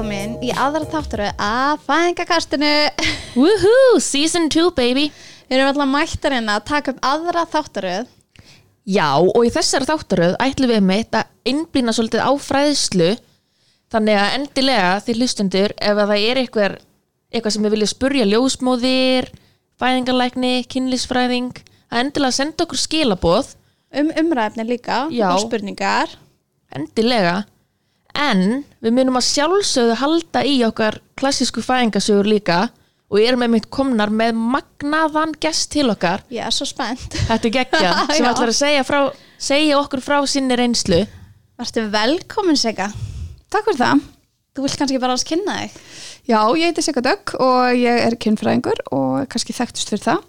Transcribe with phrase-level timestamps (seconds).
[0.00, 2.68] velkomin í aðra þáttur að fæðingakastinu
[3.40, 5.10] Woohoo, season 2 baby.
[5.50, 8.06] Við erum alltaf mættarinn að taka upp aðra þáttaröð.
[8.88, 13.10] Já, og í þessari þáttaröð ætlum við meitt að innblýna svolítið á fræðslu.
[13.92, 16.80] Þannig að endilega því hlustundur ef að það er eitthvað,
[17.28, 19.30] eitthvað sem við viljum spurja ljósmóðir
[19.84, 21.60] fæðingarlækni, kynlísfræðing
[21.92, 23.52] að endilega senda okkur skilaboð.
[23.92, 25.28] Um umræfni líka Já.
[25.34, 26.16] og spurningar.
[26.72, 27.42] Endilega
[28.16, 32.60] en við munum að sjálfsögðu halda í okkar klassísku fæðingasögur líka
[33.10, 36.22] og erum með mitt komnar með magnaðan gest til okkar.
[36.30, 37.16] Ég er svo spennt.
[37.26, 39.00] Þetta er geggja sem ætlar að segja, frá,
[39.40, 41.02] segja okkur frá sinni reynslu.
[41.60, 42.88] Varstu velkomin Sigga.
[43.50, 44.06] Takk fyrir það.
[44.54, 45.74] Þú vilt kannski bara að kynna þig?
[46.30, 50.24] Já, ég heiti Sigga Dögg og ég er kynfræðingur og er kannski þekktust fyrir það.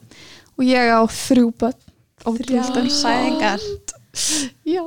[0.58, 1.88] Og ég á þrjú börn.
[2.22, 3.64] Þrjár fæðingar
[4.68, 4.84] Já,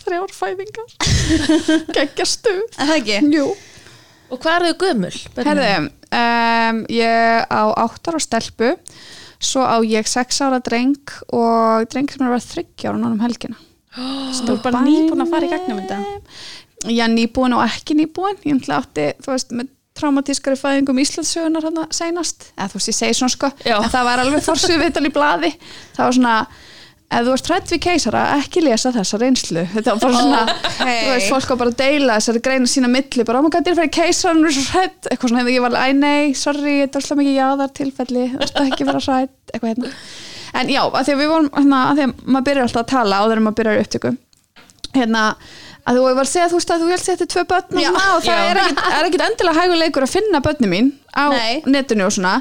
[0.00, 0.94] þrjár fæðingar.
[1.96, 2.62] Geggja stuð.
[2.78, 3.18] Er það ekki?
[3.36, 3.50] Jú.
[4.32, 5.12] Og hvað eru þau gömul?
[5.44, 5.68] Herði,
[6.16, 8.72] um, ég á áttar og stelpu,
[9.44, 13.24] svo á ég sex ára dreng og dreng sem er að vera þryggjára núna um
[13.24, 13.60] helgina.
[14.40, 15.98] Þú er bara nýbúin að fara í gegnum þetta
[16.90, 18.36] Já, nýbúin og ekki nýbúin.
[18.44, 22.50] Ég ætla átti, þú veist, með traumatískari fæðingum Íslandssögunar hann seinast.
[22.58, 23.50] Eða þú veist, ég segi svona sko.
[23.64, 23.76] Já.
[23.78, 25.52] En það var alveg forsvið vital í blaði.
[25.94, 26.34] Það var svona,
[27.10, 29.64] ef þú varst hrætt við keisara, ekki lesa þessa reynslu.
[29.74, 30.96] Þetta var bara svona, Ókei.
[31.04, 33.26] þú veist, fólk var bara að deila þessari greina sína milli.
[33.28, 35.10] Bara, oh my god, ég er fyrir keisaran, þú er svo hrætt.
[35.10, 38.26] Eitthvað svona, ég var alveg, æ nei, sorry, þetta var slá mikið jáðar tilfelli.
[38.34, 39.94] Þú veist ekki vera hrætt, eitthvað hérna.
[40.54, 42.92] En já, að því að við vorum, hérna, að því að maður byrjar alltaf að
[42.94, 44.16] tala áður en maður byrjar upptöku
[44.94, 45.22] hérna
[45.84, 48.24] að þú var að segja þú veist að þú helst þetta tvö börn og, og
[48.24, 51.62] það er ekkit, er ekkit endilega hæguleikur að finna börni mín á Nei.
[51.68, 52.34] netinu og svona.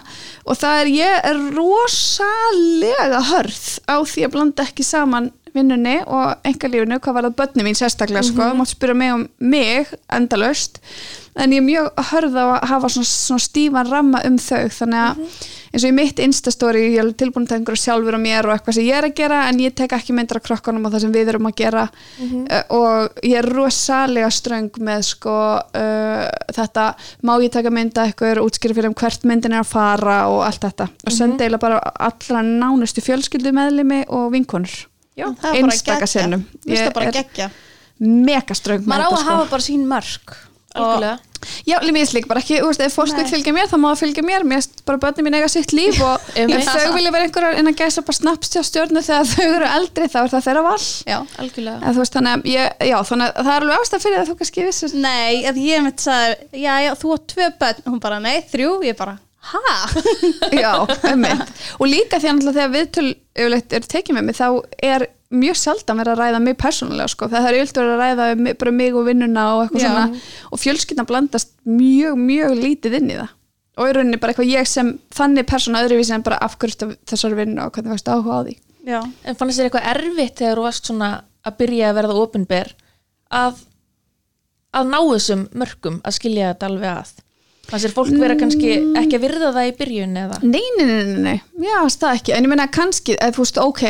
[0.48, 6.48] Og það er ég er rosalega hörð á því að blanda ekki saman vinnunni og
[6.50, 10.80] engalífinu hvað var það börni mín sérstaklega sko, þú mátt spyrja mig um mig endalaust.
[11.38, 14.66] En ég er mjög hörð á að hafa svona, svona stífan ramma um þau.
[14.80, 18.46] Þannig að eins og í mitt instastóri ég er tilbúin að tengur sjálfur á mér
[18.46, 20.94] og eitthvað sem ég er að gera en ég tek ekki myndir af krokkanum og
[20.94, 21.88] það sem við erum að gera.
[22.22, 22.46] Uh,
[22.78, 25.36] og ég er rosalega ströng með sko
[25.66, 26.24] uh,
[26.54, 26.88] þetta
[27.26, 30.64] má ég taka mynda eitthvað útskýra fyrir um hvert myndin er að fara og allt
[30.70, 30.90] þetta.
[31.04, 34.80] Og senda eiginlega bara allra nánustu fjölskyldu meðlimi og vinkonur.
[35.18, 36.14] Já, það bara einstaka geggjað.
[36.16, 36.50] sinnum.
[36.54, 37.54] Mér finnst Ég það bara geggja
[38.04, 39.30] mega ströng Maður á að sko.
[39.30, 40.34] hafa bara sín mörg
[40.74, 41.20] Algjörlega.
[41.68, 44.00] Já, mér líka bara ekki, þú veist, ef fólk vil fylgja mér þá má það
[44.02, 47.28] fylgja mér, mér finnst bara börnum mín eiga sitt líf og ef þau vilja vera
[47.28, 50.64] einhverjar en að gæsa bara snappstjá stjórnu þegar þau eru eldri þá er það þeirra
[50.70, 50.78] val.
[51.10, 51.92] Já Algjörlega.
[51.98, 54.66] Þú veist, þannig, ég, já, þannig að það er alveg ástæð fyrir að þú kannski
[54.70, 54.96] vissir.
[55.04, 57.86] Nei, ég mitt sagði Já, já, þú átt tvö börn.
[57.90, 58.72] Hún bara, nei, þrjú.
[58.88, 59.18] Ég bara,
[59.52, 59.76] ha?
[60.64, 60.72] Já,
[61.12, 63.10] ummitt og líka því að þegar viðtöl
[63.44, 63.60] eru
[63.92, 64.48] tekið með mig þá
[64.80, 67.30] er mjög sjaldan verið að ræða mig persónulega sko.
[67.32, 69.88] það er yfirleitt verið að ræða um bara mig og vinnuna og eitthvað Já.
[69.90, 70.22] svona.
[70.52, 73.34] Og fjölskyldan blandast mjög, mjög lítið inn í það.
[73.74, 77.40] Og í rauninni bara eitthvað ég sem þannig persóna öðruvísi en bara afhverjast af þessari
[77.42, 78.56] vinnu og hvernig fæst áhuga á því?
[78.86, 79.00] Já.
[79.26, 81.12] En fannst þér eitthvað erfitt þegar þú varst svona
[81.44, 82.74] að byrja að verða opinber
[83.34, 83.64] að,
[84.78, 87.16] að ná þessum mörgum að skilja þetta alveg að?
[87.72, 90.40] Fannst þér fólk vera kannski ekki að virða það í byrjun eða?
[90.44, 92.36] Nei, nei, nei, nei, nei, já, það ekki.
[92.36, 93.84] En ég meina kannski, eða þú veist, ok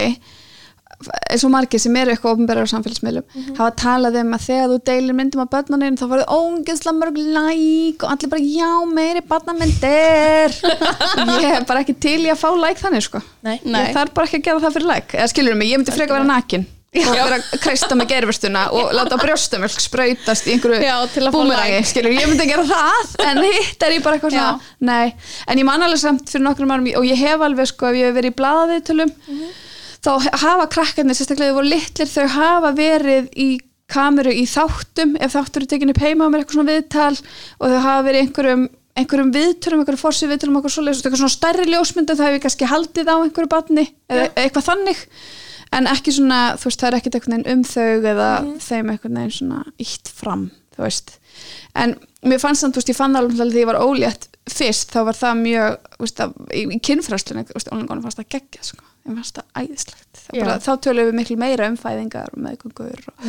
[1.30, 3.26] eins og margir sem eru eitthvað ofnbærar á samfélagsmiðlum,
[3.58, 8.06] hafa talað um að þegar þú deilir myndum á börnunum þá farið ógeðslega mörg læk
[8.06, 10.60] og allir bara já, meiri barnamyndir.
[11.44, 13.24] Ég er bara ekki til í að fá læk þannig sko.
[13.44, 13.90] Nei, Nei.
[13.90, 16.16] ég þarf bara ekki að gera það fyrir læk eða skilur mig, ég myndi freka
[16.16, 20.94] vera nakin og vera að kreista með gerfustuna og láta brjóstamjölk sprautast í einhverju Já,
[21.10, 21.90] til að fá búmerangi, like.
[21.90, 25.14] skilur, ég myndi gera það en hitt er ég bara eitthvað svona, nei.
[25.50, 28.12] En ég man alveg samt fyrir nokkrum árum og ég hef alveg sko, ef ég
[28.12, 29.14] hef verið í blaðaðiðtölum
[30.04, 30.12] þá
[30.44, 33.50] hafa krakkarnir sérstaklega þau voru litlir, þau hafa verið í
[33.94, 37.66] kameru í þáttum ef þáttur er tekin upp heima á mér eitthvað svona viðtal og
[37.68, 42.18] þau hafa verið einhverjum einhverjum viðtölum, einhverjum fórsið viðtölum eitthvað svoleiðis, eitthvað svona stærri ljósmyndum
[42.20, 45.00] það hefur kannski haldið á einhverju batni eða eitthvað þannig.
[45.74, 48.30] En ekki svona, þú veist, það er ekkert einhvern veginn um þau eða
[48.62, 50.44] þeim einhvern veginn svona ítt fram,
[50.76, 51.08] þú veist.
[51.74, 51.90] En
[52.22, 55.18] mér fannst þannig, þú veist, ég fann alveg þegar ég var ólétt fyrst, þá var
[55.18, 56.82] það mjög þú veist, að, í, í
[59.04, 60.22] ólingunum fannst það æðislegt.
[60.34, 63.26] Bara, þá tölum við miklu meira um fæðingar og meðgöngur og,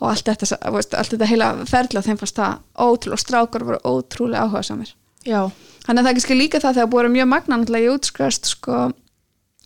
[0.00, 3.80] og allt þetta, veist, allt þetta heila ferla þeim fannst það ótrúlega, og strákar voru
[3.84, 4.94] ótrúlega áhuga samir
[5.26, 5.50] Já,
[5.86, 8.78] Þannig að það er kannski líka það þegar búið mjög magna náttúrulega ég útskrifast sko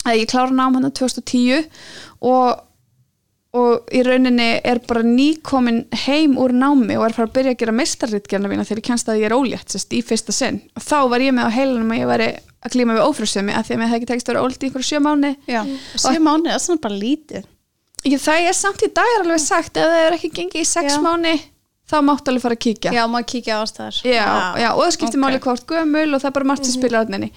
[0.09, 1.67] að ég klára nám hann 2010
[2.29, 2.61] og,
[3.57, 7.61] og í rauninni er bara nýkomin heim úr námi og er fara að byrja að
[7.63, 10.63] gera mestarritgerna mína þegar ég kennst að ég er ólétt sest, í fyrsta sinn.
[10.77, 12.31] Og þá var ég með á heilanum að ég væri
[12.61, 14.69] að klíma við ófrúsemi að því að mér það ekki tekist að vera ólétt í
[14.69, 15.63] einhverju sjö mánu Já
[15.97, 17.49] Sjö mánuð, það er svona bara lítið.
[18.01, 20.69] Ég, það er samt í dag er alveg sagt ef það er ekki gengið í
[20.69, 21.01] sex Já.
[21.05, 21.35] mánu
[21.91, 22.95] þá máttu alveg fara að kíkja.
[22.95, 24.27] Já, maður kíkja á ástæðar já,
[24.63, 25.25] já, og það skiptir ok.
[25.25, 27.31] máli hvort gömul og það er bara margt sem spilar þarna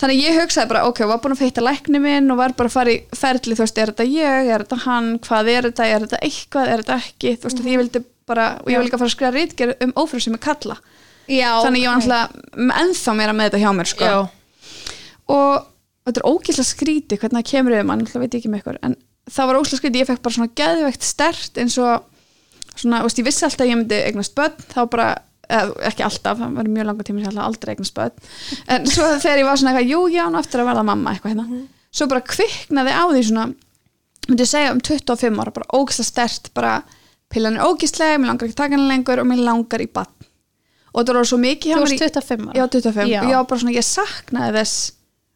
[0.00, 2.70] þannig að ég hugsaði bara, ok, var búin að feita lækni minn og var bara
[2.70, 5.88] að fara í ferli þú veist, er þetta ég, er þetta hann, hvað er þetta
[5.88, 7.34] er þetta eitthvað, er þetta ekki?
[7.36, 9.92] Þú veist, mm ég vildi bara, og ég vil líka fara að skrifa rítger um
[10.00, 10.78] ófrið sem ég kalla,
[11.30, 14.08] Já, þannig ég var náttúrulega ennþá meira með þetta hjá mér, sko.
[14.08, 14.39] Já,
[15.30, 15.66] og
[16.08, 18.78] þetta er ógæslega skríti hvernig það kemur yfir mann, það veit ég ekki með ykkur
[18.88, 18.94] en
[19.30, 22.06] það var ógæslega skríti, ég fekk bara svona geðveikt stert eins og
[22.80, 25.08] svona, veist, ég vissi alltaf að ég myndi eignast börn þá bara,
[25.50, 28.30] eða, ekki alltaf það var mjög langa tíma sem ég alltaf aldrei eignast börn.
[28.70, 31.34] En svo þegar ég var svona eitthvað, jú, já, ná eftir að verða mamma eitthvað
[31.34, 31.60] hérna,
[31.90, 33.44] svo bara kviknaði á því svona,
[34.30, 36.72] myndi ég segja um 25 ára, bara ógæslega stert bara,
[37.30, 40.14] pillan er ógæslega, mér langar ekki taka hana lengur og mér langar í barn.
[40.94, 42.56] Og það var svo mikið hjá þú varst í- 25 ára?
[42.58, 43.20] Já, 25 Já.
[43.20, 44.78] og ég var bara svona, ég saknaði þess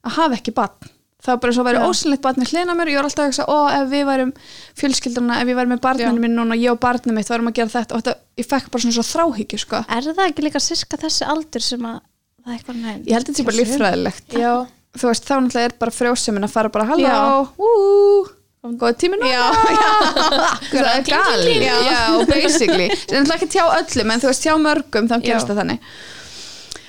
[0.05, 0.93] að hafa ekki barn.
[1.25, 1.89] Það var bara svo að vera Já.
[1.89, 2.89] ósynlegt barn með hlina mér.
[2.91, 4.33] Og ég var alltaf að hugsa, ó, ef við værum
[4.77, 7.57] fjölskylduna, ef ég væri með barninu minn núna og ég og barnið mitt værum að
[7.57, 7.97] gera þetta.
[7.97, 9.81] Og þetta, ég fekk bara svona svo þráhyggju, sko.
[9.89, 11.97] Er það ekki líka sirka þessi aldur sem að
[12.45, 14.37] það er eitthvað neinn ég held þetta sé bara líffræðilegt.
[14.37, 14.53] Já,
[15.01, 17.21] þú veist, þá náttúrulega er bara frjósemin að fara bara, halló, Já.
[17.57, 19.33] ú góð tími núna.
[19.33, 19.45] Já,
[20.73, 21.75] það er gali Já.
[21.89, 21.99] já,
[22.29, 22.91] basically.
[22.93, 25.53] Það er náttúrulega ekki tjá öllum en þú veist, tjá mörgum þá gerist Já.
[25.55, 25.89] það þannig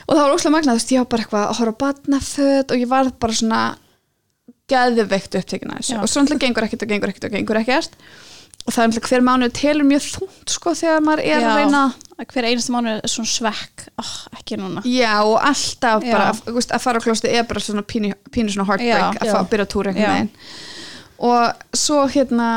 [0.06, 2.72] og það var óslega magnað, þú veist, ég var bara eitthvað að horfa á batnaföt
[2.72, 3.64] og ég var bara svona
[4.70, 6.00] geðveikt upptekinn að þessu Já.
[6.02, 7.98] og svo náttúrulega gengur ekkert og gengur ekkert og gengur ekkert
[8.66, 11.50] og það er náttúrulega hver mánuð telur mjög þungt sko þegar maður er Já.
[11.50, 11.82] að reyna
[12.32, 16.14] hver einasta mánu er svona svekk oh, ekki núna já og alltaf Já.
[16.16, 19.22] bara þú veist, að fara á klósti er bara svona pínu, pínu svona heartbreak Já.
[19.22, 19.76] að fá að byrja Já.
[19.76, 20.32] einhvern veginn
[21.18, 22.50] og svo hérna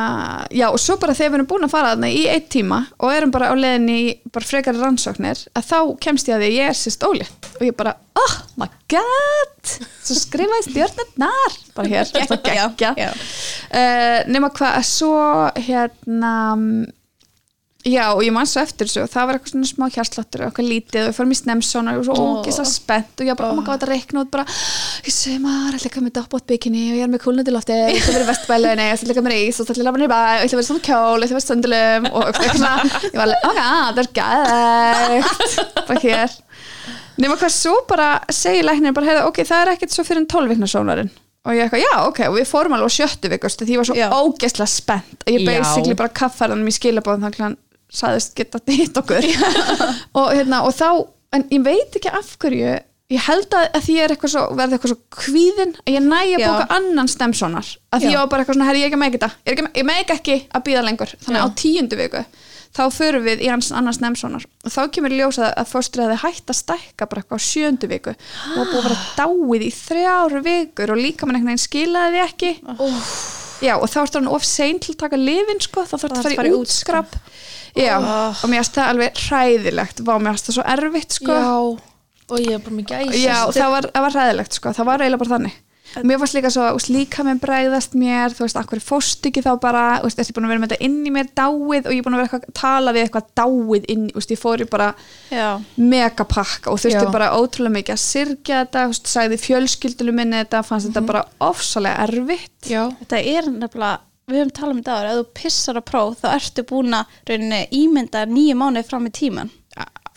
[0.51, 3.15] já og svo bara þegar við erum búin að fara þarna í eitt tíma og
[3.15, 6.59] erum bara á leiðinni í bara frekari rannsóknir að þá kemst ég að því að
[6.59, 7.51] ég er sérst ólétt.
[7.59, 9.73] Og ég bara, oh my god
[10.03, 12.13] svo skrifaði stjörnurnar bara hér,
[12.49, 13.11] geggja já.
[13.13, 15.17] uh, nema hvað að svo
[15.69, 16.35] hérna
[17.91, 20.49] já og ég man svo eftir þessu og það var eitthvað svona smá hjarsláttur og
[20.49, 23.51] eitthvað lítið og við fórum í snemsónar og ég svo ógislega spennt og ég bara,
[23.53, 26.85] oh my god, að reikna út bara ég sumar, ég ætla ekki með doppbót bikini
[26.93, 29.25] og ég er með kúlnandi lofti, ég ætla að vera í vestbælunni ég ætla ekki
[29.29, 30.85] með ís og það ætla að lafa niður bæ og ég ætla að vera svona
[30.89, 32.75] kjól, ég ætla að vera stöndulum og eitthvað svona,
[33.09, 36.37] ég var alveg, ok, það er gæðegt bara hér.
[37.19, 40.31] Nema hvað svo bara segir læknir bara, heyrðu, ok, það er ekkert svo fyrir en
[40.31, 41.11] 12 vikna sónarinn
[41.49, 43.89] og ég eitthvað, já, ok, og við fórum alveg á sjöttu vikust því ég var
[43.89, 44.09] svo Já.
[44.13, 45.49] ógeðslega spennt að ég Já.
[45.49, 47.57] basically bara kaffarðanum í skilabóðum þannig að hann
[47.89, 49.25] sagðist geta hitt okkur.
[50.19, 51.07] Og, hérna, og þá,
[51.37, 52.77] en ég veit ekki af hverju
[53.09, 56.03] ég held að, að því ég er eitthvað svo verði eitthvað svo kvíðin að ég
[56.05, 58.13] næ að bóka annan stemsonar að því Já.
[58.13, 60.85] ég var bara eitthvað svona, herri ég ekki með ekki, ég meg ekki að býða
[60.85, 61.15] lengur.
[61.25, 61.47] Þannig Já.
[61.49, 62.25] á tíundu viku
[62.77, 66.53] þá förum við í hans annars nefnsonar og þá kemur í ljós að, hefði hægt
[66.53, 68.15] að stækka bara eitthvað á sjöndu viku.
[68.55, 72.25] Og búið að vera dáið í þrjáru vikur og líka mann einhvern veginn skilaði því
[72.27, 72.53] ekki
[73.65, 76.31] já og þá ertu hann of sein til að taka lifin sko, þá þarf Það
[76.31, 77.17] að fara í útskrap
[77.79, 80.03] já, og mér finnst það alveg hræðilegt.
[80.07, 81.39] Vá, mér finnst það svo erfitt sko.
[81.39, 81.89] Já.
[82.29, 85.05] Og ég er bara mikið æsast Já, það var, það var ræðilegt sko, það var
[85.05, 85.55] eiginlega bara þannig
[86.05, 89.51] Mér fannst líka svo, úst, líka með bræðast mér þú veist, akkur fórst ekki þá
[89.63, 92.07] bara úst, ertu búin að vera með þetta inn í mér dáið og ég er
[92.07, 94.91] búin að vera eitthvað að tala við eitthvað dáið inn, úst, ég fór í bara
[95.77, 97.15] megapakka og þurfti Já.
[97.15, 102.05] bara ótrúlega mikið að syrgja þetta, úst, sagði fjölskyldulu minni þetta, fannst þetta bara ofsalega
[102.09, 102.59] erfitt.
[102.69, 103.97] Já, þetta er nefnilega
[104.29, 107.15] við höfum talað um þetta áður, ef þú pissar á próf þá ertu búin að
[107.31, 109.53] rauninni ímynda nýju mánuði fram í tíman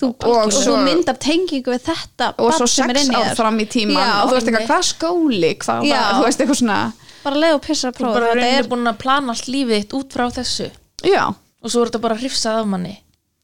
[0.01, 3.13] þú, Og og, svo- mynd af tengingu við þetta og svo sem er sex inn
[3.13, 3.35] í ár þér.
[3.39, 6.01] fram í tíman Já, og þú veist eitthvað, hvað skóli, hvað Já.
[6.01, 6.79] var, þú veist eitthvað svona
[7.23, 9.47] bara leið og pissar á þú próf bara þetta reynir er, búin að plana allt
[9.53, 10.69] lífið þitt út frá þessu.
[11.05, 11.23] Já,
[11.61, 12.95] og svo er þetta bara hrifsað af manni.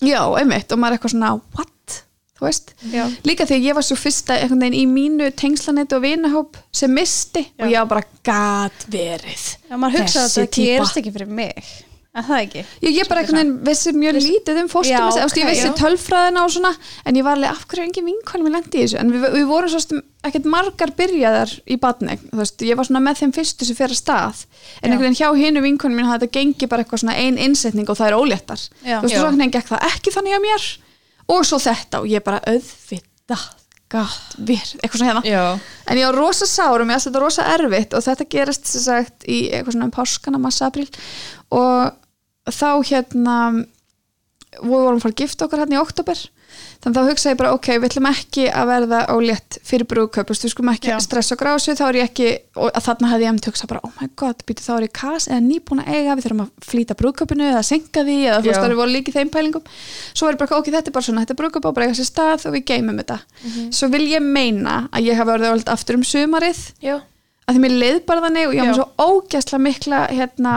[0.01, 0.71] Já, einmitt.
[0.73, 1.97] Og maður er eitthvað svona, what,
[2.37, 2.73] þú veist?
[2.93, 3.05] Já.
[3.25, 7.45] líka þegar ég var svo fyrsta einhvern veginn í mínu tengslanet og vinahóp sem misti
[7.59, 9.45] og ég var bara gat verið.
[9.69, 10.25] Já, maður hugsa
[12.17, 12.63] að það ekki?
[12.83, 16.43] Ég, ég bara einhvern veginn vissi mjög lítið um fóstum Já, okay, ég vissi tölfræðina
[16.43, 16.71] og svona
[17.05, 18.99] en ég var alveg af hverju er engin vinkonum í lendi í þessu?
[19.01, 23.21] En við, við vorum svo stum ekkert margar byrjaðar í veist, ég var svona með
[23.21, 24.41] þeim fyrstu sem fer að stað.
[24.81, 27.99] En einhvern veginn hjá hinu vinkonum mín þetta gengi bara eitthvað svona ein innsetning og
[27.99, 28.65] það er óléttar.
[28.81, 29.19] Þú veist, Já.
[29.21, 30.67] svo einhvern veginn gekk það ekki þannig á mér?
[31.37, 33.47] Og svo þetta og ég bara auðvitað
[33.91, 35.23] gat verið, eitthvað svona hérna.
[35.27, 38.67] Já, En ég var rosa sár og mér finnst þetta rosa erfitt og þetta gerist
[38.67, 40.89] sem sagt í eitthvað svona um páskana, massa april
[41.55, 41.95] og
[42.53, 43.37] þá hérna
[44.57, 46.25] við vorum fara að gifta okkur hérna í oktober
[46.81, 50.33] þannig þá hugsaði ég bara ok, við ætlum ekki að verða ólétt fyrir brúðkaup þú
[50.33, 50.95] veist, við skulum ekki Já.
[51.03, 53.81] stressa og grásu þá er ég ekki, og að þarna hefði ég um hugsað bara,
[53.83, 56.69] oh my god, býtu þá er ég kas eða nýbúin að eiga, við þurfum að
[56.71, 59.67] flýta brúðkaupinu eða senka því, eða þú veist, það er voru líka í þeim pælingum,
[60.13, 62.09] svo er bara, ok, þetta er bara svona þetta er brúðkaup á bara eiga sér
[62.09, 63.19] stað og við geymum þetta.
[63.75, 66.63] Svo vil ég meina að ég hafa ólétt aftur um sumarið.
[66.85, 66.99] Já,
[67.47, 68.73] að því mér leið bara þannig og ég Já.
[68.75, 70.53] svo ógæsla mikla hérna,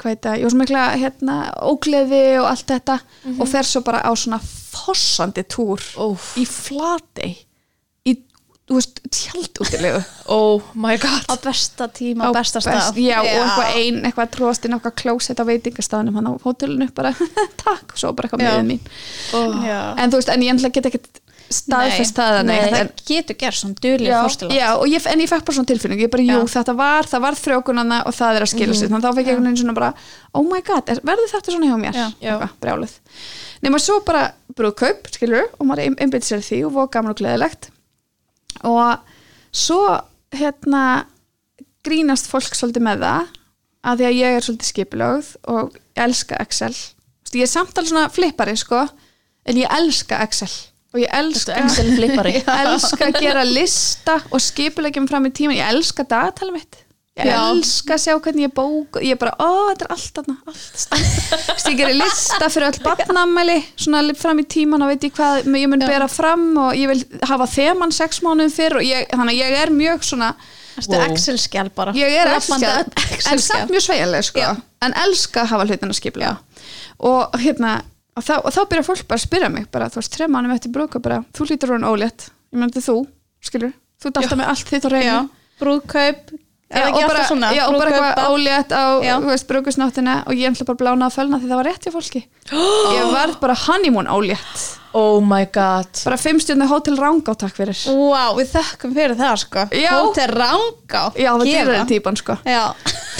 [0.00, 1.38] hvað heit það, ég var svo mikla hérna,
[1.70, 2.98] ógleði og allt þetta
[3.38, 6.32] og fer svo bara á svona fossandi túr Óf.
[6.40, 7.30] í flatei
[8.04, 8.16] í,
[8.68, 10.02] þú veist, tjaldútilegu.
[10.34, 11.26] Oh my god.
[11.28, 12.96] Á besta tíma, á besta stað.
[12.96, 17.12] já, og eitthvað ein, eitthvað tróðast inn eitthvað klósett á veitingastaðnum hann á hótelinu bara,
[17.64, 18.54] takk, og svo bara eitthvað Já.
[18.56, 18.94] með mín.
[19.36, 19.60] Oh.
[20.00, 21.20] en þú veist, en ég ætla get ekkert
[21.52, 22.74] staðfest það Nei, þannig.
[22.74, 23.78] það getur gerð svona
[24.80, 26.52] og ég, en ég fekk bara svona tilfinning ég bara, jú, Já.
[26.56, 29.28] þetta var, það var frjókunana og það er að skila sér, þannig að þá fekk
[29.28, 29.90] ég einhvern veginn svona bara
[30.34, 32.54] oh my god, er, verður þetta svona hjá mér?
[32.64, 32.96] Brjálið
[33.64, 37.70] nema svo bara brúðkaup, skilur og maður einbytti sér því og voru gaman og gleðilegt.
[38.68, 39.00] Og
[39.54, 39.80] svo
[40.34, 41.06] hérna
[41.86, 43.32] grínast fólk svolítið með það
[43.84, 46.74] að því að ég er svolítið skipilögð og ég elska Excel.
[47.34, 48.84] Ég er samt alveg svona flippari sko
[49.44, 50.52] en ég elska Excel
[50.94, 55.58] og ég elska Excel flippari ég elska að gera lista og skipulegjum fram í tíman,
[55.58, 56.80] ég elska dagatala mitt
[57.14, 57.34] ég Já.
[57.52, 60.80] elska að sjá hvernig ég bók ég er bara, ó, þetta er allt þarna allt
[60.82, 61.12] stand.
[61.34, 65.46] Þess, ég gerir lista fyrir öll barnamæli, svona fram í tíman og veit ég hvað
[65.46, 69.36] ég mun bera fram og ég vil hafa þeman sex mánuðum fyrr og ég, þannig
[69.36, 70.34] að ég er mjög svona
[70.82, 72.72] er Excel-skjál bara ég er elska,
[73.30, 74.42] en samt mjög sveigaleg sko.
[74.42, 74.56] Já.
[74.82, 76.36] en elska að hafa hlutina skipla
[76.98, 77.76] og hérna
[78.14, 80.54] og þá, og þá byrja fólk bara að spyrja mig bara, þú veist, þreim mánum
[80.54, 82.28] eftir brúka bara, þú lítur hún ólétt.
[82.54, 82.98] Ég meðan þú,
[83.44, 85.22] skilur, þú alltaf með allt þitt á já, reynu
[85.60, 86.43] brúðkaup er
[86.74, 89.14] Já, og bara, já, og bara eitthvað ólétt á Já.
[89.22, 91.86] þú veist, brúkusnáttina og ég ætla bara að blána að fölna því það var rétt
[91.86, 92.24] hjá fólki.
[92.98, 94.64] Ég varð bara honeymoon ólétt.
[94.94, 95.90] Oh my god.
[96.06, 97.78] Bara fimm stjórnir hótel Rangá takk fyrir.
[97.90, 99.64] Vá, við þökkum fyrir það sko.
[99.74, 99.90] Já.
[99.96, 101.64] Hótel Rangá já, það Gefa.
[101.64, 102.36] dýrar típan sko.
[102.46, 102.62] Já,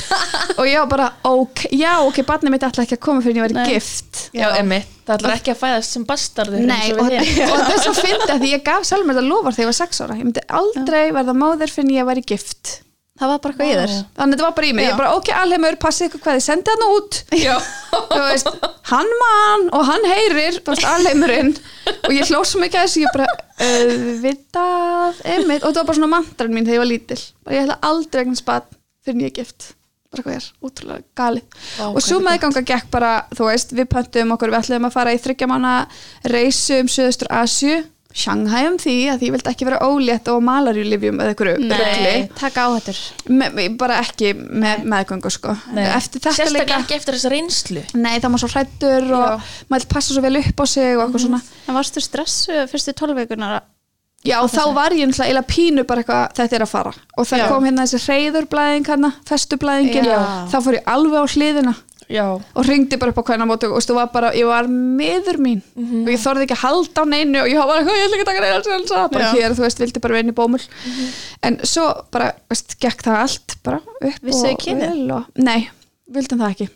[0.58, 3.42] og ég var bara, ok, já, ok, barnið mitt ætla ekki að koma fyrir en
[3.42, 4.22] ég væri gift.
[4.38, 7.96] Já, emmi, það ætlar ekki að fæðast sem bastarður Nei, og, og það er svo
[7.98, 10.18] fyndið að því ég gaf sjálf mér þetta lofar þegar ég var sex ára.
[10.20, 12.76] Ég myndi aldrei verða móðir fyrir en ég væri gift
[13.20, 13.92] það var bara eitthvað í þér.
[14.16, 14.90] Þannig að þetta var bara í mig, Já.
[14.90, 17.18] ég bara ok, alheimur passið ykkur hvað þið sendið hann út.
[18.14, 18.50] Þú veist,
[18.90, 21.52] hann mann og hann heyrir, þú veist, alheimurinn.
[21.94, 23.28] Og ég hló svo mikið að þessu ég bara,
[23.68, 27.64] auðvitað einmitt, og þetta var bara svona mantran mín þegar ég var lítil bara ég
[27.68, 28.68] ætla aldrei eginn spad
[29.04, 29.70] fyrir ég er gift.
[30.14, 31.56] Bara hvað er, útrúlega galið.
[31.78, 34.94] Vá, og svo hvað meðganga gekk bara, þú veist við pöntum okkur, við ætlum að
[34.98, 35.74] fara í þryggja mána
[36.30, 37.80] reysu um Suðaustur Asju
[38.14, 42.04] Shanghai um því að ég vildi ekki vera ólétt og malarjulifjum eða einhverju rugli.
[42.04, 45.56] Nei, taka á þetta Me, bara ekki með meðgöngu sko.
[45.74, 47.84] Eftir þetta sérstaklega líka ekki eftir þessa reynslu.
[47.98, 51.26] Nei, það var svo hrættur og maður passa svo vel upp á sig og eitthvað
[51.26, 51.42] svona.
[51.66, 53.64] En varstu stressu fyrstu tólveikunar
[54.24, 56.92] Já, þá var ég eiginlega pínu bara eitthvað þetta er að fara.
[57.20, 57.48] Og það Já.
[57.50, 60.20] kom hérna þessi reyðurblæðing hérna, festublæðingin Já.
[60.48, 61.74] þá fór ég alveg á hliðina
[62.14, 65.60] já, og ringdi bara upp á hvernig mótu og var bara, ég var miður mín.
[65.76, 68.24] Og ég þorði ekki að halda á neinu og ég var bara, ég ætla ekki
[68.24, 69.32] að taka neina bara Já.
[69.34, 70.62] hér, þú veist, vildi bara vera inn í bómul.
[71.42, 75.60] En svo bara, veist, gekk það allt bara upp Vissuð þið og vel og, Nei,
[76.14, 76.68] vildum það ekki.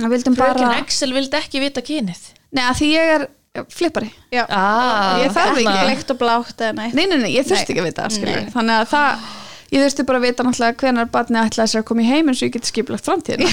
[0.00, 2.24] Fröken bara, Excel vildi ekki vita kynið.
[2.56, 3.28] Nei, að því ég er
[3.70, 4.10] flippari.
[4.48, 6.14] Ah, Ég þarf ekki.
[6.18, 8.06] blátt eða nei Nei, nei, nei, ég þurfti ekki að vita
[8.54, 9.24] þannig að það
[9.70, 12.48] ég þurfti bara að vita náttúrulega hvenar barni ætlaði sér að koma í heiminn svo
[12.48, 13.50] ég geti skipilagt framtíðina.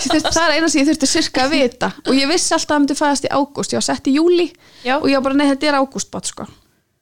[0.00, 1.92] Það er eina sem ég þurfti sirka að vita.
[2.06, 3.74] Og ég vissi alltaf að það myndi fæðast í ágúst.
[3.74, 4.48] Ég var sett í júli
[4.86, 4.96] Já.
[4.98, 6.46] og ég var bara, nei, þetta er ágústbátt sko.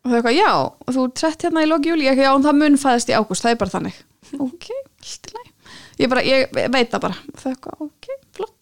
[0.05, 2.45] og þau eitthvað, já, og þú ert sett hérna í loki júli, ég eitthvað, já,
[2.49, 3.45] það mun fæðast í ágúst.
[3.45, 3.97] Það er bara þannig,
[4.49, 4.69] ok,
[5.03, 5.53] allt í lagi.
[5.99, 7.17] Ég ég veit það bara.
[7.33, 8.58] Og þau eitthvað, ok, flott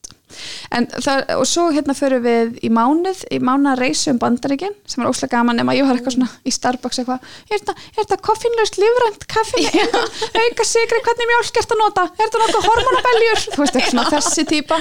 [0.77, 5.03] en það, og svo hérna förum við í mánuð, í mánuða reysu um bandaríkin sem
[5.03, 8.21] er óslega gaman nema ég har eitthvað svona í Starbucks eitthvað, er þetta, er þetta
[8.29, 13.65] koffinlaust lífrænt kaffi, auka sigri hvernig mjólk ert að nota, er þetta nokkuð hormonabeljur þú
[13.65, 14.81] veist eitthvað svona þessi típa.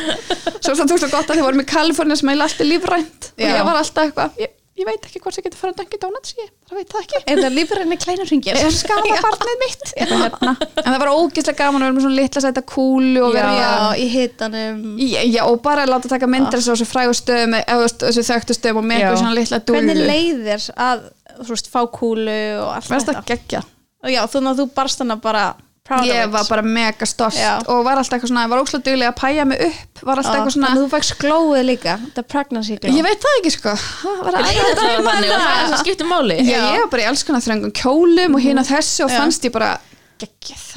[0.59, 3.31] Svo það tók svo gott að þið vorum í Kalifornia sem heila allt er lífrænt
[3.35, 6.33] og ég var alltaf eitthvað, ég, veit ekki hvort ég geti fara að Dunkin Donuts,
[6.39, 7.21] ég bara veit það ekki.
[7.29, 8.59] Það lífræni kleinur ringir?
[8.67, 10.53] er skafa barnið mitt hérna.
[10.81, 13.73] en það var ógeðslega gaman að vera með svona litla sæta kúlu og vera Já,
[14.01, 14.81] í hitanum.
[14.99, 18.81] Já, já, og bara láta taka myndir þessu þessu frægu stöðum eða þessu þekktu stöðum
[18.83, 21.05] og með svona litla dúlu Hvernig leiðir að,
[21.51, 23.63] veist, fá kúlu og allt þetta?
[24.29, 25.45] þú, þú barst hana bara
[25.85, 27.59] Ég var bara mega stolt Já.
[27.69, 30.37] og var alltaf eitthvað svona, var ókslega duglega að pæja mig upp var alltaf Já,
[30.39, 33.73] eitthvað svona að þú fækst glóið líka The pregnancy glow Ég veit það ekki sko.
[34.01, 34.47] Það?
[34.55, 36.39] Þetta er er skiptir máli.
[36.41, 39.19] Já, ég var bara í alls konar þröngum kjólum og hérna þessu og Já.
[39.19, 39.75] fannst ég bara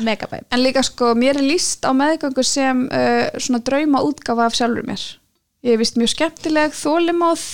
[0.05, 4.57] Megabæm En líka sko, mér er líst á meðgöngu sem uh, svona drauma útgafa af
[4.59, 5.05] sjálfur mér.
[5.65, 7.45] Ég er vist mjög skemmtileg, þólimáð,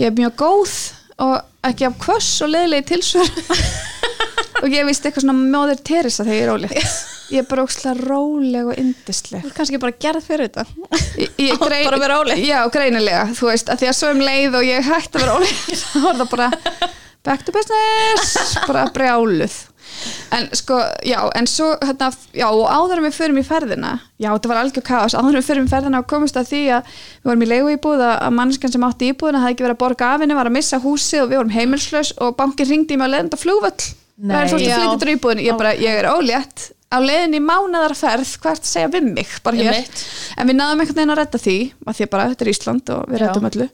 [0.00, 0.74] ég er mjög góð
[1.22, 1.36] og
[1.68, 3.30] ekki af kvöss og leðilegi tilsvör.
[4.66, 6.96] og ég er vist eitthvað svona móðir Teresa þegar ég er ólétt.
[7.26, 9.42] Ég er bara ókslega róleg og yndisleg.
[9.42, 10.66] Þú er kannski bara gerð fyrir þetta
[11.18, 12.42] Ég, ég Á bara vera ólétt.
[12.46, 15.38] Já, greinilega, þú veist, að því að svo um leið og ég hætti að vera
[15.40, 16.50] ólétt, þá var það bara
[17.26, 18.36] back to business,
[18.68, 19.56] bara brjáluð.
[20.36, 24.28] en sko, já, en svo hérna, já, og áður en við förum í ferðina já,
[24.28, 26.90] þetta var algjör kaos, áður en við förum í ferðina og komumst að því að
[26.92, 30.10] við vorum í leigu íbúð að, mannskan sem átti íbúðina hafði ekki verið að borga
[30.12, 33.08] af henni, var að missa húsið og við vorum heimilslaus og bankin ringdi í mig
[33.08, 34.05] að leiðenda flugvöll Nei.
[34.20, 34.80] Það er svolítið Já.
[34.82, 36.66] flyttur í íbúðinu, ég bara, ég er ólétt.
[36.86, 39.32] Á leiðin í mánaðarferð, hvað ert að segja við mig?
[39.42, 39.80] Bara hér,
[40.38, 43.10] en við náðum einhvern veginn að redda því, að því bara þetta er Ísland og
[43.10, 43.66] við reddum öllu.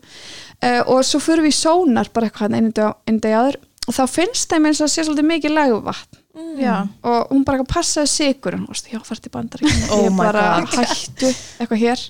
[0.63, 3.61] Uh, og svo fyrir við í sónar bara eitthvað einu dag, einu dag áður.
[3.83, 6.19] Og þá finnst þeim eins og að sé svolítið mikið legvatn
[6.57, 9.61] Já, og hún bara passaði sigur og já, fært í bandar
[9.93, 10.79] Oh ég my bara God.
[10.79, 11.29] hættu.
[11.61, 12.05] Eitthvað hér.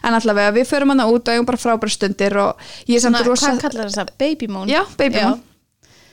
[0.00, 3.20] En allavega við förum hana út og eigum bara frábæra stundir og ég er samt
[3.26, 4.70] rosa hvað kallar þess að baby moon?
[4.70, 5.26] já, baby Já.
[5.28, 5.42] moon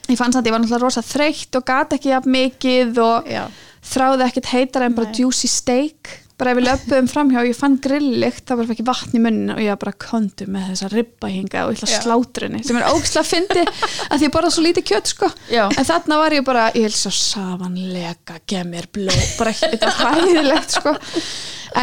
[0.10, 3.29] ég fann samt að ég var náttúrulega rosa þreytt og gat ekki jafn mikið og
[3.31, 3.45] Já.
[3.93, 5.22] þráði ekkert heitar en bara Nei.
[5.24, 8.88] juicy steak bara ef við löpum framhjá og ég fann grillikt þá bara fekk ég
[8.88, 12.07] vatn í munnin og ég bara kontu með þessa ribba hinga og ég ætla að
[12.07, 13.65] slátra henni sem er ógslag að fyndi
[14.10, 15.67] að því ég borða svo lítið kjöt sko Já.
[15.69, 20.01] en þarna var ég bara, ég held svo safanlega, gef mér blóð bara þetta er
[20.01, 20.95] hæðilegt sko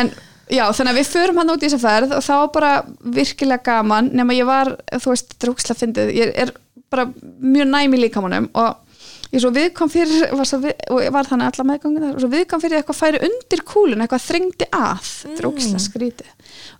[0.00, 0.12] en
[0.50, 2.72] já, þannig að við förum hann út í þessa ferð og þá var bara
[3.20, 6.52] virkilega gaman nema ég var, þú veist, drúksla fyndið ég er
[6.90, 8.86] bara mjög næm í líkamannum og
[9.30, 12.62] ég er svo viðkom fyrir var við, og var þannig alla meðgangina og svo viðkom
[12.64, 16.30] fyrir eitthvað færi undir kúlun eitthvað þrengdi að, drúksla skrítið.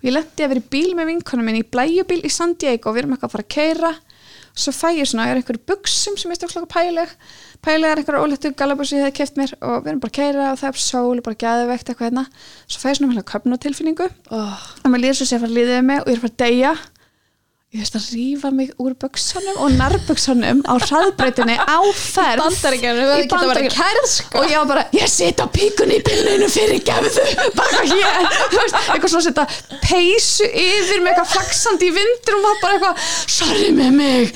[0.01, 2.91] Og ég lendi að vera í bíl með vinkonum minn í blæjubíl í San Diego
[2.91, 3.93] og við erum eitthvað að fara að keira
[4.51, 7.11] svo fæ ég svona, ég er einhverju buksum sem er stókslega pæleg
[7.63, 10.47] pæleg er einhverju ólettu galabussi ég hefði keft mér og við erum bara að keira
[10.51, 12.25] og það er sól og bara gæðvegt eitthvað hérna.
[12.67, 14.65] Svo fæ ég svona köpnutilfinningu oh.
[14.83, 16.33] og maður líður svo sé að fara að líðið mig og ég er að fara
[16.33, 16.73] að deyja
[17.71, 22.41] ég veist að rífa mig úr buksunum og nærbuksunum á hraðbreytinni á ferð.
[23.23, 23.29] Í
[24.11, 24.41] sko.
[24.41, 27.23] og ég var bara, ég sit á píkunni í bílninu fyrir gefðu.
[27.55, 29.45] Bara hér, veist, eitthvað svona setja
[29.85, 34.35] peysu yfir með eitthvað flaksandi í vindur og maður bara eitthvað sorry með mig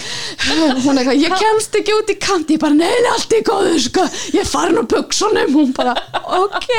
[1.01, 4.08] eitthvað, ég kemst ekki út í kanti ég bara, neina, allt er góður sko.
[4.38, 6.72] ég farin á buksunum hún bara, ok.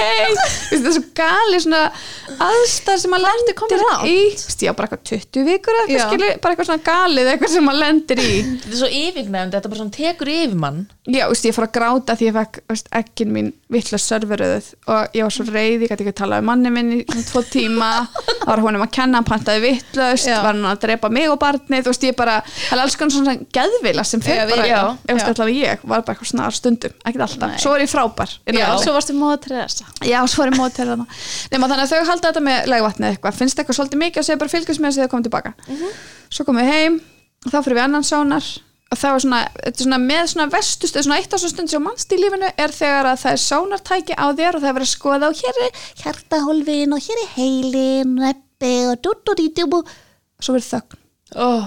[0.72, 1.84] Er svo gali svona
[2.48, 3.28] aðstæð sem maður
[4.08, 4.18] í.
[4.32, 7.52] Þú veist, ég á bara eitthvað 20 vikur eitthvað skilur, bara eitthvað svona galið eitthvað
[7.56, 8.32] sem maður lendir í.
[8.46, 10.84] Þetta er svo yfirgnæfandi, þetta bara svona tekur yfir mann.
[11.06, 15.14] Já, veist, ég fór að gráta því ég fekk veist, ekkin mín vittla serveröðuð og
[15.14, 17.42] ég var svo reið, ég gæti ekki að tala um manni minn í svona tvo
[17.50, 17.90] tíma.
[18.40, 20.36] Það var honum að kenna, hann pantaði vittlust Já.
[20.42, 23.14] var hann að drepa mig og barnið þú veist, ég bara, það er alls konar
[23.16, 24.80] svona geðvila sem við- bara, já,
[25.10, 27.62] ég veist allavega ég var bara eitthvað svona á stundum, ekkert alltaf, Nei.
[27.62, 29.86] svo er ég frábær Já, svo varstu móða Teresa.
[30.06, 33.08] Já, svo er ég mót til þarna Nefna þannig að þau halda þetta með legvatnið
[33.14, 33.38] eitthvað.
[33.40, 35.52] Finnst eitthvað svolítið mikið og segja bara fylgjast með þess að þau komið tilbaka
[36.30, 37.00] Svo komum við heim
[37.46, 38.46] og þá fyrir við annan sónar
[38.86, 41.50] og það var svona, þetta er svona með svona vestust eða svona eitt af svo
[41.50, 44.68] stund sem mannst í lífinu er þegar að það er sónartæki á þér og það
[44.70, 49.40] er verið að skoða og hér er hjartahólfin og hér er heilin og dutt og
[49.40, 49.90] dítum og
[50.40, 51.02] svo verið þögn.
[51.42, 51.66] Oh.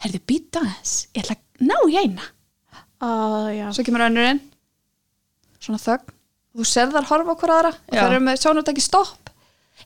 [0.00, 2.30] Herði, býta þess, ég ætla að ná í eina.
[3.00, 3.66] Já.
[3.74, 4.40] Svo kemur önnurinn.
[5.60, 6.16] Svona þögn.
[6.54, 8.00] Og þú serð þar horfa okkur aðra og Já.
[8.00, 9.34] það eru með sjónartæki stopp.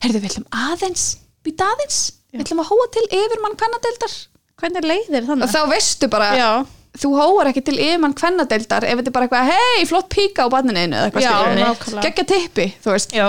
[0.03, 1.03] Heyrðu við ætlum aðeins
[1.45, 1.99] býta aðeins,
[2.35, 4.15] við ætlum að hóa til yfirmann kvennadeildar.
[4.61, 5.51] Hvernig leiðir og þannig?
[5.51, 6.49] þá veistu bara, Já,
[7.01, 10.53] þú hóar ekki til yfirmann kvennadeildar ef þetta er bara eitthvað hei, flott píka á
[10.53, 13.15] barninu einu eða eitthvað geggja tippi, þú veist.
[13.15, 13.27] Já,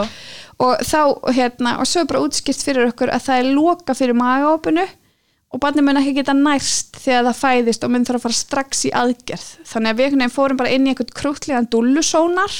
[0.63, 1.01] og þá,
[1.37, 4.87] hérna, og svo er bara útskipt fyrir okkur að það er loka fyrir magaopinu
[5.55, 8.87] og barnið mun ekki geta næst þegar það fæðist og mun þarf að fara strax
[8.89, 9.51] í aðgerð.
[9.69, 12.57] Þannig að við fórum bara inn í einhvern krútlegan dullusónar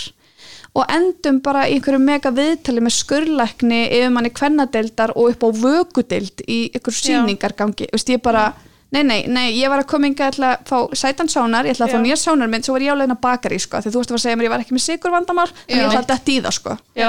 [0.77, 5.51] og endum bara í einhverju mega viðtali með skurlækni yfir manni kvennadeildar og upp á
[5.57, 7.07] vökudeild í einhverju Já.
[7.07, 7.89] sýningargangi.
[7.95, 8.51] Vist, ég bara,
[8.93, 11.97] nei, nei, nei, ég var að koma inga að fá sætan sónar, ég ætla að
[11.97, 14.37] fá nýja sónarmynd svo var ég álegin að bakari, sko, því þú veist að segja
[14.37, 16.77] mér ég var ekki með sigur vandamál, en ég ætla að detti í það, sko.
[16.99, 17.09] Já,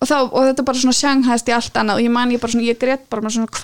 [0.00, 2.56] og, þá, og þetta bara svona sjanghæst í allt annað og ég man ég bara
[2.56, 3.54] svona, ég grét bara með svona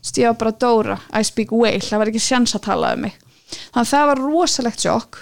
[0.00, 3.04] veist, ég var bara Dóra, I speak whale það var ekki sjans að tala um
[3.04, 3.18] mig.
[3.52, 5.18] Þannig að það var rosalegt sjokk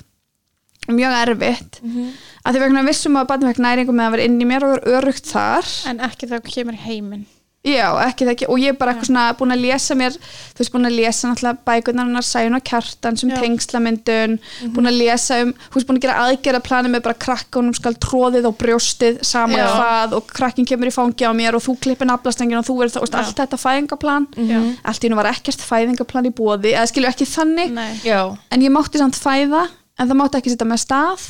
[0.97, 1.83] mjög erfitt.
[1.83, 2.15] Mm -hmm.
[2.45, 4.73] að því vegna vissum að barnum fekk næringu með að vera inn í mér og
[4.75, 5.67] vera örugt þar.
[5.87, 7.27] En ekki þegar þú kemur í heiminn.
[7.61, 10.63] Já, ekki það ekki, og ég er bara eitthvað svona búin að lesa mér, þú
[10.63, 14.39] veist, búin að lesa náttúrulega bækunar hennar Sæjun og Kjartan sem tengslamyndun,
[14.73, 17.93] búin að lesa um þú veist, búin að gera aðgerða plani með bara krakkanum skal
[18.01, 19.67] tróðið og brjóstið saman Já.
[19.75, 23.05] hvað og krakkin kemur í fangi á mér og þú klippir naflastengin og þú verður,
[23.05, 24.31] veist, allt þetta fæðingaplan.
[24.41, 24.61] Já.
[24.81, 28.65] allt í hennu var ekkert fæðingaplan í bóði eða skilju ekki þannig, Nei, já, en
[28.65, 29.67] ég mátti samt fæða
[30.01, 31.27] en það mátti ekki setja með stað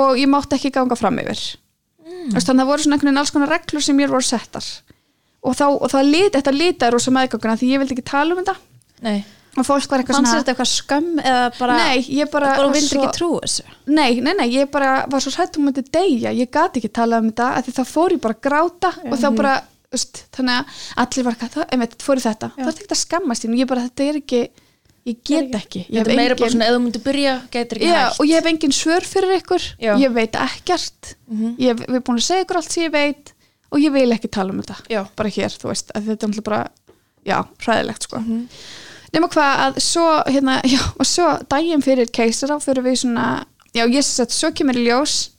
[0.00, 1.42] og ég mátti ekki ganga fram yfir.
[2.02, 2.32] Mm.
[2.34, 4.66] þannig að það voru svona einhvern veginn alls konar reglur sem mér voru settar.
[5.42, 8.42] Og, þá, og það lit, þetta litaði rosa meðganguna því ég vildi ekki tala um
[8.42, 8.54] þetta.
[9.02, 9.22] Nei.
[9.52, 13.16] Og fólk var eitthvað svona eitthvað skömm eða bara nei, ég bara, bara svo- ekki
[13.18, 13.64] trú þessu?
[13.92, 17.18] Nei, nei, nei, ég bara var svo hrætt um þetta deyja, ég gati ekki tala
[17.20, 19.52] um þetta af því þá fór ég bara að gráta og þá bara,
[19.92, 22.62] veist, þannig að allir var eitthvað, það, einmitt, fór í þetta, Já.
[22.62, 24.42] það er ekki að skammast og ég bara, þetta er ekki
[25.06, 27.34] ég get ekki ég Þetta hef er meira bara engin- svona, ef þú myndir byrja,
[27.50, 29.92] gætir ekki Já, hægt og ég hef engin svör fyrir ykkur Já.
[29.98, 31.56] ég veit ekkert Mhm.
[31.58, 33.32] ég hef, erum búin að segja ykkur allt sem ég veit
[33.72, 35.06] og ég vil ekki tala um þetta Já.
[35.16, 36.70] bara hér, þú veist, þetta er náttúrulega bara
[37.26, 38.48] já, hræðilegt sko Mhm.
[39.12, 43.84] nema hvað að svo hérna, já, og svo daginn fyrir keisara fyrir við svona, já
[43.88, 45.30] ég sé að svo kemur í ljós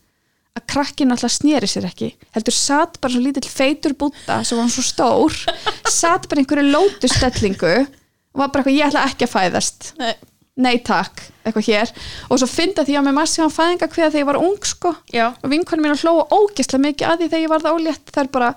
[0.55, 4.67] að krakkin alltaf sneri sér ekki heldur satt bara svo lítill feitur búta sem var
[4.69, 5.33] svo stór
[5.89, 7.87] satt bara einhverju lótustellingu
[8.33, 9.89] og var bara eitthvað, ég ætla ekki að fæðast.
[10.01, 10.13] Nei.
[10.65, 11.93] nei takk, eitthvað hér.
[12.29, 14.93] Og svo fynda því að með massi hann fæðinga hver þegar ég var ung sko.
[15.13, 18.31] Já, og vinkonum mín hlóa ógeðslega mikið að því þegar ég var það ólétt þær
[18.33, 18.51] bara,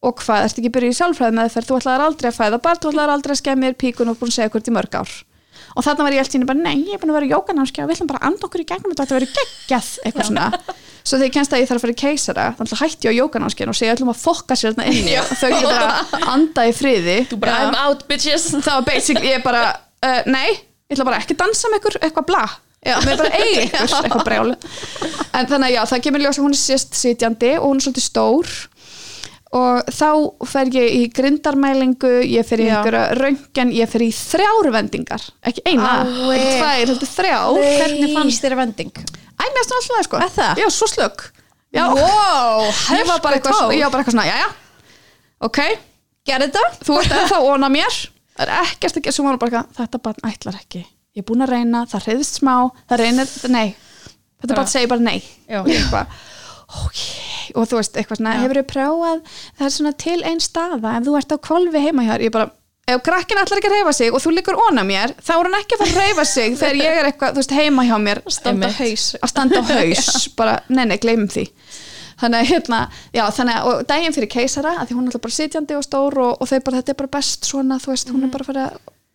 [0.00, 2.80] og hvað, ertu ekki byrjuð í sjálfræði með þeir, þú ætlaðar aldrei að fæða barn,
[2.82, 5.18] þú ætlaðar aldrei að skemmi þér píkun og búin segja hvort í mörg ár
[5.74, 7.34] og þarna var ég allt í henni bara, nei, ég er búin að vera í
[7.34, 10.28] jókanámskja og við ætlum bara að anda okkur í gegnum þetta, þetta verður geggjað eitthvað
[10.30, 10.46] svona,
[11.00, 13.14] svo þegar ég kennst að ég þarf að fara í keisara, þannig að hætti ég
[13.14, 15.14] á jókanámskja og segja öllum að fokka sér þarna inni.
[15.20, 17.18] Og þau ekki bara anda í friði.
[17.30, 18.50] Þú bara, I'm out bitches.
[18.66, 19.62] Var basically, ég bara
[20.04, 20.50] uh, nei,
[20.90, 22.44] ég ætla bara ekki að dansa með ykkur eitthvað bla,
[22.80, 24.52] með bara eigi ykkur eitthvað brjál
[25.36, 27.84] en þannig að já, það kemur ljós að hún er sérst sitjandi og hún er
[27.84, 28.54] svolítið stór
[29.56, 30.08] og þá
[30.46, 35.96] fer ég í grindarmælingu ég fer í einhverja röngan ég fer í þrjárvendingar ekki eina,
[36.04, 36.36] Ái.
[36.36, 37.58] ekki tvær, heldur þrjár.
[37.80, 38.92] Hvernig fannst þér vending?
[38.94, 40.22] Æ, mér finnst það alltaf sko.
[40.36, 40.62] Það?
[40.62, 41.26] Já, svo slögg
[41.70, 42.64] Já, Wow,
[42.98, 44.48] ég var bara eitthvað, ég var bara eitthvað svona, já, já.
[45.46, 45.60] Ok,
[46.26, 46.62] Gerði þetta?
[46.86, 47.98] þú ert ennþá óna mér.
[48.36, 50.82] Það er ekkert ekki, svo var bara eitthvað, þetta barn ætlar ekki.
[51.14, 52.54] Ég er búin að reyna, það reyðist smá
[52.90, 53.68] það reynir, nei.
[54.42, 55.18] Þetta barn segir bara nei.
[55.46, 55.60] Já.
[55.62, 56.18] og ég eitthvað,
[56.86, 57.00] ok
[57.54, 58.40] og þú veist, eitthvað svona, Já.
[58.44, 59.20] hefur þið prófað
[59.58, 62.50] það er svona til einn staða, ef þú ert á kvolfi heima hér, ég bara
[62.90, 65.58] ef krakkin ætlar ekki að reyfa sig og þú liggur óna mér þá er hann
[65.60, 68.20] ekki að fara að reyfa sig þegar ég er eitthvað, þú veist, heima hjá mér
[68.26, 68.80] Standa á Einmitt.
[68.80, 69.04] haus.
[69.20, 71.44] Að standa haus bara, nei, nei, gleymum því.
[72.20, 72.78] Þannig að hérna,
[73.16, 75.84] já, þannig að og daginn fyrir keisara, að því hún er alltaf bara sitjandi og
[75.86, 78.44] stór og, og þau bara, þetta er bara best svona þú veist, hún er bara
[78.44, 78.66] að fara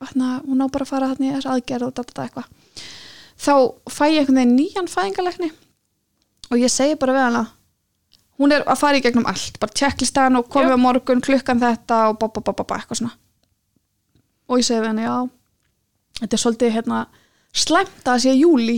[0.05, 2.47] hérna, hún á bara að fara hérna í þess aðgerð og þetta eitthvað.
[3.45, 3.53] Þá
[3.91, 5.51] fæ ég einhvern veginn nýjan fæðingalegni
[6.49, 7.43] og ég segi bara við hana
[8.39, 12.01] hún er að fara í gegnum allt bara tjekklistan og komið á morgun klukkan þetta
[12.11, 13.15] og bá, bá, bá, bá, bá, eitthvað svona.
[14.49, 15.15] Og ég segi við hana, já
[16.21, 17.03] þetta er svolítið hérna
[17.55, 18.77] slæmt að sé júli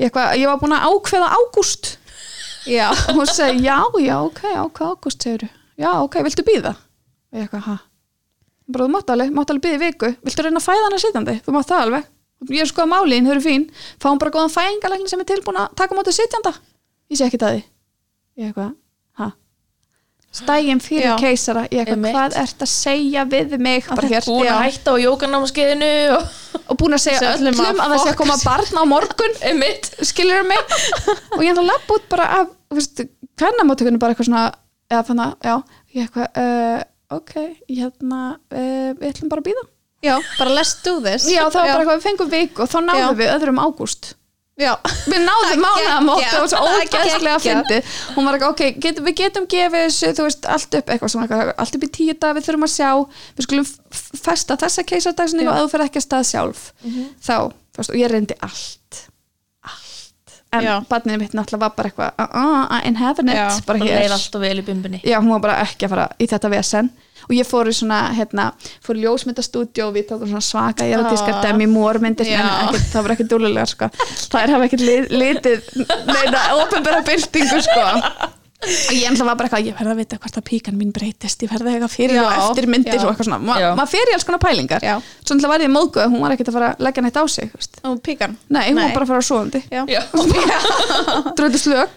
[0.00, 1.96] ég, var búin að ákveða ágúst.
[2.68, 5.46] Já, og hún segi, já, já, ok, ákveða ágúst segir
[5.80, 7.76] já, ok, viltu býða og ég eitthvað, ha?
[8.70, 10.08] Bara þú mátt alveg, mátt alveg býða í viku.
[10.22, 12.10] Viltu reyna að fæða hana sitjandi, þú mátt það alveg.
[12.54, 13.64] Ég er sko að málin, þau eru fín.
[14.02, 16.52] Fáum bara góðan fæðingalegni sem er tilbúin að taka mótið sitjanda
[17.10, 18.74] ég sé ekki það ég eitthvað,
[19.20, 19.30] ha?
[20.30, 21.16] Stægin fyrir Já.
[21.18, 21.64] keisara.
[21.66, 22.14] Ég eitthvað, Einmitt.
[22.14, 23.88] hvað ert að segja við mig?
[23.90, 26.28] Bara hér, búin já, að hætta á jókanámskeiðinu og
[26.70, 29.34] og búin að segja öllum öllum að að það sé að koma barn á morgun.
[30.10, 30.76] Skilur mig?
[31.34, 32.54] Og ég ætla að lappa út bara af
[33.40, 34.44] hvernamáttökunni bara eitthvað svona
[34.90, 35.54] eða fann að, já,
[35.96, 36.78] ég eitthvað uh,
[37.18, 37.34] ok,
[37.66, 39.66] hérna uh, við ætlum bara að býða
[40.06, 41.26] já, bara let's do this.
[41.30, 43.18] Já, það var bara eitthvað, við fengum vik og þá náðum Já.
[43.20, 44.12] við öðrum ágúst
[44.60, 44.72] Já,
[45.08, 46.42] við náðum mánaðamót geggjað.
[46.42, 47.44] og svo ógæðslega geggjað.
[47.46, 47.92] fyndið.
[48.16, 51.26] Hún var eitthvað, ok, get, við getum gefið þessu þú veist, allt upp eitthvað svona
[51.28, 52.90] eitthvað, allt upp í tíu dag, við þurfum að sjá.
[53.38, 53.68] Við skulum
[54.24, 55.52] festa þessa keisardagsningu Já.
[55.54, 56.64] og ef þú fer ekki að stað sjálf.
[57.24, 59.00] Þá, þú veist, og ég reyndi allt.
[59.70, 60.36] Allt.
[60.52, 60.74] En Já.
[60.90, 64.10] barninu mitt náttúrulega var bara eitthvað uh, uh, in heaven it, Já, bara bara hér.
[65.06, 66.90] já, hún var bara ekki að fara í þetta vesen
[67.30, 68.48] og ég fór í svona, hérna,
[68.84, 71.44] fór í ljósmyndastúdíu og við tókum svona svaka erotískar Ah.
[71.46, 72.26] Demi Moore myndir.
[72.34, 73.88] En ekkert, það var ekki dúlulega sko.
[74.34, 75.70] það er ekkert lit, litið
[76.10, 77.86] neina, ofinbæra byltingu sko.
[78.60, 81.40] Og ég ennlega var bara eitthvað ég verði að vita hvort að píkan mín breytist.
[81.40, 83.04] Ég verði eitthvað fyrir Já, og eftir myndir já.
[83.06, 84.84] og eitthvað svona, Ma, maður í alls konar pælingar.
[84.84, 84.98] Já.
[85.00, 87.24] svo náttúrulega var ég móðguð að hún var ekkert að fara að leggja neitt á
[87.32, 87.54] sig
[87.88, 88.36] og píkan?
[88.52, 88.82] Nei, hún Nei.
[88.84, 89.22] var bara að fara
[89.76, 89.82] Já.
[89.88, 90.02] já,
[91.40, 91.96] dröðu slög,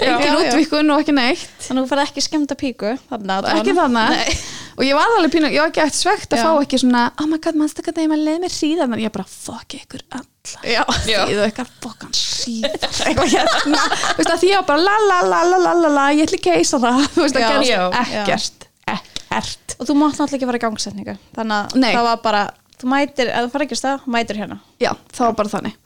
[0.00, 0.32] já, já.
[0.40, 1.44] útvikun og ekki neitt.
[1.66, 4.32] Þannig að þú færði ekki skemmta píku Þannig ekki þannig
[4.78, 6.44] og ég var alveg pínu, ég var ekki eftir svegt að Já.
[6.46, 9.26] fá ekki svona, oh my god, mannstu hvað þegar maður leið mér síðan ég bara,
[9.28, 10.60] fuck ykkur alla.
[10.62, 11.18] Já, Já.
[11.26, 15.18] síðu ykkar fokkan síðan eitthvað hérna, þú veist að því ég var bara la la
[15.26, 17.02] la la la la la, ég ætli keisa það.
[17.16, 17.50] Þú veist að Já.
[17.50, 17.82] gerist Já.
[18.04, 18.68] ekkert.
[18.88, 19.76] Ekkert.
[19.78, 21.18] Og þú mátt náttúrulega ekki fara í gangsetningu.
[21.36, 21.90] Þannig að Nei.
[21.92, 22.46] það var bara
[22.78, 24.56] Þú mætir, ef þú fara ekki að stað, mætir hérna.
[24.78, 25.78] Já, það var bara þannig.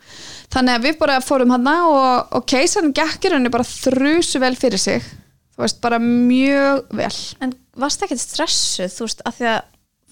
[0.53, 4.83] Þannig að við bara fórum hana og, og keisarinn gekkir henni bara þrusu vel fyrir
[4.83, 5.07] sig
[5.53, 7.13] þú veist, bara mjög vel.
[7.45, 9.63] En varst ekkert stressuð, þú veist, að því að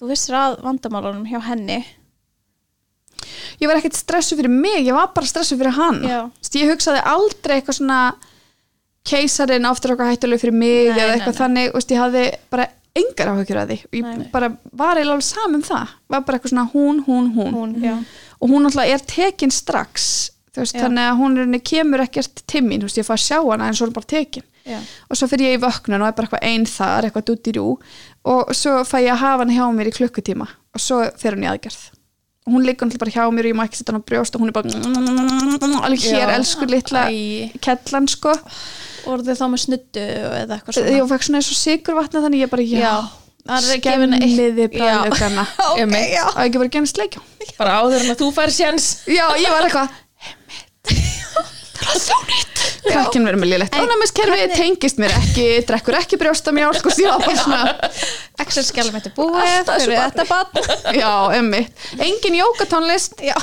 [0.01, 1.83] Þú vissir að vandamálunum hjá henni?
[3.61, 5.99] Ég var ekkert stressu fyrir mig, ég var bara stressu fyrir hann.
[6.09, 6.21] Já.
[6.57, 7.99] ég hugsaði aldrei eitthvað svona
[9.05, 11.41] keisarinn aftur eitthvað hættuleg fyrir mig Nei, eða eitthvað nei.
[11.43, 13.79] þannig, veist, ég hafði bara engar áhyggjur að því.
[13.99, 15.95] Ég Nei, bara var eiginlega alveg saman um það.
[16.15, 17.95] Var bara eitthvað svona hún, hún, hún, Hún, já.
[18.41, 20.07] Og hún alltaf er tekin strax
[20.57, 23.69] veist, þannig að hún er kemur ekkert til mín, veist, ég fæ að sjá hana
[23.69, 24.81] en svo er hún bara tekin Já,
[25.11, 27.57] og svo fyrir ég í vöknun og er bara eitthvað einn þar, eitthvað dút í
[27.59, 27.69] rú
[28.31, 30.47] og svo fæ ég að hafa hann hjá mér í klukkutíma.
[30.77, 31.81] Og svo fer hann í aðgerð.
[32.49, 34.35] Og hún liggur náttúrulega bara hjá mér og ég má ekki setja hann á brjóst
[34.37, 34.69] og hún er bara
[35.85, 36.35] alveg hér Já.
[36.39, 37.03] elsku litla
[37.65, 38.33] kellan sko.
[39.05, 40.95] Voru þið þá með snuttu eða eitthvað svona.
[40.97, 42.95] Ég fekk svona eins og sigurvatna þannig ég bara já, Já.
[43.41, 46.11] Það er skemmiði bræðlugana Ok, Einmitt.
[46.13, 46.25] já.
[46.29, 47.23] og ekki bara genið sleikjá
[47.57, 49.89] bara áður en að þú fær sjans já, ég var eitthvað
[51.81, 52.60] það er svo nýtt
[52.93, 57.37] krakkin verður með lélegt ónæmiskerfi hvernig- tengist mér ekki, drekkur ekki brjóstamjálk og síðan bara
[57.41, 57.63] svona
[58.45, 63.35] Excel-skjálum þetta búið fyrir þetta bann já, emmitt, engin jókatónlist Já,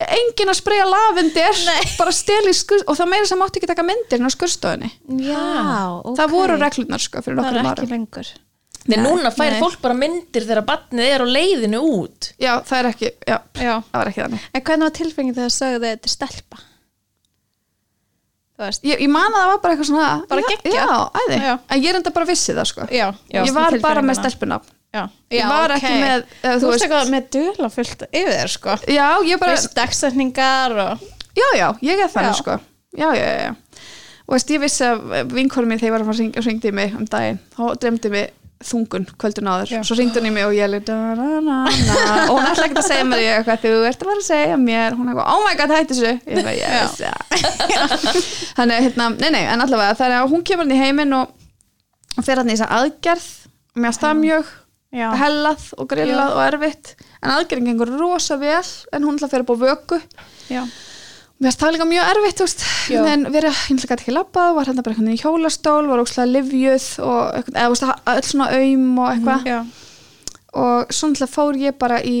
[0.00, 1.64] engin að spreyja lavendir
[1.98, 4.88] bara steli skur og það meira sem mátti ekki taka myndir á skurstofunni
[5.26, 5.42] já
[6.00, 6.14] ok.
[6.20, 7.84] það voru reglurnar sko fyrir Það nokkur er árum.
[7.84, 8.30] ekki lengur.
[8.88, 9.58] Nei, núna fær Nei.
[9.60, 12.30] fólk bara myndir þegar barnið er á leiðinu út.
[12.40, 13.74] Já, það er ekki, já, Já.
[13.90, 14.46] það var ekki þannig.
[14.56, 16.60] En hvernig var tilfengið þegar það sögðu þetta er stelpa?
[18.86, 20.74] Ég, ég man að það var bara eitthvað svona Bara já, geggjað.
[20.74, 21.54] já, Já.
[21.70, 22.86] en ég er enda bara vissi það sko.
[22.92, 24.76] Já, ég var bara með stelpunafn.
[24.90, 28.74] Já, Ég var ekki með, eða, Þú veist eitthvað með dula fullt yfir sko.
[28.90, 31.04] Já, ég bara, Veist dagsetningar og
[31.38, 32.40] já, já, ég er þannig Já.
[32.42, 32.56] sko.
[32.98, 33.54] Já, já, já, já.
[34.26, 36.92] Og veist, ég vissi að vinkonum mín þegar ég var að fara að syngja mig
[36.98, 39.80] um daginn, þá dremdi mig þungun kvöldun áður, Já.
[39.88, 43.22] svo syngdi hún í mig og ég leið og hún ætla ekki að segja mér
[43.24, 44.96] ég eitthvað, þú ert að fara að segja mér.
[44.98, 46.12] Hún eitthvað, oh my god, hætti þessu.
[46.28, 46.68] Ég Já.
[46.68, 47.14] yes, já
[48.58, 51.32] þannig, hérna, nei, nei, en allavega þannig að hún kemur hann í heiminn og,
[52.16, 53.30] og fer hann í þessa aðgerð.
[53.70, 54.52] Og mér stað mjög
[54.90, 56.94] Já, hellað og grillað og erfitt.
[57.22, 58.58] En aðgerðin gengur rosa vel
[58.92, 60.00] en hún ætla að fyrir á vöku.
[60.50, 60.64] Já,
[61.40, 62.64] mér finnst það líka mjög erfitt þú veist,
[63.32, 66.88] verið, ég ætla ekki labbað var hérna bara einhvern veginn í hjólastól, var ókslega livjuð
[67.06, 69.46] og eitthvað, eða þú veist, öll svona aum og eitthvað.
[69.48, 69.60] já.
[70.50, 72.18] Og svo náttúrulega fór ég bara í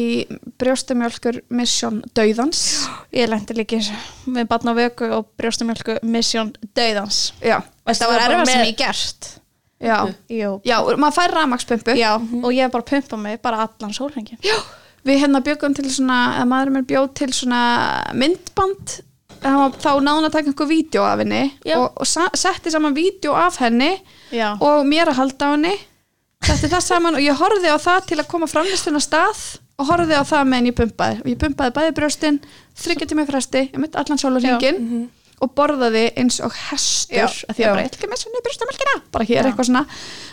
[0.62, 2.60] brjóstamjölkur mission dauðans.
[3.18, 7.56] Ég lendi líka þessu með barn á vöku og brjóstamjölku mission döðans já,
[7.90, 9.30] Það var erfað sem ég gert.
[9.80, 9.96] Já,
[10.28, 14.36] Jú, já, og maður fær ramagspumpu já og ég bara pumpað mig bara allan sólhengin
[14.44, 14.58] Já,
[15.08, 17.60] við hérna bjögum til svona, eða maðurinn mér bjóð til svona
[18.12, 18.98] myndband
[19.40, 21.76] þá náðum að taka einhver vídeo af henni Já.
[21.78, 23.92] og, og sa setti saman vídeo af henni
[24.34, 25.76] Já, og mér að halda á henni.
[26.40, 29.40] Setti það saman og ég horfði á það til að koma framlistun á stað
[29.80, 31.22] og horfði á það meðan ég pumpaði.
[31.22, 32.38] Og ég pumpaði bæði brjóstin
[32.80, 35.08] þryggja tíma í fresti, ég mitt allan sólarhingin
[35.40, 38.96] og borðaði eins og hestur að því að bara, ég ætla ekki með svona brjóstamælkina
[39.14, 39.84] bara hér eitthvað svona.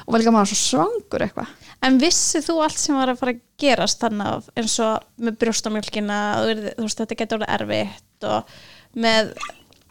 [0.04, 1.54] Og var líka maður svo svangur eitthvað.
[1.88, 6.17] En vissið þú allt sem var að fara að gerast þannig eins og með brjóstamjölkina
[6.43, 8.58] þú veist þetta getur orðið erfitt og
[8.97, 9.31] með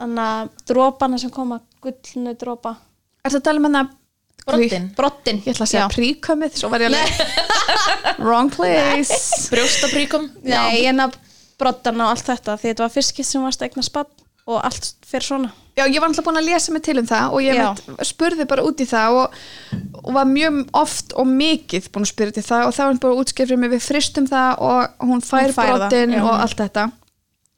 [0.03, 0.27] anna,
[0.69, 2.75] drópana sem koma gullnu drópa
[3.27, 3.85] Er það að tala um hana
[4.47, 4.91] Broddinn.
[4.95, 7.17] Brottin Ég ætla að segja príkömmið, svo var ég alveg
[8.23, 9.49] Wrong place.
[9.51, 11.17] Brjóstapríkum Nei, en að
[11.59, 14.11] brottana og allt þetta því þetta var fyrst skipt sem varst að eigna spann
[14.47, 15.49] og allt fyrir svona.
[15.75, 18.47] Já, ég var alltaf búin að lesa mig til um það og ég mitt, spurði
[18.49, 19.41] bara út í það og,
[20.05, 23.03] og var mjög oft og mikið búin að spyrja til það og það var hann
[23.03, 26.23] bara útskipið fyrir mig við fristum það og hún fær, Hún fær já.
[26.23, 26.87] og allt þetta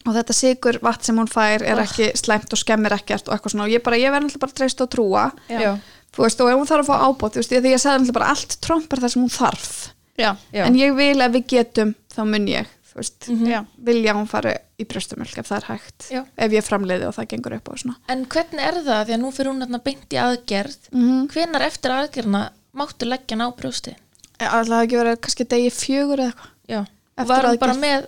[0.08, 3.54] og þetta sigur vatn sem hún fær er ekki slæmt og skemmir ekkert og eitthvað
[3.54, 3.66] svona.
[3.68, 5.26] Og ég bara, ég verði alltaf bara að treysta og trúa.
[5.52, 5.76] Já.
[6.16, 7.98] þú veist, og ef hún þarf að fá ábót þú veist, því að ég sagði
[8.00, 9.70] alltaf bara allt trompar það sem hún þarf.
[10.18, 10.64] Já, Já.
[10.66, 14.26] en ég vil að við getum þá mun ég, þú veist já, vilja að hún
[14.32, 16.08] fari í brjóstumölk ef það er hægt.
[16.10, 16.22] Já.
[16.36, 17.96] ef ég framleiði og það gengur upp og svona.
[18.08, 21.28] En hvernig er það því að nú fyrir hún þarna beint í aðgerð Mhm.
[21.30, 22.42] hvenar eftir aðgerðina
[22.74, 23.94] máttu leggja hann á brjósti
[24.38, 26.32] alltaf ekki verið kannski degi fjögur eða
[26.68, 26.86] eitthvað.
[27.28, 28.06] Var hún bara með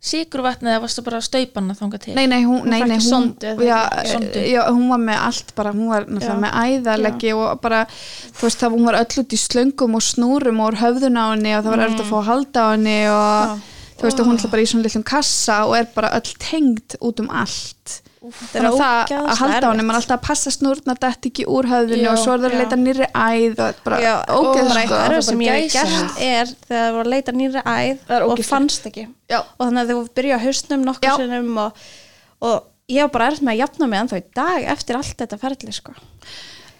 [0.00, 2.96] síkurvatni eða varstu bara að staupa hana þangað til nei, nei, hún, nei, fær nei,
[2.96, 3.26] ekki hún,
[3.68, 3.80] já?
[4.08, 4.44] Sondu.
[4.48, 6.44] já, hún var með allt bara, hún var náttúrulega Já.
[6.44, 7.82] með æðarleggi og bara,
[8.38, 11.52] þú veist, það hún var öll út í slöngum og snúrum og höfðun á henni
[11.52, 13.68] og það var erfitt að fá að halda á henni og
[14.00, 16.96] þú veist, og hún er bara í svona litlum kassa og er bara öll tengd
[17.00, 20.18] út um allt Þetta er þannig að það að halda á henni, mann er alltaf
[20.18, 23.06] að passa snúrna dætt ekki úr höfðunni Já, og svo er það að leita nýri
[23.16, 24.80] æð og bara Já, og ógeð bara sko.
[24.82, 28.16] eitthvað erfið sem ég hef gert er þegar það var að leita nýri æð Það
[28.18, 29.38] er og fannst ekki Já.
[29.40, 30.88] og þannig að þú byrja á hausnum Já.
[30.90, 31.80] nokkur sinnum og,
[32.50, 32.56] og
[32.92, 35.76] ég var bara erfitt með að jafna mig ennþá í dag eftir allt þetta ferli
[35.80, 35.96] sko.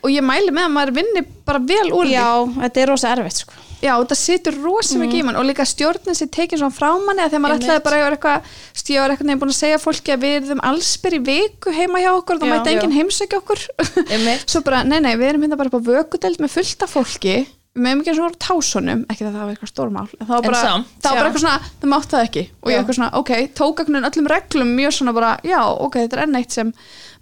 [0.00, 2.14] Og ég mæli með að maður vinni bara vel úr því.
[2.14, 3.66] Já, þetta er rosa erfitt sko.
[3.80, 5.38] Já, þetta situr rosa mikið í mann.
[5.40, 8.18] Og líka stjórnin sér tekið svona frá manni að þegar maður ætlaði bara að vera
[8.18, 11.72] eitthvað ég var eitthvað nefn búin að segja fólki að við erum allsbyr í viku
[11.72, 13.64] heima hjá okkur og það mætti enginn heimsækja okkur.
[14.52, 17.38] Svo bara, nei, nei, við erum hérna bara upp á vökudeld með fullta fólki.
[17.70, 20.88] Við meðum ekki svona tásunum ekki að það var eitthvað stórmál það var bara, samt,
[21.04, 22.42] það var bara eitthvað svona, það mátt það ekki.
[22.50, 22.80] Og ég Já.
[22.80, 26.22] eitthvað svona, ok, tók einhvern veginn öllum reglum mjög svona bara, já, ok, þetta er
[26.24, 26.72] enn eitt sem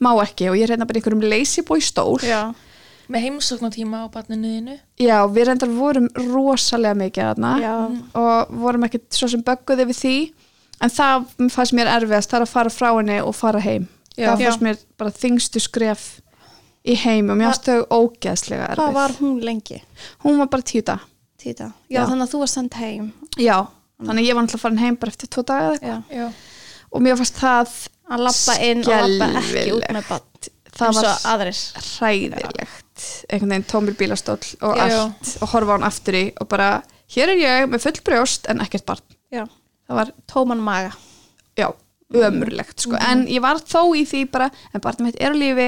[0.01, 0.49] má ekki.
[0.49, 2.17] Og ég er hérna bara einhverjum lazy boy stól.
[2.25, 2.41] Já,
[3.09, 7.75] með heimsóknartíma á barninu þínu Já, við reyndar vorum rosalega mikið þarna Já.
[8.21, 10.15] og vorum ekkert svo sem bögguði við því
[10.85, 14.31] en það fannst mér erfiðast það er að fara frá henni og fara heim Já.
[14.33, 16.07] það fannst mér bara þingstu skref
[16.89, 19.81] í heim og mér þau ógeðslega erfið hvað var hún lengi?
[20.25, 21.07] hún var bara tíu dag
[21.39, 21.69] Títa.
[21.87, 22.07] Já, Já.
[22.11, 23.57] þannig að þú var sendt heim já,
[24.03, 26.41] þannig að ég var náttúrulega farin heim bara eftir tvo daga eða eitthvað.
[26.89, 27.75] Og mér fannst það
[28.09, 28.91] að labba inn og
[29.21, 31.01] labba ekki út með bann það
[31.47, 32.88] eins var hræðilegt
[33.29, 34.87] einhvern veginn tómur bílastóll og Já.
[34.87, 36.71] allt og horfa hann aftur í og bara,
[37.15, 39.45] hér er ég með full brjóst en ekkert barn Já.
[39.89, 40.95] það var, tóman maga
[41.59, 41.73] já,
[42.15, 42.97] ömurlegt sko.
[42.97, 45.67] en ég var þó í því bara en barnið mitt er á lífi,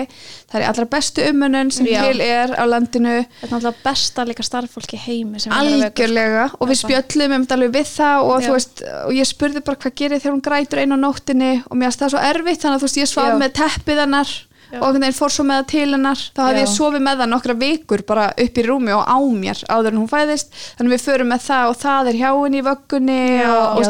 [0.49, 2.01] það er allra bestu umönnun sem Já.
[2.07, 6.81] til er á landinu þetta er náttúrulega besta líka starffólk í heimi algjörlega og við
[6.81, 8.47] spjöllum um þetta alveg við það og Já.
[8.47, 11.81] þú veist, og ég spurði bara hvað gerir þegar hún grætur einu á nóttinni og
[11.83, 13.41] mér það svo erfitt þannig að þú veist, ég svaf Já.
[13.45, 14.50] með teppið hennar Já.
[14.71, 16.25] Og einhvern veginn fór svo með það til hennar.
[16.37, 19.63] Þá hafði ég sofið með það nokkra vikur bara upp í rúmi og á mér
[19.67, 20.53] áður en hún fæðist.
[20.79, 23.81] Þannig við förum með það og það er hjá henni í vöggunni og,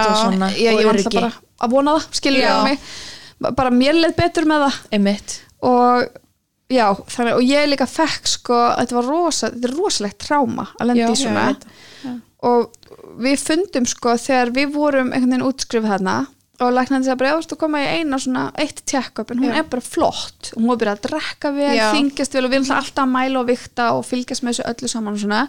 [0.00, 2.90] eitthvað svona ég, var alltaf bara að vona það, skilur ég á mig
[3.56, 4.80] bara mér leið betur með það.
[5.66, 6.10] Og
[6.70, 10.90] já, þannig, og ég líka fekk sko, þetta var rosa, þetta er rosalegt tráma að
[10.90, 11.46] lenda Já, í svona.
[12.46, 12.76] og
[13.20, 16.16] við fundum sko þegar við vorum einhvern veginn útskrifið þarna
[16.60, 19.30] og læknandi segja bara, jástu koma í eina svona eitt check-up?
[19.32, 19.60] En hún Já.
[19.62, 20.50] er bara flott.
[20.54, 21.86] Og hún er byrjað að drekka vel, Já.
[21.94, 24.92] þingjast vel og við erum alltaf að mæla og vikta og fylgjast með þessu öllu
[24.92, 25.40] saman og svona.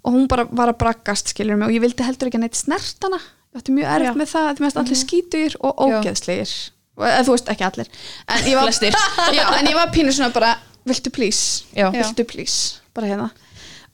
[0.00, 2.56] Og hún bara var að braggast skilur mig og ég vildi heldur ekki að neitt
[2.56, 4.18] snert hana ég ætti mjög erfitt Já.
[4.18, 5.96] með það, þetta mest allir skítugir og Já.
[5.98, 6.52] ógeðslegir.
[7.00, 7.88] Og eða, þú veist ekki allir.
[8.30, 10.50] En ég var, var pínu svona bara
[10.86, 12.80] viltu please, viltu please?
[12.94, 13.30] Bara hérna.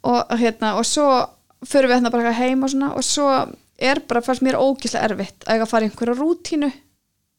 [0.07, 1.07] Og, hérna, og svo
[1.65, 3.31] förum við hérna bara heim og svona og svo
[3.79, 6.73] er bara fannst mér ógislega erfitt að eiga að fara í einhverja rútínu.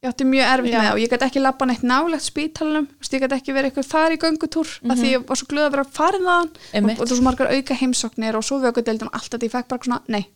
[0.03, 0.77] Ég átti mjög erfitt Já.
[0.77, 3.87] með það og ég gæti ekki labba neitt nálegt spítalunum, ég gæti ekki verið eitthvað
[3.89, 4.99] fari í göngutúr mm Mhm.
[5.01, 6.51] því ég var svo glöð að vera farin þaðan.
[6.51, 9.43] Og, og það var svo margar auka heimsóknir og svo við okkur deildum allt að
[9.47, 10.27] ég fekk bara svona, nei,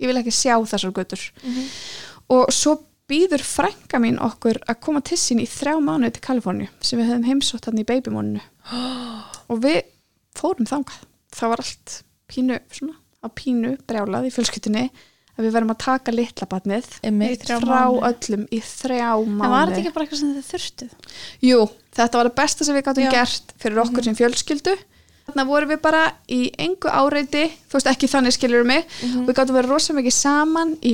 [0.00, 1.20] ég vil ekki sjá þessar götur.
[1.44, 1.68] Mhm.
[2.32, 6.68] og svo býður frænka mín okkur að koma til sín í þrjá mánuði til Kaliforníu
[6.80, 8.40] sem við höfum heimsótt hann í babymóninu
[9.50, 9.82] og við
[10.34, 11.02] fórum þangað.
[11.34, 12.96] Það var allt pínu svona,
[15.38, 16.88] að að við verðum að taka litla batnið
[17.62, 20.96] frá öllum í þrjá en var þetta ekki bara eitthvað sem þið þurftuð?
[21.48, 21.60] Jú,
[21.96, 23.12] þetta var það besta sem við gáttum Já.
[23.16, 24.78] Gert fyrir okkur sem fjölskyldu.
[25.22, 26.00] Þannig vorum við bara
[26.34, 28.88] í engu áreiti, þú veist ekki þannig skilur mig.
[29.00, 29.22] Mhm.
[29.22, 30.92] og við gáttum verið rosa mikið saman í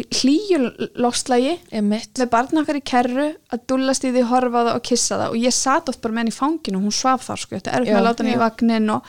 [1.72, 2.12] Einmitt.
[2.20, 5.28] með barna okkar í kerru að dullast í því, horfa það og kissa það.
[5.32, 7.72] Og ég sat oft bara með henni í fanginu og hún svaf þar sko, þetta
[7.72, 9.02] er upp með að láta henni í vagnin og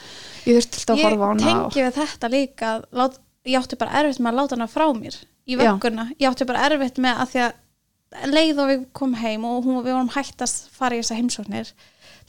[0.48, 1.74] ég þurfti alltaf að ég horfa á hana og...
[1.74, 4.88] tengi við þetta líka að lát, ég átti bara erfitt með að láta hana frá
[4.94, 5.16] mér
[5.50, 9.46] í vögguna, ég átti bara erfitt með að því að leið og við komum heim
[9.46, 11.72] og hún, við vorum hægt að fara í þessar heimsóknir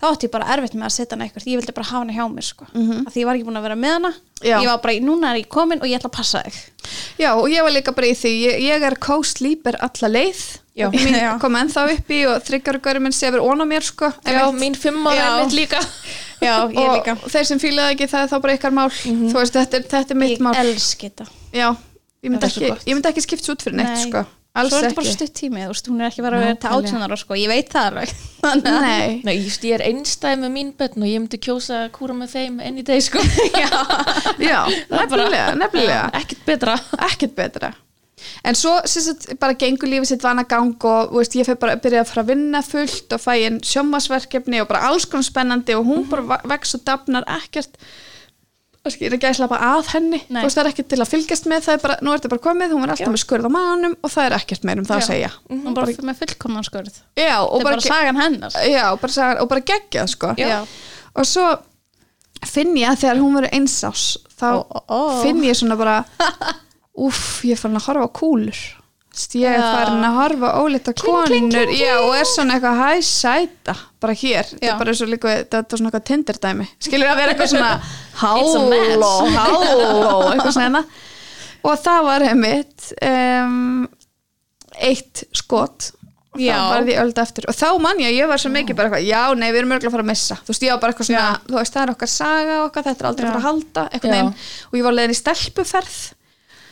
[0.01, 2.17] þá átti ég bara erfitt með að setja hana eitthvað ég vildi bara hafa hana
[2.17, 2.67] hjá mér sko.
[2.73, 3.05] Mhm.
[3.07, 4.13] að því ég var ekki búin að vera með hana.
[4.41, 4.57] Já.
[4.61, 6.57] ég var bara, núna er ég komin og ég ætla að passa þig.
[7.21, 10.41] Já, og ég var líka bara í því, ég, ég er co-sleeper alla leið
[10.81, 10.89] Já.
[10.95, 11.31] mín Já.
[11.43, 14.11] kom ennþá upp í og þryggjarugurinn minn sefur ón á mér sko.
[14.25, 15.29] Já, mín fimm ára Já.
[15.37, 15.83] einmitt líka.
[16.41, 17.17] Já, ég og líka.
[17.29, 18.89] Þeir sem fílaði ekki það er þá bara ykkar mál.
[18.97, 20.55] Þú veist, þetta er, þetta er mitt ég mál.
[20.63, 21.27] elski þetta.
[21.53, 21.67] Já,
[22.25, 24.05] ég myndi er ekki, ég myndi ekki skipta út fyrir neitt Nei.
[24.07, 24.23] sko,
[24.57, 26.57] alls svo er þetta bara stutt tími, þú veist, hún er ekki verið að vera
[26.57, 26.95] til Nákvæmlega.
[26.95, 28.15] átjónar sko, ég veit það alveg.
[28.87, 32.17] Nei, Nei, just, ég er einstæð með mín börn og ég myndi kjósa að kúra
[32.17, 33.21] með þeim enn í deg sko.
[34.41, 36.03] Já, nefnilega, nefnilega.
[36.23, 36.81] Ekkert betra.
[37.11, 37.75] Ekkert betra
[38.45, 41.77] en svo sem sagt, bara gengur lífið sitt vana gang og veist, ég fyrir bara
[41.79, 45.27] að byrja að fara að vinna fullt og fæ einn sjómasverkefni og bara alls konar
[45.29, 47.77] spennandi og hún bara va- vex og dafnar ekkert
[48.91, 50.41] ég er ekki að slappa að henni Nei.
[50.41, 52.31] þú veist það er ekkert til að fylgjast með það er bara, nú er þetta
[52.33, 53.11] bara komið, hún er alltaf Já.
[53.13, 55.09] með skurð á maðanum og það er ekkert meir um það að Já.
[55.11, 58.85] segja hún bara fyrir með fullkomnan skurð já, og er bara, bara sagan hennar já,
[59.03, 60.63] bara, sagan- og bara geggjað sko Já.
[61.13, 61.45] og svo
[62.49, 64.07] finn ég að þegar hún verður einsás
[64.41, 65.01] þá Ó, ó, ó.
[65.27, 65.99] finn ég svona bara
[66.99, 68.61] uff, ég er farin að horfa á kúlur.
[69.35, 71.71] Ég er farin að horfa ólita konur.
[71.75, 75.61] já, og er svona eitthvað hæ sæta bara hér, þetta er bara svo líka þetta
[75.61, 77.73] er svona eitthvað tinderdæmi, skilur að vera eitthvað svona
[78.23, 80.85] háló, háló eitthvað svona hérna.
[81.67, 83.89] og það var einmitt um,
[84.79, 85.91] eitt skot.
[86.31, 86.55] Og Já.
[86.55, 87.47] þá var því ölda eftir.
[87.51, 89.91] Og þá mann ég, ég var svo mikið bara eitthvað já, nei, við erum örgulega
[89.91, 90.37] að fara að missa.
[90.47, 91.41] Þú veist, ég var bara eitthvað svona, Já.
[91.51, 94.13] þú veist, það er okkar saga okkar, þetta er aldrei að fara að halda eitthvað
[94.13, 94.15] Já.
[94.15, 95.97] neginn, og ég var leiðin í stelpuferð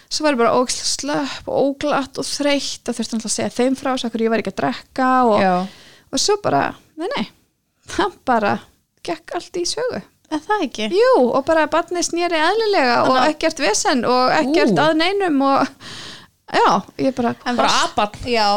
[0.08, 3.76] svo var ég bara slöpp og óglatt og þreytt og þurfti alltaf að segja þeim
[3.76, 5.40] frá svo akkur ég var ekki að drekka og,
[6.12, 6.62] og svo bara,
[6.96, 7.26] nei, nei
[7.88, 8.54] það bara
[9.04, 10.86] gekk allt í sögu er það ekki?
[10.92, 14.80] Jú, og bara barnið snýri eðlilega og að- ekkert vesen og ekkert Ú.
[14.84, 15.68] að neinum og
[16.52, 17.68] já, ég bara En bara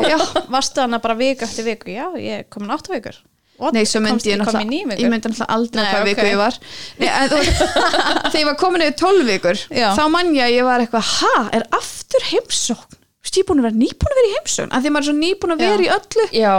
[0.08, 0.18] Já.
[0.52, 3.16] varstu hana bara viku eftir viku já, ég er komin áttu vikur
[3.62, 3.76] What?
[3.78, 6.08] Nei, svo myndi ég náttúrulega, ég myndi náttúrulega aldrei hvað ok.
[6.10, 6.58] viku ég var.
[6.98, 7.64] Nei, en, þú veist,
[8.32, 9.88] Þegar ég var komin yfir 12 vikur Já.
[10.00, 12.98] þá mann ég að ég var eitthvað ha, er aftur heimsókn?
[12.98, 15.06] Þú veist, ég er búin að vera nýbúin að vera í heimsókn að því maður
[15.06, 16.26] er svo nýbúin að vera í öllu.
[16.34, 16.56] Já,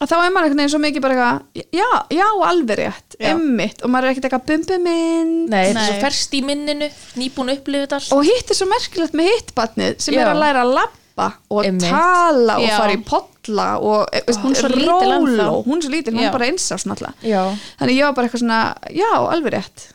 [0.00, 3.82] að þá er maður einhvern veginn svo mikið bara eitthvað já, já, alveg rétt, emmitt
[3.84, 5.34] og maður er ekkert eitthvað bumbu minn.
[5.50, 6.88] Nei, þetta er svo ferst í minninu
[7.20, 8.14] nýbúin þetta allt.
[8.16, 10.22] Og hitt er svo merkilegt með hittbatnið sem Já.
[10.22, 10.72] er að læra að
[11.20, 11.86] labba og Einmitt.
[11.90, 12.76] tala og Já.
[12.80, 15.48] fara í podla og e, veist, Hún er svo lítil róló, ennþá.
[15.66, 16.28] hún er svo lítil, hún Já.
[16.28, 17.42] er bara einsás náttúrulega Já,
[17.80, 18.60] þannig ég var bara eitthvað svona,
[18.90, 19.86] já, alveg rétt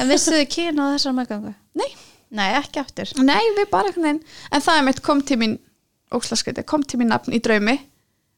[0.00, 1.54] En vissuðu kyn á þessar meðgangu?
[1.74, 1.90] nei,
[2.36, 4.18] Nei, ekki aftur nei, við bara eitthvað
[4.50, 5.58] en það er mitt kom til mín
[6.12, 7.76] óslaskreiti, kom til mín nafn í draumi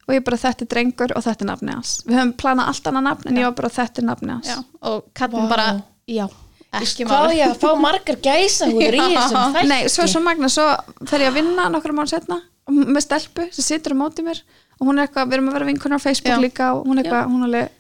[0.09, 2.87] og ég bara þetta er drengur og þetta er nafni hans við höfum planað allt
[2.91, 4.59] annað nafn en ég var bara þetta er nafni hans Já,
[4.89, 5.67] og kallum bara
[6.09, 6.25] Já,
[6.73, 9.71] hvað ég að fá margar gæsa húður í þessum þætti.
[9.71, 10.67] Nei, svo er svo magna, svo
[11.09, 14.43] fer ég að vinna nokkra mánu setna með stelpu sem situr á móti mér
[14.79, 16.43] og hún er eitthvað, við erum að vera vinkunar á Facebook Já.
[16.45, 17.75] líka og hún er eitthvað, hún er alveg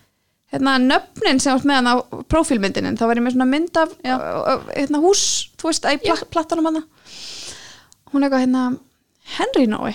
[0.48, 1.96] hérna nöfnin sem var með hann á
[2.32, 3.92] prófílmyndinin, þá var ég með svona mynd af
[4.72, 5.24] hérna hús,
[5.60, 6.80] þú veist, í pla plattanum hann
[8.08, 8.62] hún er eitthvað hérna
[9.36, 9.92] Henry Nói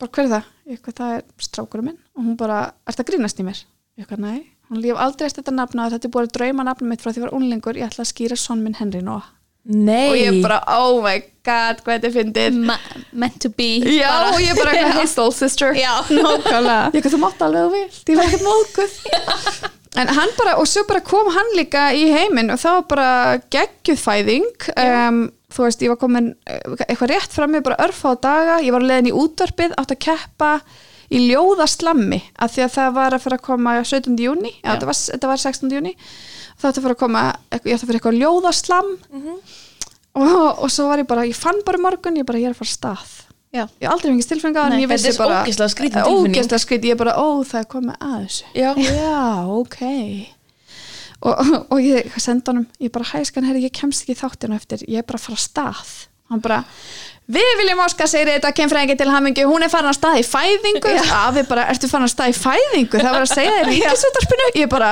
[0.00, 0.48] bara hver er það?
[0.64, 2.00] Ég eitthvað, það er strákurum minn.
[2.16, 3.60] Og hún bara, er það grínast í mér?
[3.98, 4.38] Ég eitthvað, nei,
[4.70, 7.26] hún líf aldrei eftir þetta nafna þetta er búið drauma nafnum mitt frá því ég
[7.26, 9.22] var unlingur ég ætla að skýra son minn Henry Nói
[9.70, 12.78] Nei, og ég bara, oh my god, hvað þetta Ma
[13.12, 14.30] Meant to be já, bara.
[14.32, 15.76] og ég bara, hey soul sister.
[15.76, 16.78] Já, nákvæmlega.
[16.88, 18.96] Ég eitthvað, þú mátt alveg þú vilt, ég var ekkert móðguð
[20.00, 23.08] en hann bara, og svo bara kom hann líka í heiminn og það var bara
[23.52, 25.18] geggjuð fæðing um,
[25.50, 28.60] þú veist, ég var komin eh, eitthvað rétt fram með bara örfa á daga.
[28.64, 30.52] Ég var leiðin í útvarpið, átt að keppa
[31.10, 34.12] í ljóðaslammi, af því að það var að fara að koma 17.
[34.22, 34.68] júni já, Já.
[34.74, 35.72] þetta var, þetta var 16.
[35.74, 35.94] júni
[36.60, 38.92] það átti að fara að koma, ég átti að fara eitthvað ljóðaslam
[40.20, 42.62] og, og svo var ég bara, ég fann bara morgun, ég bara, ég er að
[42.62, 43.16] fara stað
[43.50, 46.98] Já, ég hef aldrei fengið stilfinga en Nei, ég vissi er bara ógeðslega skrítið, ég
[47.00, 48.70] bara, ó það er komið að þessu Já.
[49.00, 49.24] já
[49.56, 49.80] ok
[51.26, 51.40] og,
[51.74, 55.02] og ég sendi honum, ég bara hæskan herri, ég kemst ekki í þáttinu eftir, ég
[55.02, 55.90] er bara að fara af stað
[56.30, 56.60] hann bara,
[57.36, 60.94] við viljum óska segir þetta kemfræðingi til hamingi hún er farin að stað í fæðingu.
[61.20, 63.00] Að við bara, ertu farin að stað í fæðingu?
[63.00, 64.90] Það var að segja það í ríkisúttarpinu ég bara,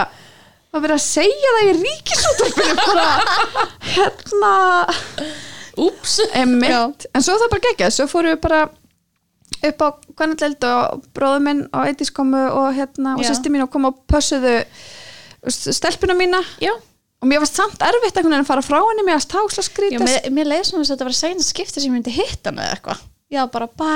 [0.73, 3.07] það verið að segja það í ríkisúttarpinu bara,
[3.95, 4.53] hérna.
[5.79, 6.19] Úps.
[6.35, 8.65] En svo það bara geggjað, svo fórum við bara
[9.69, 13.31] upp á Guannatleild og bróður minn og Eidís komu og hérna og Já.
[13.33, 14.61] sýsti mín og komu og pössuðu
[15.49, 16.43] stelpuna mína.
[16.63, 16.75] Já,
[17.19, 19.69] og mér var samt erfitt einhvern veginn að fara frá henni mér að stáksla Já
[19.71, 22.61] skrítast mér, mér leið svona að þetta var seinast skipti sem ég myndi hitta hann
[22.63, 23.03] eða eitthvað.
[23.35, 23.89] Já, bara bæ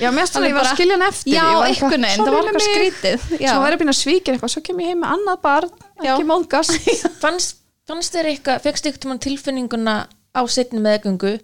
[0.00, 2.30] Já, mér finnst Alveg að ég var að skilja hann eftir Já, einhvern veginn, það
[2.30, 5.00] var "Sorry, eitthvað Mimi." skrítið Já, Svo býin að svíkja eitthvað, svo kem ég heim
[5.02, 5.70] með annað barn
[6.00, 6.90] ekki móðgast
[7.22, 7.56] fannst,
[7.90, 9.94] fannst þér eitthvað fegst eitthvað tilfinninguna
[10.30, 11.34] á setni meðgöngu?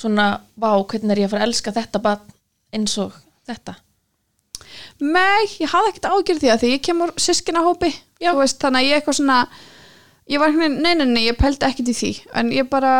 [0.00, 2.20] Svona, vá, hvernig er ég að fara að elska þetta bara
[2.74, 3.12] eins og
[3.46, 3.76] þetta?
[5.04, 7.92] Nei, ég hafði ekkert ágjörð því að því ég kemur sískinahópi
[8.64, 9.38] þannig að ég eitthvað svona
[10.30, 12.12] ég var veginn, nei, nei, nei, ég pældi ekkert í því.
[12.40, 12.94] En ég bara,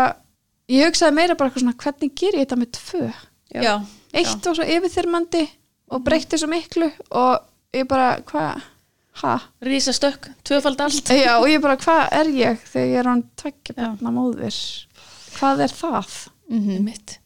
[0.72, 3.08] ég hugsaði meira bara eitthvað svona, hvernig ger ég þetta með tvö?
[3.54, 3.74] Já,
[4.16, 5.42] eitt var svo yfirþyrmandi
[5.94, 8.64] og breytti svo miklu og ég bara, hvað
[9.22, 11.12] ha, Rísa stökk, tvöfald allt.
[11.14, 13.82] Já, og ég bara, hvað er ég þegar ég er hann tveggja Já.
[13.84, 14.58] barna móðir?
[15.36, 16.16] Hvað er það?
[16.54, 17.18] Mitt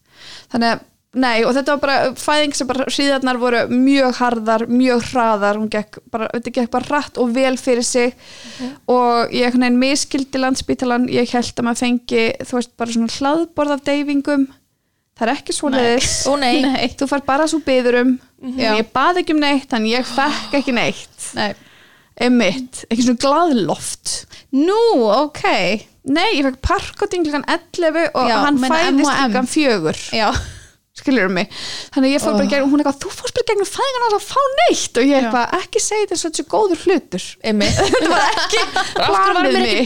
[0.53, 0.85] þannig að
[1.17, 5.71] Nei og þetta var bara fæðing sem bara síðanar voru mjög harðar, mjög hraðar, hún
[5.73, 8.69] gekk bara, þetta gekk bara rætt og vel fyrir sig okay.
[8.93, 13.77] og ég hann meðskildi landsbítalan, ég held að maður fengi þú veist bara svona hlaðborð
[13.79, 14.45] af deyfingum,
[15.17, 16.45] það er ekki svona þess, oh,
[17.01, 18.77] þú far bara svo byðurum, mm -hmm.
[18.83, 21.55] ég bað ekki um neitt, þannig ég fekk ekki neitt, Nei.
[22.21, 24.27] emitt, ekki svona gladloft.
[24.53, 25.89] Nú, ok, ok.
[26.09, 27.43] Nei, ég fekk parkoting kl.
[27.45, 29.47] 11 og já, hann fæðist kl.
[29.47, 30.58] 4
[30.99, 31.49] skiljur um mig,
[31.95, 34.43] þannig ég fór bara gegnum hún eitthvað, þú fórst bara gegnum fæðingan að það fá
[34.59, 37.25] neitt og ég eitthvað, ekki segi þetta svo góður hlutur
[37.79, 38.63] þetta var ekki
[38.99, 39.83] planið mér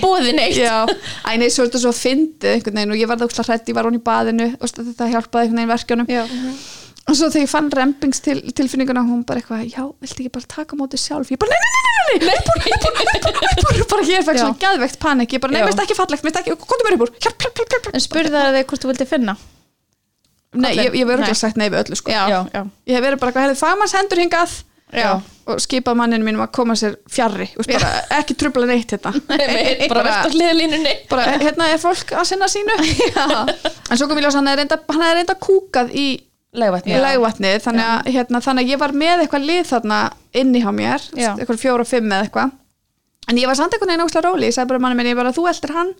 [1.28, 3.78] æg nei, svo er þetta svo að fyndi og ég var það úrslátt hrætt, ég
[3.78, 6.22] var hún í baðinu og þetta hjálpaði einhvern veginn verkjónum já.
[7.08, 11.04] og svo þegar ég fann rempingstilfinninguna hún bara eitthvað, já, vilti ekki bara taka mótið
[11.04, 13.02] sjálf, ég bara, nei, nei, nei, nei
[14.12, 16.52] ég er fækst svona gæðvegt panik ég bara, nei, mér finnst ekki fallegt, mér finnst
[16.52, 19.36] ekki, komdu mér upp úr en spurði það þig hvort þú vildi finna
[20.52, 21.68] nei, ég, ég verður ekki sagt nei.
[21.72, 22.12] við öllu, sko.
[22.12, 22.62] Já, Já.
[22.88, 24.56] ég hef verið bara eitthvað, hefði fagmanns hendur hingað.
[24.92, 25.12] Já,
[25.48, 29.14] og skipað manninu mínum að koma sér fjarrri veist, bara, ekki trubla neitt hérna.
[29.32, 32.76] Einmitt, bara verðt á hliðalínunni bara, hérna er fólk að sinna sínu.
[33.92, 36.06] En svo kom ég ljós hann er reynda, hann er reynda kúkað í
[36.52, 40.00] Legvatni legvatni þannig að, hérna, þannig að ég var með eitthvað lið þarna
[40.36, 41.30] inni hjá mér Já.
[41.32, 42.50] eitthvað fjóra og fimm eða eitthvað
[43.30, 45.32] en ég var samt einhvern veginn óslega róli ég sagði bara manni minni, ég bara
[45.34, 45.92] þú eldir hann.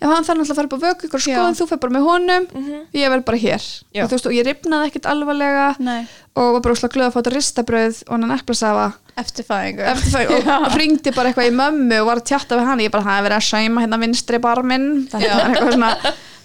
[0.00, 1.26] Ef hann þarf náttúrulega að fara upp á vöku ykkur Já.
[1.28, 2.48] skoðun, þú fer bara með honum.
[2.92, 3.62] Ég verð bara hér.
[3.94, 6.02] Og, þú veist, og ég ripnaði ekkert alvarlega nei.
[6.34, 8.90] og var bara óslega glöð að fá þetta ristabröð og hann eplasafa.
[9.14, 10.10] Eftir fæðingu eftir
[10.42, 13.06] það og ringdi bara eitthvað í mömmu og var að tjatta við hann ég bara,
[13.06, 15.90] það er verið að sæma hérna vinstri eitthvað svona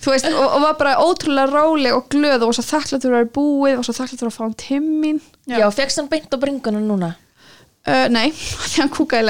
[0.04, 3.18] þú veist, og, og var bara ótrúlega róleg og glöð og var svo þakklættur að
[3.18, 4.86] vera búið og svo þakklættur að fá hann til
[7.88, 8.28] uh, nei,
[8.72, 9.28] því hann kúkaði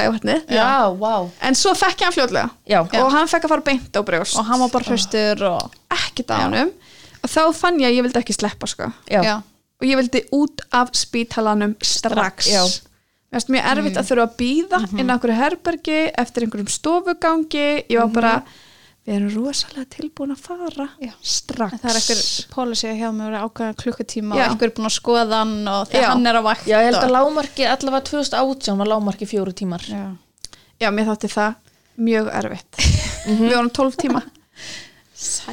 [0.54, 1.14] Já, vá.
[1.46, 2.50] En svo fekk ég hann fljótlega.
[2.70, 2.80] Já.
[2.82, 4.38] og hann fekk að fara beint á brjóst.
[4.40, 6.74] Og hann var bara hraustur og ekkert á honum.
[7.20, 8.88] Og þá fann ég að ég vildi ekki sleppa sko.
[9.12, 9.40] Já,
[9.80, 12.48] og ég vildi út af spítalanum strax.
[12.48, 12.62] Já.
[13.30, 17.66] Mér finnst mjög erfitt að þurfa að býða inn á einhverju herbergi eftir einhverjum stofugangi.
[17.86, 18.32] Ég var bara,
[19.10, 21.12] við erum rosalega tilbúin að fara Já.
[21.18, 21.80] strax.
[21.82, 22.20] það er einhver
[22.54, 24.44] policy hjá mér að ákveða klukkutíma Já.
[24.44, 26.10] og einhver er búin að skoða hann og þegar Já.
[26.12, 27.14] hann er á vakt Já, ég held að og...
[27.16, 29.86] lágmarki allavega 2018 var lágmarki fjóru tímar.
[29.88, 30.04] Já.
[30.80, 31.58] Já, mér þátti það
[32.00, 32.84] mjög erfitt.
[33.26, 34.22] Við vorum 12 tíma.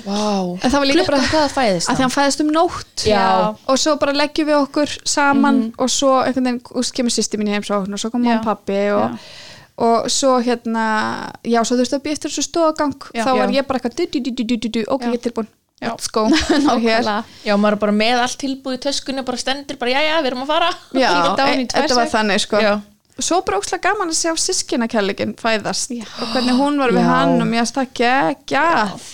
[0.05, 0.55] Vá.
[0.63, 3.03] En það var líka bara Klukkan hvað það fæðist að því hann fæðist um nótt.
[3.03, 3.23] Já.
[3.67, 7.51] og svo bara leggjum við okkur saman og svo einhvern veginn úst, kemur sýsti mín
[7.51, 9.17] í heimsókn og svo kom og pappi og,
[9.77, 10.83] og svo hérna
[11.45, 13.23] já, svo þú veist að býja eftir þessu stofagang Já.
[13.27, 15.11] þá var ég bara eitthvað du, du, du, du, du, du, ok, Já.
[15.13, 15.49] ég er tilbúin,
[15.85, 16.23] let's go
[16.73, 16.87] og.
[17.45, 20.31] Já, maður er bara með allt tilbúið í töskunni bara stendur, bara já, já, við
[20.31, 20.71] erum að fara
[21.03, 22.73] já, Kíkja down í e- þetta var þannig sko Já.
[23.19, 26.05] svo bara ókslega gaman að sjá sískinakærleikin fæðast Já.
[26.21, 27.11] og hvernig hún var við Já.
[27.13, 29.07] hann og mér finnst það geggjað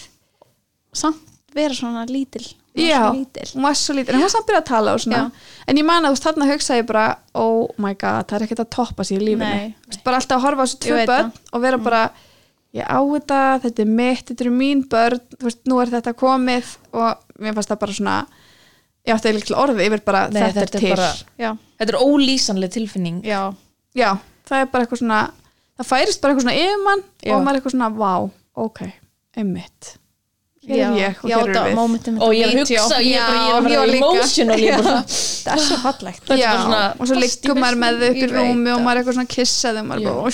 [1.04, 4.94] samt vera svona lítil Já, hún var svo lítil en hún samt byrjað að tala
[4.98, 5.24] og svona.
[5.70, 7.06] En ég man að þú veist þarna hugsaði ég bara
[7.38, 9.50] oh my god, það er ekkert að toppa sér í lífinu.
[9.50, 9.76] Nei.
[9.88, 12.02] Veist, bara alltaf að horfa á þessu tvö börn og vera bara
[12.74, 16.16] ég á þetta, þetta er mitt, þetta eru mín börn þú veist, nú er þetta
[16.18, 16.74] komið.
[16.98, 18.18] Og mér fannst það bara svona
[19.04, 21.30] ég átti eiginlega til orði yfir bara Nei, þetta, er til.
[21.44, 23.22] já, Þetta er ólýsanleg tilfinning.
[23.28, 23.42] Já,
[23.94, 24.10] já,
[24.50, 25.22] það er bara eitthvað svona
[25.78, 27.34] það færist bara eitthvað svona yfir mann Já.
[27.36, 28.14] og maður er eitthvað svona, vá,
[28.64, 28.82] ok
[29.42, 29.96] einmitt,
[30.68, 31.76] hér er ég og hér er þetta við.
[31.80, 34.08] momentum Og ég að hugsa, ég er bara, ég er að líka.
[34.08, 36.26] emotional bara, það er svo fallegt.
[36.32, 38.84] Bara og svo liggur maður með þau upp í rúmi og það.
[38.88, 40.26] maður er eitthvað svona kissaði og maður er bara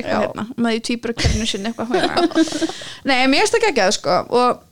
[0.00, 1.88] eitthvað hérna, og maður í týpurakernu sinni eitthvað
[3.08, 4.20] Nei, mér finnst það geggjað sko.
[4.32, 4.68] Og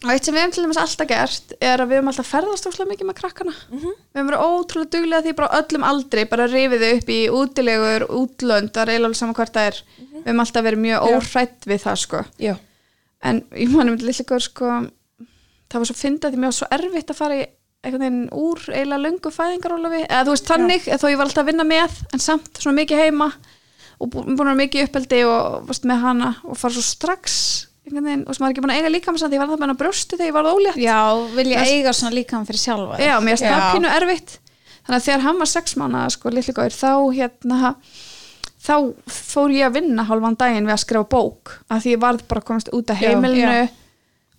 [0.00, 2.68] og eitt sem við hefum til dæmis alltaf gert er að við hefum alltaf ferðast
[2.70, 3.52] óslega mikið með krakkana.
[3.68, 3.82] Við
[4.16, 8.80] hefum verið ótrúlega duglega því bara öllum aldri bara rifið upp í útilegur útlönd, það
[8.80, 9.80] er eiginlega alveg saman hvort það er.
[10.14, 12.22] Við hefum alltaf verið mjög óhrætt við það sko.
[12.40, 12.54] Já,
[13.22, 14.66] en ég manum góður sko
[15.70, 17.46] það var svo fyndið því mér var svo erfitt að fara í
[17.80, 21.42] einhvern veginn úr eiginlega löngu fæðingarólafi eða þú veist þannig, eða þó ég var alltaf
[21.44, 23.30] að vinna með en samt svona mikið heima
[24.00, 27.38] og bú- búin að mikið uppeldi og varst með hana og fara svo strax
[27.86, 29.60] einhvern veginn, og sem er ekki búin að eiga líka með því ég var það
[29.62, 30.76] með hana brjósti þegar ég var ólétt.
[30.80, 30.98] Já,
[31.36, 34.36] vil ég Það- eiga svona líka fyrir sjálfa Já, mér finnst það pínu erfitt.
[34.80, 37.74] Þannig að þegar hann var sex mánuða sko, litli góður, þá hérna
[38.60, 38.74] þá
[39.08, 42.42] fór ég að vinna hálfan daginn við að skrifa bók að því ég varð bara
[42.42, 43.68] að komast út af Já, heimilinu já.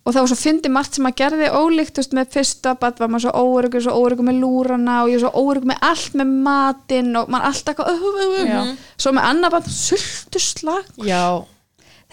[0.02, 3.10] og það var svo fyndi margt sem að gerði ólíkt veist, með fyrsta bat var
[3.10, 6.32] maður svo óöryggur svo óöryggur með lúrana og ég er svo óöryggur með allt með
[6.46, 8.60] matinn og maður alltaf eitthvað uh, uh, uh, Já.
[8.62, 8.88] uh.
[9.06, 11.24] svo með annar bat sultu slag já,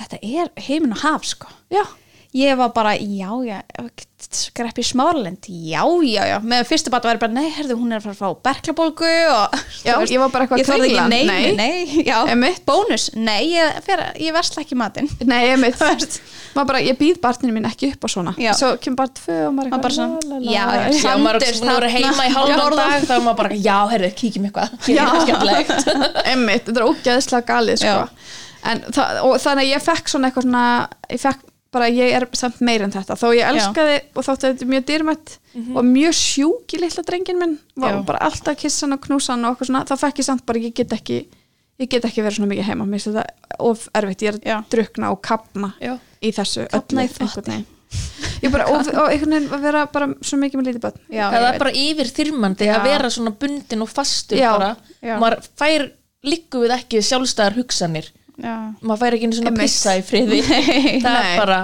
[0.01, 1.83] þetta er heimin og haf sko já,
[2.37, 3.61] ég var bara, já, já
[4.29, 6.37] skreppi smáralind, já, já, já.
[6.43, 9.11] Með fyrstu bat var ég bara, nei, herðu, hún er að fara að fá berklabólgu
[9.31, 9.55] og
[9.87, 11.55] Já, veist, ég var bara eitthvað ekki, kringlan, nei, nei.
[11.57, 12.61] nei, já, Einmitt.
[12.67, 15.09] bónus, nei, ég, fer, ég versla ekki matinn.
[15.23, 18.35] Nei, ég mitt maður bara, ég býð barninu mín ekki upp á svona.
[18.41, 18.51] Já.
[18.59, 20.85] svo kemur bara tvö og maður bara eitthvað, svona, já, já.
[20.99, 22.61] já, maður er að heima í Já.
[22.75, 24.77] dag þá er maður bara, já, herðu, kíkjum eitthvað.
[24.99, 27.99] Er Einmitt, þetta er ógeðslega galið sko.
[28.69, 30.63] en og þannig að ég fekk svona eitthvað svona
[31.07, 34.53] ég fekk bara, ég er samt meir en þetta þó ég elskaði og þótti að
[34.53, 35.33] þetta er mjög dýrmætt
[35.75, 38.03] og mjög sjúk í litla drengin minn var Já.
[38.07, 40.45] bara alltaf að kissa hann og knúsa hann og eitthvað svona, þá fekk ég samt
[40.49, 41.19] bara, ég get ekki
[41.79, 44.55] ég get ekki verið svona mikið heima, mér finnst þetta of erfitt, ég er Já.
[44.59, 45.93] að drukna og kapna Já.
[46.21, 47.67] í þessu Kafna í öllu, einhvern veginn.
[48.43, 51.23] ég bara, og, og einhvern veginn að vera bara svo mikið með lítið börn já,
[51.31, 52.73] það er bara yfir þyrmandi Já.
[52.75, 54.49] að vera svona bundin og fastur Já.
[54.57, 55.15] bara, Já.
[55.21, 55.87] maður fær
[56.27, 60.39] líku við ekki sjálfstæðar hugsanir já, maður fær ekki einu svona pissa í friði.
[61.05, 61.59] Það er bara,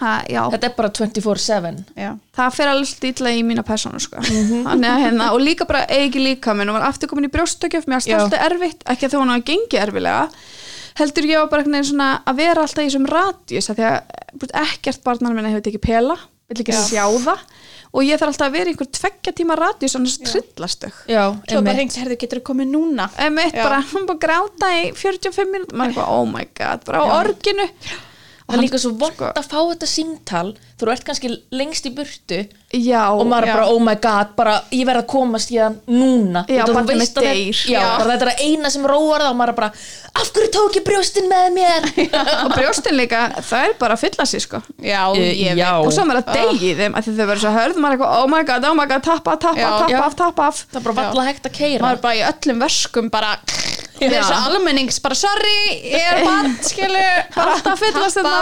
[0.00, 4.24] ha, þetta er bara 24-7 já, það fer alveg stíla í mína persónu sko.
[4.24, 8.02] Að hérna, og líka bara eigi líka minn og var aftur komin í brjóstökjöf mér
[8.02, 10.28] var alltaf erfitt, ekki að þó hún hafa gengið erfilega
[10.98, 11.64] heldur ég var bara
[12.14, 13.08] að vera alltaf í þessum
[14.38, 16.16] búst, ekkert barnar minna hefur tekið pela
[16.50, 16.82] vill ekki Já.
[16.90, 17.44] sjá það
[17.94, 19.58] og ég þarf alltaf að vera í einhver tveggja tíma
[20.26, 20.96] trillast þau.
[21.10, 23.06] Já, svo bara hengt, herðu, getur þú komið núna?
[23.22, 23.62] Emitt Já.
[23.62, 27.06] bara, hann bara gráta í 45 minútur maður er eitthvað, oh my god, bara á
[27.06, 27.14] Já.
[28.44, 30.48] Það er líka svo vond sko- að fá þetta símtal
[30.80, 32.38] þú ert kannski lengst í burtu
[32.74, 33.54] já, og maður er Já.
[33.54, 36.40] bara, oh my god, bara ég verð að komast í það núna.
[36.50, 37.28] Já, þú veist að
[38.10, 39.68] þetta er að eina sem róar það og maður er bara,
[40.20, 41.86] af hverju tók ég brjóstin með mér?
[42.44, 44.60] Og brjóstin líka það er bara að fylla sig sko.
[44.82, 45.70] Já, Eh, ég já.
[45.78, 47.96] og svo er maður að deyja í þeim að þau verður svo hörð maður er
[47.96, 50.86] eitthvað, oh my god, oh my god, tappa, tappa, tappa af, tappa af það er
[50.90, 53.36] bara valla hægt að keira maður er bara í öllum verskum bara
[53.94, 55.54] þessu almennings, bara sorry
[55.86, 57.04] ég er bann, skilu
[57.36, 58.33] bara alltaf fyllast þetta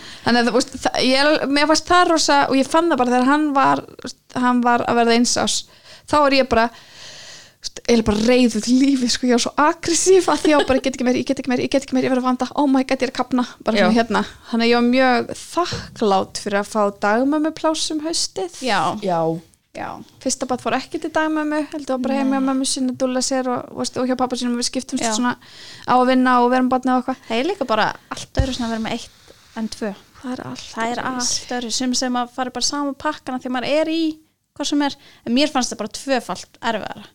[0.24, 3.14] þannig að þú veist, það- ég, mér fannst það rosa og ég fann það bara
[3.16, 3.84] þegar hann var
[4.46, 5.58] hann var að verða eins ás
[6.10, 6.68] þá er ég bara
[7.90, 10.94] eða bara reyðuð lífið sko, ég var svo aggressív að því að bara ég get
[10.96, 12.48] ekki meir, ég get ekki meir, ég get ekki meir, ég verið að vanda.
[12.56, 14.22] Oh my god, ég er að kapna, bara svona hérna.
[14.48, 18.56] Þannig að ég var mjög þakklátt fyrir að fá dagmömmu plásum haustið.
[18.64, 19.18] Já, Já,
[19.76, 19.88] já,
[20.24, 23.20] fyrsta bat fór ekki til dagmömmu heldur var bara heima á mömmu sinni að dúlla
[23.22, 25.12] sér og, og, og hjá pappa sinni við skiptumst Já.
[25.14, 25.36] svona
[25.84, 27.20] á að vinna og vera um batni og eitthvað.
[27.28, 29.19] Það er líka bara allt öðru sem að vera með eitt
[29.58, 29.92] en tvö.
[30.20, 33.54] Það er allt það er allt öðru sem sem að fara bara saman pakkana því
[33.54, 34.02] maður er í
[34.58, 37.06] hvað sem er, en mér fannst það bara tvöfalt erfiðara.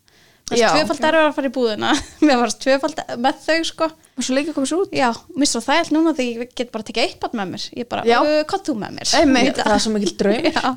[0.45, 0.67] Já.
[0.69, 1.91] fannst tvöfalt erfiðara að fara í búðina.
[2.25, 3.87] Mér fannst tvöfalt með þau sko.
[4.15, 4.91] Og svo líka komið svo út.
[4.95, 7.65] Já, mér svo það er núna því ég get bara tekið eitt barn með mér.
[7.81, 8.17] Ég bara, Já.
[8.21, 9.13] "Ö, hvað þú með mér?
[9.19, 9.57] Einmitt.
[9.65, 10.45] það er svo mikil draum.
[10.53, 10.69] Já,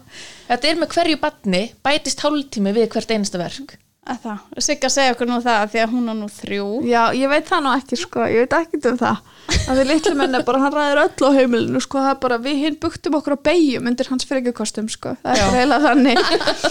[0.49, 3.77] Þetta er með hverju batni bætist hálftími við hvert einasta verk
[4.23, 6.69] það, Sigga segja okkur nú það því að hún er nú þrjú.
[6.89, 9.21] Já, ég veit það nú ekki sko, ég veit ekki um það.
[9.49, 12.41] Að því litlu menn er bara, hann ræðir öll á heimilinu sko, það er bara,
[12.45, 16.25] við hinn buktum okkur á beigjum undir hans frekjukostum sko, það er heila þannig.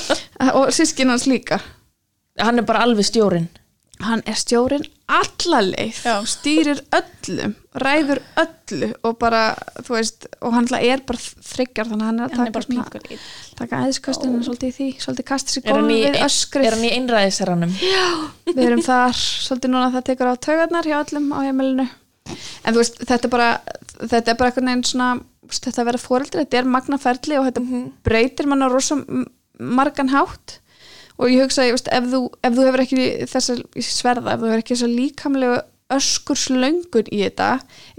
[0.59, 1.61] Og sískin hans líka.
[2.37, 3.47] Hann er bara alveg stjórin
[4.03, 6.15] hann er stjórin allaleið Já.
[6.27, 9.43] stýrir öllum, ræður öllu og bara,
[9.79, 12.57] þú veist og hann er bara þryggjar þannig að hann er að hann er taka,
[12.57, 13.21] bara svona,
[13.61, 16.91] taka æðiskostinu svolítið í því, svolítið kasta sér Er í, gólfið, öskrið er hann í
[16.97, 17.73] einræðisherranum?
[18.51, 21.87] við erum þar svolítið núna það tekur á taugarnar hjá öllum á heimilinu.
[22.67, 23.49] En þú veist, þetta er bara
[23.97, 25.09] þetta er bara einhvern veginn svona
[25.47, 28.99] þetta að vera fóreldri, þetta er magnaferli og þetta breytir manna rosa
[29.57, 30.59] margan hátt
[31.17, 33.55] og ég hugsa, ég veist, ef þú, ef þú hefur ekki þessa
[33.87, 35.57] sverða, ef þú hefur ekki þessa líkamlegu
[35.97, 37.49] öskurslöngun í þetta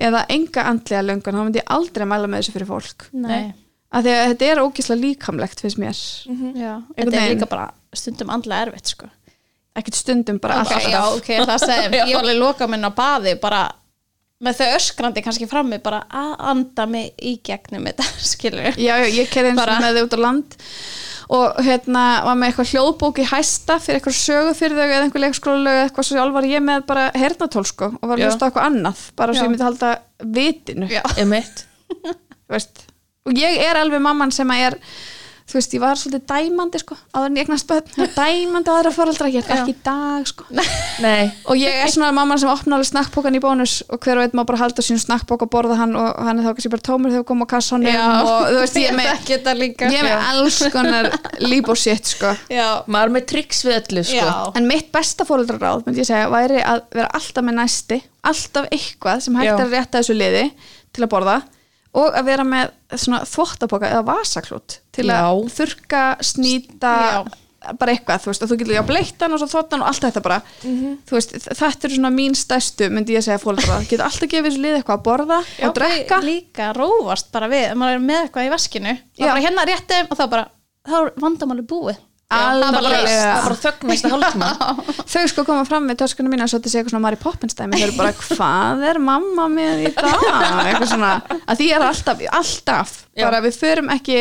[0.08, 3.06] eða enga andlega löngun þá myndi ég aldrei mæla með þessu fyrir fólk.
[3.16, 3.48] Nei,
[3.88, 7.68] af því að þetta er ógislega líkamlegt finnst mér, já, Einhvern þetta er líka bara
[7.96, 9.08] stundum andlega erfitt sko.
[9.78, 10.90] Ekkert stundum bara ok, alltaf.
[10.92, 12.12] já, ok, það segir ég.
[12.12, 13.64] Var alveg loka minn á baði bara
[14.44, 19.06] með þau öskrandi kannski frammi bara að anda mig í gegnum þetta skilur Já, já,
[19.16, 20.58] ég kerði eins og með þau út á land
[21.28, 25.24] og hérna var með eitthvað hljóðbók í hæsta fyrir eitthvað sögu fyrir þau eða einhver
[25.26, 28.48] leikskólalög eða eitthvað svo sjálf var ég með bara hernatól sko og var að hlusta
[28.48, 29.90] eitthvað annað bara svo ég myndi halda
[30.38, 30.88] vitinu.
[32.52, 32.86] Veist.
[33.28, 34.78] og ég er alveg mamman sem að er
[35.48, 39.28] þú veist, ég var svolítið dæmandi sko áður en ég eignast börn, dæmandi aðra foreldra
[39.32, 40.44] ég er ekki í dag sko.
[41.04, 44.26] Nei, og ég er svona mamman sem opnar alveg snakkbókan í bónus og hver og
[44.26, 46.86] einn má bara halda sín snakkbók og borða hann og hann er þá kannski bara
[46.90, 50.28] tómur þegar við komum á kassanum og þú veist, ég er með ég er með
[50.34, 52.34] alls konar líf og shit sko.
[52.52, 54.20] Já, maður er með tricks við öllu sko.
[54.20, 58.68] já, en mitt besta fóreldraráð myndi ég segja væri að vera alltaf með næsti alltaf
[58.74, 59.54] eitthvað sem hægt Já.
[59.54, 60.44] er að rétta þessu liði
[60.94, 61.36] til að borða
[61.96, 65.52] og að vera með svona þvottapoka eða vasaklút til að Já.
[65.58, 66.94] þurka, snýta
[67.78, 70.20] bara eitthvað, þú veist, og þú getur já bleittan og svo þvottan og allt þetta
[70.22, 70.36] bara.
[70.62, 74.62] Þú veist, þetta er svona mín stærstu myndi ég segja fóreldraráð, getur alltaf gefið þessu
[74.62, 76.20] liði eitthvað að borða og drekka.
[76.22, 79.26] líka rófast bara við, ef maður er með eitthvað í vaskinu þá Já.
[79.32, 80.46] bara hérna réttum og þá bara
[80.88, 81.98] þá er vandamáli búið
[85.12, 87.56] Þau sko koma fram með töskunum mína og svo til segja eitthvað svona Mary Poppins
[87.56, 87.78] dæmi.
[87.78, 90.28] Þau eru bara hvað er mamma með í dag?
[90.66, 94.20] Eitthvað svona, að því er alltaf alltaf, bara við förum ekki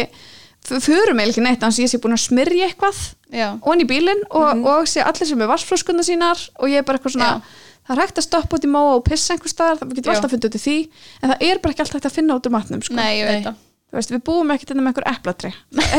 [0.68, 2.97] förum eiginlega ekki neitt þannig að ég sé búin að smyrja eitthvað
[3.32, 6.88] já, onni í bílinn og, og sé allir sem er vassflöskunda sínar og ég er
[6.88, 7.53] bara eitthvað svona Já.
[7.88, 10.34] það er hægt að stoppa út í móa og pissa einhver staðar það getur alltaf
[10.34, 10.76] fundið út í því
[11.22, 12.97] en það er bara ekki alltaf hægt að finna út úr matnum sko.
[12.99, 13.64] nei, ég veit það
[13.95, 15.51] veist, við búum ekkert inn með einhver eplatri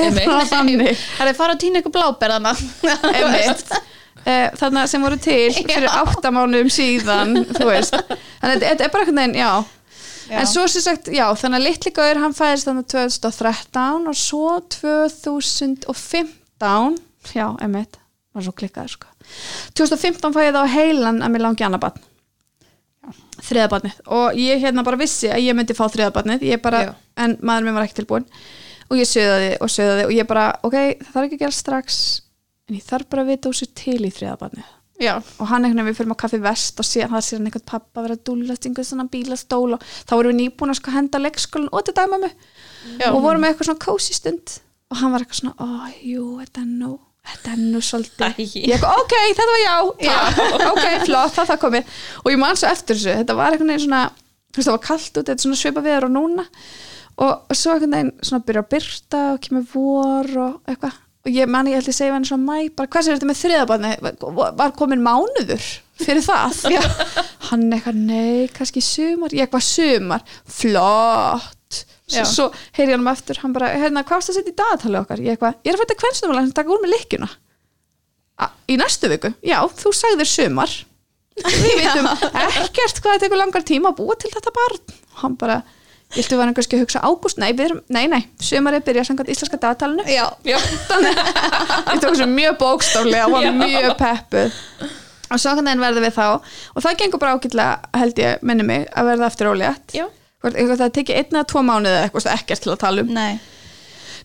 [1.17, 2.31] það er fara að týna ykkur bláber
[4.59, 5.93] þannig sem voru til fyrir Já.
[6.03, 9.53] átta mánuðum síðan þannig þetta er bara einhvern veginn já.
[10.29, 10.37] Já.
[10.43, 14.49] en svo sem sagt, já þannig að litli gaur, hann fæðist þannig 2013 og svo
[14.77, 16.97] 2015
[17.33, 17.95] já, einmitt
[18.35, 19.07] var svo klikkaður sko.
[19.79, 22.01] 2015 fæ ég þá á heilan að mér langi annað barn
[23.45, 26.47] þriðabarnið og ég hérna bara vissi að ég myndi fá þriðabarnið
[27.19, 28.27] en maður minn var ekki tilbúin
[28.89, 32.01] og ég sögðaði og sögðaði og ég bara, ok, það þarf ekki að gera strax
[32.69, 35.85] en ég þarf bara að vita úr sér til í þriðabarnið já, og hann einhvern
[35.85, 38.25] veginn við fyrir á kaffi vest og síðan það sér hann einhvern pappa vera að
[38.29, 41.95] dúllast einhvern svona bílastól og þá vorum við nýbúin að sko henda leikskólan og til
[41.99, 43.11] dæmammu já.
[43.13, 44.57] og vorum með eitthvað svona kósi stund.
[44.89, 45.69] Og hann var eitthvað svona, ó,
[46.01, 46.93] jú, þetta er nú
[47.29, 49.77] þetta er nú svolítið ég ok, þetta var já,
[50.37, 51.99] takk, ok, flott, það það komið.
[52.23, 54.05] Og ég man svo eftir þessu, þetta var einhvern veginn svona
[54.59, 56.47] það var kallt út, þetta er svona svipa viður og núna.
[57.19, 61.05] Og svo einhvern veginn svona byrja að byrta og kemur vor og eitthvað.
[61.27, 63.41] Og ég man ég held ég segja henni svona mæ bara hvað sér þetta með
[63.43, 63.93] þriðabarni
[64.61, 65.67] var komin mánuður
[65.99, 66.61] fyrir það?
[66.73, 66.83] Já.
[67.51, 69.35] hann eitthvað, nei, kannski sumar.
[69.35, 71.58] Ég eitthvað sumar, flott
[72.09, 72.25] Já.
[72.29, 74.99] svo, heyri ég hann um eftir hann bara, hérna, hvað varst að setja í dagatali
[75.01, 75.21] okkar?
[75.25, 77.29] Ég eitthvað, ég er að fætta hvernig hann taka úr með lykkjuna.
[78.39, 80.77] A- í næstu viku, já, þú sagðir sumar.
[81.49, 84.81] Við vitum ekkert hvað það tekur langar tíma að búa til þetta barn.
[85.13, 85.59] Og hann bara,
[86.17, 89.05] ég ætti að vera kannski að hugsa ágúst, nei, við erum, nei, nei sumarið byrja
[89.11, 90.07] samkvæmt íslenska dagatalinu.
[90.11, 90.59] Já, já.
[91.93, 94.63] ég tók þessu mjög bókstaflega og var mjög peppuð.
[95.29, 98.87] Og svo kannan verður við þá og það gengur bara ágætlega held ég, minni mig,
[98.97, 99.93] að verða aftur ólétt.
[99.95, 100.07] Já.
[100.45, 103.15] Eitthvað það tekið einn eða tvo mánuði eða eitthvað ekkert til að tala um.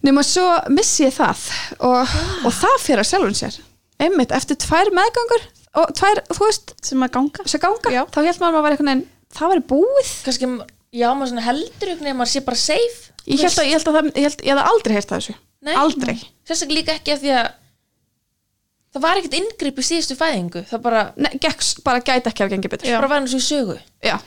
[0.03, 1.45] Nema svo missi ég það
[1.87, 3.57] og, og það fyrir að sjálfum sér.
[4.03, 5.47] Einmitt, eftir tvær meðgangur
[5.79, 7.45] og tvær, þú veist, sem að ganga.
[7.47, 10.11] að ganga þá held maður að maður var einhvern veginn, það væri búið.
[10.27, 10.49] Kannski,
[10.99, 13.97] já, maður heldur ykkur nefnir maður sé bara safe ég held að, ég held að
[13.97, 15.35] það, ég held, ég hef aldrei heyrt það þessu.
[15.63, 15.75] Nei.
[15.79, 17.45] aldrei, sérstaklega líka ekki af því að
[18.93, 22.55] það var ekkert inngrip í síðustu fæðingu það bara, Nei, gekk, bara gæti ekki að
[22.55, 22.91] gengi betur.
[22.97, 23.77] Bara var eins og í sögu.
[24.03, 24.17] Já.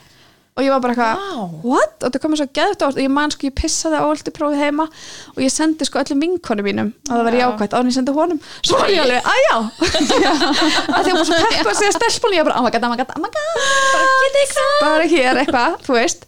[0.56, 1.40] Og ég var bara eitthvað Vá.
[1.68, 1.96] what?
[2.06, 4.62] og það komið svo geðvægt á og ég man sko ég pissaði á öllu prófið
[4.64, 4.86] heima
[5.34, 7.42] og ég sendi sko öllum vinkonum mínum að það var Já.
[7.44, 7.74] jákvætt.
[7.76, 11.26] Áður en ég sendi honum svo var ég alveg, að já að því að bara
[11.28, 13.30] svo peppa að segja stelpunni ég bara, oh my god, oh my god, oh my
[13.34, 16.24] god bara hér eitthvað, þú veist.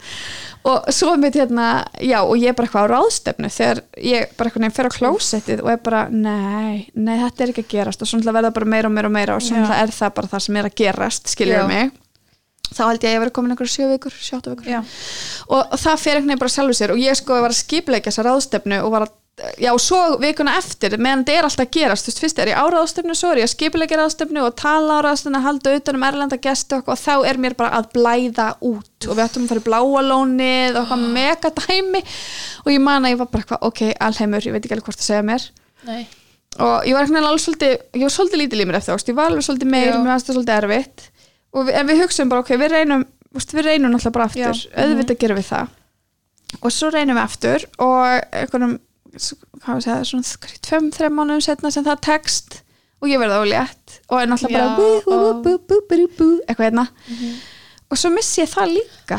[0.68, 1.68] Og svo mitt hérna,
[2.02, 4.96] já og ég er bara eitthvað á ráðstefnu þegar ég bara eitthvað nefn fer á
[4.98, 8.02] klósettið og er bara, nei, nei þetta er ekki að gerast.
[8.04, 10.44] Og svona verða bara meira og meira og meira og svona er það bara það
[10.44, 11.94] sem er að gerast, skiljum mig
[12.72, 14.68] þá held ég að ég verið komin einhverja sjö vikur, sjóta vikur.
[15.48, 18.10] Og, og það fer einhvern veginn bara sjálfur sér og ég sko var að skipleika
[18.10, 19.16] þessa ráðstefnu og var að
[19.58, 22.58] já, svo vikuna eftir, meðan þetta er alltaf að gerast þú veist, fyrst er ég
[22.58, 26.06] á ráðstefnu, svo er ég að skipleika ráðstefnu og tala á ráðstefnu, halda utan um
[26.08, 29.06] erlenda gesti og, og þá er mér bara að blæða út.
[29.06, 32.02] Og við ættum að fara í bláa lónið og eitthvað mega dæmi
[32.64, 35.50] og ég man að ég var bara eitthvað, ok, alheimur, ég veit ekki mér.
[36.58, 39.44] Og ég var alveg svolítið ég var svolítið lítið límur eftir ást, ég var alveg
[39.46, 41.04] svolítið meir mér fannst það svolítið erfitt
[41.54, 43.04] við, en við hugsaum bara, ok, við reynum
[43.38, 44.84] úst, við reynum náttúrulega bara aftur, Já.
[44.84, 45.74] auðvitað gerum við það.
[46.62, 47.98] Og svo reynum við aftur og
[48.32, 48.78] einhvernum,
[49.18, 52.58] hvað við segja svona tveim, þreim mánuðum setna sem það tekst
[53.02, 55.78] og ég verði ólétt og er náttúrulega bara bú, bú,
[56.18, 56.86] bú, eitthvað hérna.
[57.88, 59.16] Og svo missi ég það líka.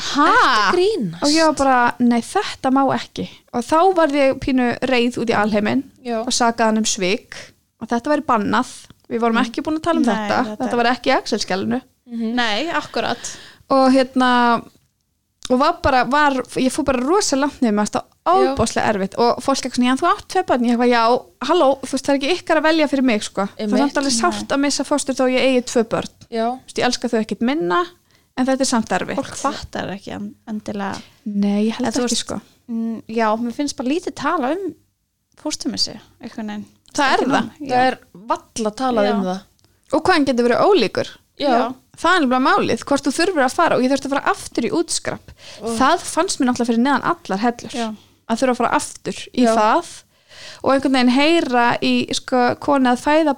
[1.26, 3.26] Og ég var bara, nei þetta má ekki.
[3.58, 6.20] Og þá var ég pínu reið út í alheimin Já.
[6.22, 7.38] og sagaði hann um svik.
[7.82, 8.74] Og þetta væri bannað.
[9.10, 10.38] Við vorum ekki búin að tala um Nei, þetta.
[10.52, 11.16] þetta- þetta var ekki í
[12.10, 13.32] Excel-skjælinu nei, akkurat.
[13.70, 14.30] Og hérna
[15.50, 19.16] og var bara, var, ég fór bara rosa langt nefnum að það ábáslega erfitt.
[19.18, 20.66] Og fólk ekki svona, já þú átt tvei börn.
[20.68, 21.04] Ég eitthvað, já,
[21.50, 23.98] halló, þú veist það er ekki ykkar að velja fyrir mig sko, það er samt
[23.98, 26.12] alveg sárt að missa fóstur þó ég eigi tvö börn.
[26.28, 27.80] Þú já, veist, ég elska þau ekkit minna
[28.38, 29.18] en þetta er samt erfitt.
[29.24, 31.02] Fólk fattar ekki en- endilega.
[31.26, 32.40] Nei, ég held En þú ekki veist- sko.
[32.70, 34.76] Mm, já, mér finnst bara lítið tala um
[35.42, 36.66] fóstumissi einhvern veginn.
[36.94, 37.34] Það er það.
[37.34, 37.88] nóg, það já.
[37.90, 39.14] er valla talað Já.
[39.18, 39.42] um það.
[39.94, 41.10] Og hvaðan getur verið ólíkur?
[41.40, 41.74] Já.
[42.00, 44.68] Það er nefnilega málið, hvort þú þurfur að fara og ég þurfti að fara aftur
[44.68, 45.34] í útskrapp
[45.80, 47.88] það fannst mér náttúrulega fyrir neðan allar hellur Já.
[48.30, 49.52] að þurfa að fara aftur í Já.
[49.58, 49.92] það
[50.60, 53.36] og einhvern veginn heyra í sko, koni að fæða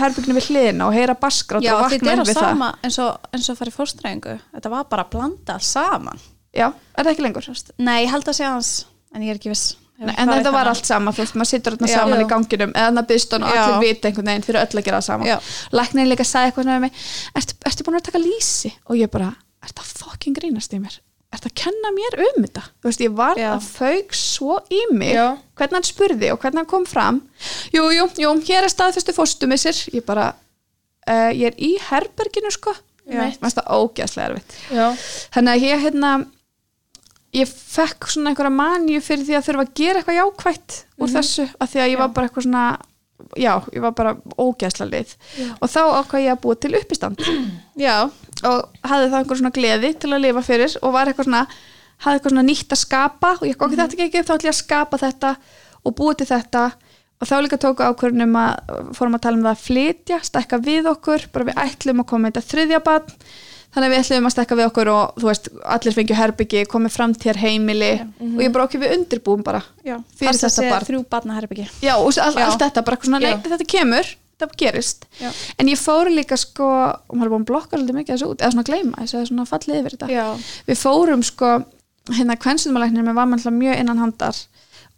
[0.00, 3.50] herbygginu við hliðina og heyra baskrátt og vakna að við það sama eins og, eins
[3.50, 6.66] og í fóstræðingu þetta var bara að blanda saman Já,
[6.98, 7.46] er það ekki lengur?
[7.78, 8.72] Nei, ég held að sé hans
[9.14, 11.74] en ég er ekki viss Nei, en þetta var allt sama, þú veist, maður sittur
[11.76, 12.22] þarna saman Já.
[12.24, 15.06] í ganginum eða þarna byðstun og allir vita einhvern veginn fyrir öll að gera það
[15.10, 15.36] saman Já.
[15.76, 17.04] Læknir líka sagði eitthvað við mig
[17.40, 18.72] ertu, ertu búin að taka lýsi?
[18.88, 19.28] Og ég bara,
[19.60, 20.96] er það fucking grínast í mér?
[21.30, 22.64] Er það að kenna mér um þetta?
[22.80, 23.50] Þú veist, ég var Já.
[23.52, 25.14] að fauk svo í mig
[25.60, 27.20] hvernig hann spurði og hvernig hann kom fram
[27.76, 30.32] Jú, jú, jú, hér er staðfestu fóstumissir Ég bara,
[31.04, 32.74] uh, ég er í herberginu sko.
[33.10, 34.84] Mér finnst það ógeðslega erfitt já,
[35.34, 35.64] þannig að
[37.36, 41.46] ég fekk svona einhverja manju fyrir því að þurfa að gera eitthvað jákvætt úr þessu,
[41.60, 42.64] af því að ég var bara eitthvað svona
[43.38, 45.12] já, ég var bara ógeðslega lið
[45.60, 47.24] og þá ákvað ég að búa til uppistand.
[47.86, 51.42] Já, og hafði það einhver svona gleði til að lifa fyrir og var eitthvað svona
[52.00, 54.48] hafði eitthvað svona nýtt að skapa og ég kom ekki þetta ekki upp, þá ætlum
[54.48, 55.34] ég að skapa þetta
[55.84, 56.64] og búa til þetta.
[57.20, 60.88] Og þá líka tóku ákvörnum að fórum að tala um það að flytja, stekka við
[60.88, 63.10] okkur bara við ætlum að koma með þetta þriðja barn
[63.70, 66.96] þannig að við ætlum að stekka við okkur og þú veist, allir fengju herbyggi, komið
[66.96, 69.96] framtíðar heimili og ég bara okkur við undirbúum bara já.
[70.18, 70.88] Fyrir þetta barn.
[70.88, 72.46] Þrjú barna herbyggi já, og all, Já.
[72.48, 75.28] allt þetta, bara eitthvað svona, nei, þetta kemur þetta gerist, Já.
[75.60, 78.40] en ég fór líka sko, og maður er búin að blokka svolítið mikið þessu út,
[78.40, 80.08] eða svona gleyma þessu, eða svona fallið yfir þetta.
[80.14, 81.50] Já, við fórum sko
[82.16, 84.38] hérna kvennstumalegnir með var mannlega mjög innan handar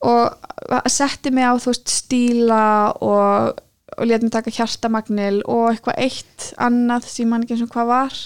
[0.03, 2.63] og setti mig á þú veist stíla
[3.03, 3.59] og,
[3.99, 7.75] og let mig taka hjartamagnil og eitthvað eitt annað sem ég man ekki eins og
[7.75, 8.23] hvað var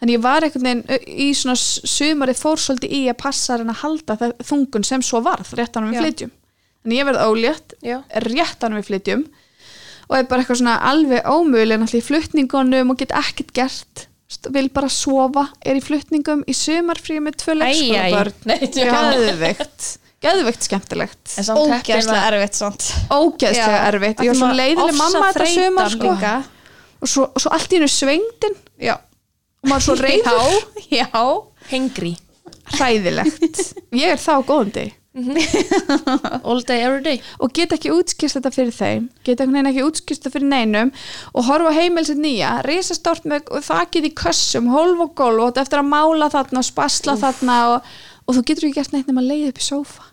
[0.00, 3.82] þannig ég var einhvern veginn í svona sumari fór svolítið í að passa hann að
[3.84, 6.30] halda það þungun sem svo varð rétt ánum við flytjum.
[6.80, 9.24] Þannig ég verð ólétt já, rétt ánum við flytjum
[10.10, 14.06] og er bara eitthvað svona alveg ómöguleg náttúrulega í flutningunum og get ekkert gert.
[14.54, 17.56] Vil bara sofa, er í flutningum í sumarfríi með tvö
[18.70, 18.86] tjá.
[18.94, 19.88] geðveikt.
[20.20, 21.20] Geðveikt skemmtilegt.
[21.36, 21.46] En
[22.14, 22.88] að- erfitt samt.
[23.10, 26.10] Ógeðslega erfitt, ég var svo leiðileg mamma þetta sumar sko.
[27.00, 28.58] og svo, svo allt í hennu svengdin.
[28.80, 28.96] Já
[29.62, 30.40] og maður svo reyður
[30.90, 31.06] Já,
[31.70, 32.14] Hengri.
[32.70, 33.60] Hræðilegt.
[33.96, 34.94] Ég er þá góðum degi.
[36.46, 37.18] All day, every day.
[37.42, 39.08] Og get ekki útskýrst þetta fyrir þeim.
[39.26, 40.92] Get ekki útskýrst þetta fyrir neinum.
[41.34, 42.52] Og horfa heimilsið nýja.
[42.66, 47.18] Risastórt með þakið í kössum hólf og gólf og eftir að mála þarna og spasla
[47.20, 47.90] þarna og,
[48.26, 50.08] og þú getur ekki gert neitt nema að leiða upp í sófa.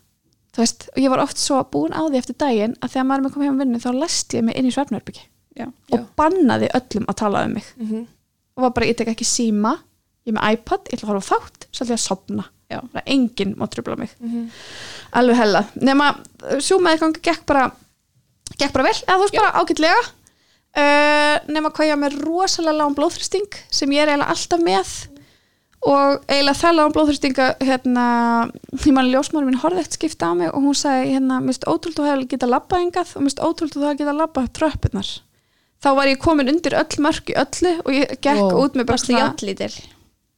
[0.57, 3.19] Þú veist, og ég var oft svo búin á því eftir daginn að þegar maður
[3.21, 5.25] er með komið að vinna þá lest ég mig inn í svefnarbyggi
[5.57, 5.67] Já.
[5.93, 7.67] og bannaði öllum að tala um mig
[8.57, 9.77] og var bara, ég tek ekki síma
[10.27, 12.45] ég er með iPad, ég ætla að horfa á þátt svo ætla ég að sopna,
[12.67, 14.15] það er enginn má trubla mig,
[15.15, 15.61] alveg hella.
[15.79, 16.09] Nema,
[16.59, 17.69] svo með gangi gekk bara
[18.55, 20.07] gekk bara vel, eða þú veist bara ágætlega.
[20.77, 24.91] Uh, nema hvað ég með rosalega lágum blóðþristing sem ég er eiginlega alltaf með.
[25.87, 28.05] Og eiginlega það lágum blóðþristinga hérna,
[28.83, 31.97] ég mann ljósmári mín horfði eftir skipta á mig og hún sagði hérna, mist ótrúld
[31.97, 35.13] þú hefði getað labbað engað og mist ótrúld þú hefði getað labbað upp tröppurnar
[35.83, 38.63] þá var ég komin undir öll mörk í öllu og ég gekk Wow.
[38.65, 39.73] út með bara Varstu jafnlítil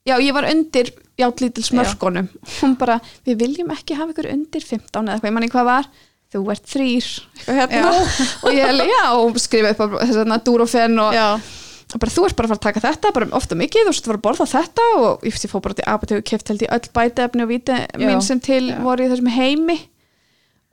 [0.07, 2.29] já, ég var undir játlítil smörkonum
[2.59, 5.89] hún bara, við viljum ekki hafa ykkur undir 15 eða eitthvað, ég manni hvað var.
[6.29, 7.05] Þú ert þrýr
[7.47, 7.91] hérna
[8.45, 11.25] og ég held, já, og skrifa upp þess að dúrofen og, Já,
[11.89, 13.87] og bara, þú ert bara að fara að taka þetta, bara ofta mikið.
[13.87, 14.85] Þú ert að fara að borða þetta.
[14.99, 17.79] Og ég, ég fór bara til apotek og keft held í öll bætefni og víti
[17.97, 18.77] mín sem til já.
[18.85, 19.79] voru í þessum heimi.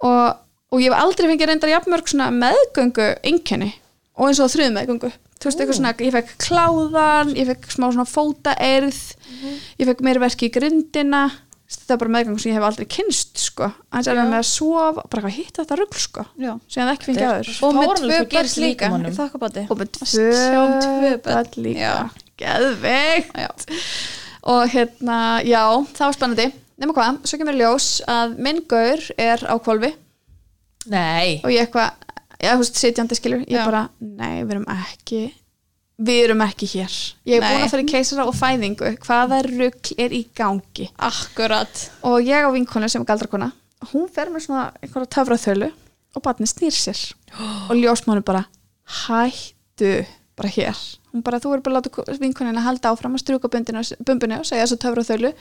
[0.05, 0.37] Og,
[0.77, 3.73] og ég hef aldrei fengið reyndar jafnmörg svona meðgöngu einkenni
[4.17, 5.11] og eins og þriðum meðgöngu.
[5.37, 9.01] Þú veist, eitthvað svona, ég fekk kláðan ég fekk smá svona fótaerð
[9.77, 11.25] ég fekk meira verki í grindina.
[11.67, 15.03] Þetta er bara meðgöngu sem ég hef aldrei kynst sko, hans er með að sofa
[15.11, 16.25] bara hvað hitt þetta rugl sko.
[16.39, 16.53] Já.
[16.71, 21.59] Sem hef ekki fengið aður Og með tvö börn líka og með tvö börn.
[21.67, 21.81] líka.
[21.83, 21.95] Já.
[22.39, 23.67] geðveikt.
[24.47, 25.63] Og hérna, já,
[25.97, 26.47] það var spennandi.
[26.77, 29.95] Nema hvað, svo kemur ljós að minn gaur er á kvolfi
[30.93, 31.97] nei, og ég eitthvað,
[32.43, 33.65] já, þú veist, sitjandi skilur ég Já.
[33.65, 35.21] bara, nei, við erum ekki
[36.07, 36.97] við erum ekki hér.
[37.25, 37.53] Ég er Nei.
[37.55, 40.91] búin að fara í keisara og fæðingu hvaða rugl er í gangi?
[41.01, 41.87] Akkurat.
[42.05, 43.53] Og ég á vinkonu sem er galdrakona
[43.93, 45.71] hún fer með svona einhverja töfraþölu
[46.17, 47.01] og barni snýr sér.
[47.71, 48.47] Og ljósmánu bara
[49.07, 50.05] hættu
[50.37, 50.79] bara hér.
[51.13, 54.67] Hún bara, þú er bara að láta vinkonina halda áfram að strjúka bumbunni og segja
[54.67, 55.33] þessu töfraþölu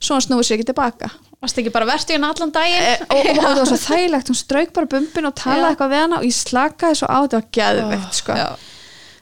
[0.00, 3.20] svo hann snúið sér ekki tilbaka Varst ekki bara vertu hérna allan daginn e, og,
[3.20, 5.70] og, það var svo þægilegt, hún strauk bara bumbun og talaði Já.
[5.70, 8.38] eitthvað við hana og ég slakaði svo á þetta var geðveikt sko.
[8.40, 8.48] Já.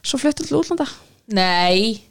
[0.01, 0.87] svo fluttum til útlanda
[1.37, 2.07] nei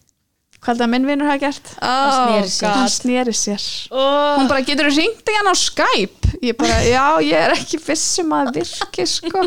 [0.61, 1.73] hvað er það minn vinnur hafa gert?
[1.79, 2.93] Oh, hann God.
[2.95, 4.37] sneri sér oh.
[4.39, 7.83] hún bara getur þú ringt ekki hann á Skype ég bara, já, ég er ekki
[7.83, 9.43] vissum að virki sko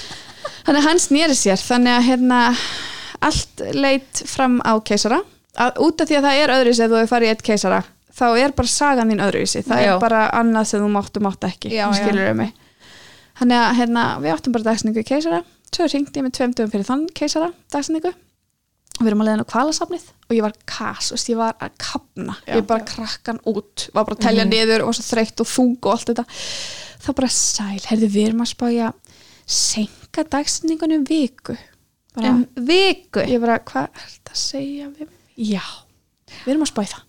[0.68, 2.40] þannig hann sneri sér þannig að hérna
[3.26, 5.24] allt leit fram á keisara
[5.58, 7.80] að, út af því að það er öðruvísi ef þú hefur farið í eitt keisara
[8.18, 9.62] þá er bara sagan þín öðruvísi.
[9.66, 9.90] Það Já.
[9.94, 12.54] er bara annað sem þú máttu mátt ekki Já, skilur mig.
[13.38, 15.42] Þannig að hérna, við áttum bara dagsningu í keisara.
[15.68, 18.10] Svo ringdi ég með tveim dögum fyrir þann keisara dagsningu
[18.98, 21.74] og við erum að leiðin á kvalasafnið og ég var kas, veist, ég var að
[21.78, 25.76] kapna ég bara krakkan út, var bara að telja niður og svo þreytt og þung
[25.78, 26.24] og allt þetta.
[27.04, 28.88] Þá bara sæl, herði við erum að spája
[29.46, 31.54] senka dagsningunum viku.
[32.16, 33.22] Bara, Um viku?
[33.22, 35.12] Ég bara, hvað er þetta að segja við
[35.52, 35.62] já,
[36.42, 37.04] við erum að spája það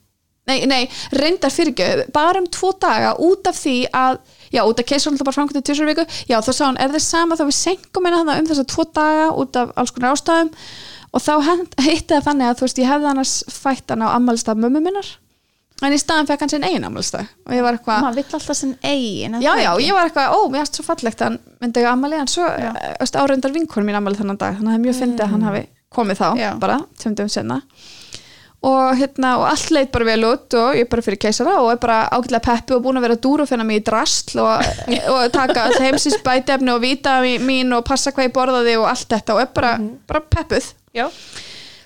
[0.50, 0.82] nei, nei,
[1.16, 4.20] reyndar fyrir bara um tvo daga út af því að
[4.50, 7.06] já, út af keisar alltaf bara framkvæmdi tvisar viku já, þá sá hann, er það
[7.06, 10.54] sama þá við senkum þannig um þess að tvo daga út af alls konar ástæðum?
[11.10, 11.34] Og þá
[11.82, 15.08] hitti það þannig að þú veist, ég hefði annars fætt hann á ammælstaf mömmu minnar
[15.88, 18.58] en í staðan fekk hann sinn eigin ammælstaf og ég var eitthvað maður vill alltaf
[18.58, 21.92] sinn eigin já, já, ég var eitthvað, ó, mér erst svo fallegt hann myndi ekki
[21.92, 22.72] ammæli, en svo Já.
[23.00, 25.48] öst, áreindar vinkonum mín ammæli þannig dag þannig að það er mjög fyndið að hann
[25.48, 25.64] hafi
[25.96, 26.28] komið þá
[26.62, 27.62] bara, tveimdum senna
[28.62, 31.70] og hérna, og allt leit bara vel út og ég er bara fyrir keisara og
[31.72, 34.66] er bara ágætlega peppi og búin að vera dúr og finna mig í drastl og,
[35.14, 39.08] og taka all heimsins bætefni og vita mín og passa hvað ég borðaði og allt
[39.16, 39.78] þetta og er bara,
[40.12, 40.68] bara peppuð.
[40.92, 41.06] Já,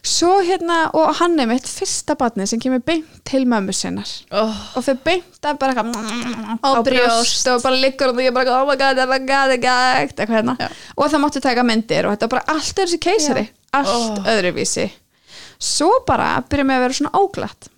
[0.03, 4.09] svo hérna, og hann er mitt fyrsta barnið sem kemur beint til mömmu sinnar.
[4.35, 5.85] Oh, og þau beint að bara
[6.59, 7.47] Á brjóst.
[7.53, 10.25] og bara liggur og ég bara oh my god, oh my god, oh my god
[10.33, 10.57] hérna.
[10.59, 10.67] Já.
[10.97, 13.45] og það máttu taka myndir og þetta bara allt öðruvísi keisari.
[13.73, 14.27] Allt Oh.
[14.33, 14.89] öðruvísi
[15.63, 17.69] svo bara byrja mig að vera svona óglatt.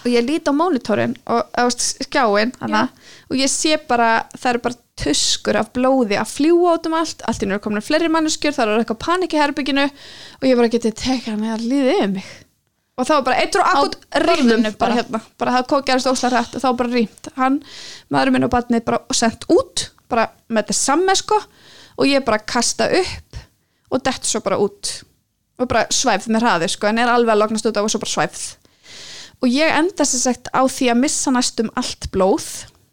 [0.00, 2.86] Og ég líti á mónitorinn og á skjáin hana,
[3.28, 7.24] og ég sé bara, það eru bara tuskur af blóði að fljúa út um allt
[7.28, 10.60] allt í nú er komin fleiri manneskjur, það eru eitthvað panik í herbygginu og ég
[10.60, 12.30] bara getið tekið hann að líði yfir mig.
[13.00, 14.96] Og það var bara eittur og akut rýmum bara.
[14.98, 17.60] hérna, bara það kom gerist óslega rætt og þá bara rýmt, hann,
[18.12, 21.40] maður minn og barnið bara sendt út, bara með þetta samme sko
[22.00, 23.40] og ég bara kasta upp
[23.90, 25.00] og dett svo bara út
[25.60, 28.00] og bara svæfð með hraði sko en er alveg að lognast út á og svo
[28.02, 28.44] bara svæfð.
[29.40, 32.48] Og ég enda sér sagt á því að missa næstum allt blóð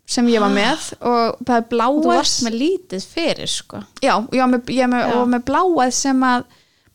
[0.07, 3.81] sem ég var með og það er og þú bláað varst með lítið fyrir sko.
[4.03, 5.15] Já, var með, ég með, Já.
[5.19, 6.45] og með bláað sem að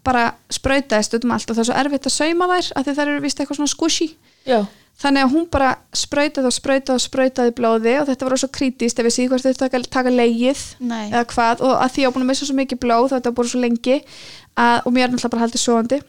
[0.03, 3.11] bara sprautaðist um allt og það er svo erfitt að sauma þær af því þær
[3.13, 4.09] eru vist eitthvað svona squishy.
[4.49, 4.63] Já,
[5.03, 9.01] þannig að hún bara sprautaði og sprautaði og sprautaði blóði og þetta var svo krítist
[9.01, 11.09] ef við síðan hvort þau taka, leigið Nei.
[11.11, 11.65] eða hvað.
[11.67, 13.63] Og að því ég var búin að missa svo mikið blóð og þetta búin svo
[13.63, 16.01] lengi að, og mér er náttúrulega bara haldið sofandi.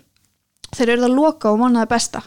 [0.74, 2.24] Þeir eru það að loka og mánaði besta.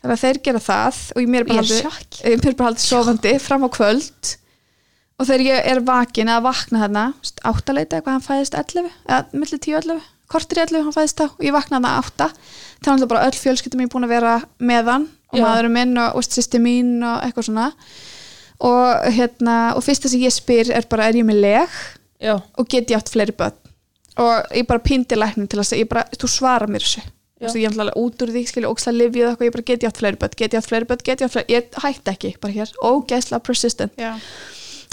[0.00, 3.68] Þannig að þeir gera það og mér er bara Ég haldið, haldið sofandi fram á
[3.74, 4.32] kvöld.
[5.20, 7.04] Og þegar ég er vakin eða vakna þarna
[7.50, 11.20] áttaleita eitthvað hann fæðist 11 eða millir 10 og 11 kortir í 11 hann fæðist
[11.20, 12.28] þá og ég vakna þarna átta
[12.80, 15.44] þannig að bara öll fjölskyldum mín búin að vera með hann og Já.
[15.44, 17.68] maðurinn minn og, og sýsti mín og eitthvað svona.
[18.66, 21.80] Og hérna og fyrsta sem ég spyr er bara er ég með leg?
[22.20, 23.56] Já, og get ég átt fleiri börn?
[24.20, 27.06] Og ég bara pindi læknum til að segja, ég bara, þú svarar mér þessu.
[27.40, 30.00] Ég er alltaf út úr því, skilja, óksla livið eitthvað, ég bara get ég átt
[30.02, 32.56] fleiri börn, get ég átt fleiri börn, get ég átt fleiri, ég hætti ekki, bara
[32.58, 34.12] hér, ógeðslega persistent, Já.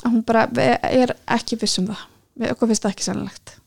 [0.05, 2.05] að hún bara ég er ekki viss um það,
[2.53, 3.57] okkur finnst það ekki sannlegt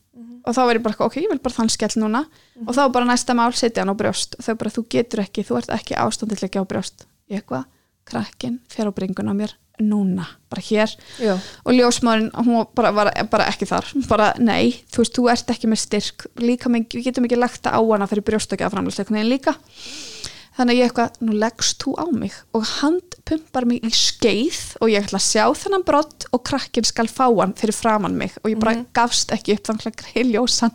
[0.45, 2.25] og þá var ég bara, ok, ég vil bara þann skell núna.
[2.65, 4.37] Og þá bara næsta mál setja hann á brjóst.
[4.39, 7.67] Og þau bara, þú getur ekki, þú ert ekki ástandilega á brjóst, ég eitthvað
[8.11, 10.91] krakkin fer á bringun á mér núna, bara hér.
[11.17, 11.33] Já,
[11.65, 13.87] og ljósmárin, hún bara, var bara ekki þar.
[14.09, 16.27] Bara nei, þú veist, þú ert ekki með styrk.
[16.41, 19.55] Líka við getum ekki lagt það á hana fyrir brjóstökja framlæsleikunni líka
[20.57, 24.59] þannig að ég eitthvað, nú leggst þú á mig og hand pumpar mig í skeið
[24.81, 28.33] og ég ætla að sjá þennan brott og krakkin skal fá hann fyrir framann mig.
[28.43, 30.73] Og ég bara gafst ekki upp þannig að greið ljósan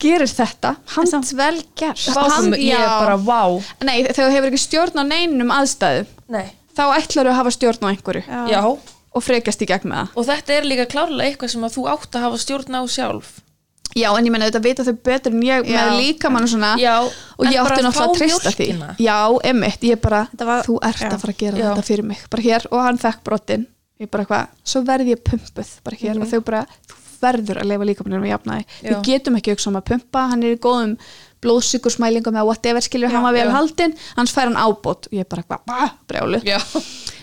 [0.00, 0.74] gerir þetta.
[0.94, 2.06] Hand, samt vel gert.
[2.16, 3.42] Vákum, ég er bara vá.
[3.84, 6.46] Nei, þegar þú hefur ekki stjórn á neinum aðstæðum Nei,
[6.78, 8.40] þá ætlar þú að hafa stjórn á einhverju Já.
[8.54, 8.62] já,
[9.10, 10.16] og frekast í gegn með það.
[10.16, 13.32] Og þetta er líka klárlega eitthvað sem að þú átt að hafa stjórn á sjálf
[13.96, 15.78] Já, en ég menna þetta vita þau betur en ég Já.
[15.90, 18.68] með líkamann og svona Já, og ég átti náttúrulega að treysta því.
[19.02, 19.16] Já,
[19.50, 21.08] emmitt, ég bara, var- þú ert já.
[21.10, 23.66] að fara að gera þetta fyrir mig bara hér og hann fekk brotin
[24.00, 26.22] ég bara eitthvað, svo verði ég pumpuð bara hér Mhm.
[26.22, 28.88] og þau bara, þú verður að leifa líkamannum í jafnaði, Já.
[28.90, 30.96] við getum ekki hugsa um að pumpa, hann er í góðum
[31.42, 35.42] blóðsikursmælingum eða whatever skilur, hann var vel haldinn hans fær hann ábót og ég bara
[35.66, 36.58] "Bah, brjálu Já,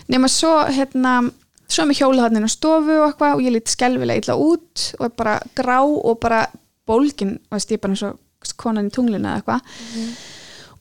[0.08, 1.30] nema svo hérna
[1.68, 4.86] svo mér hjólað hann inn á stofu og eitthvað og ég lít skelvilega illa út
[4.98, 6.46] og er bara grá og bara
[6.88, 8.18] bólgin ég bara eins og
[8.56, 9.60] konan í tunglinu eða eitthvað.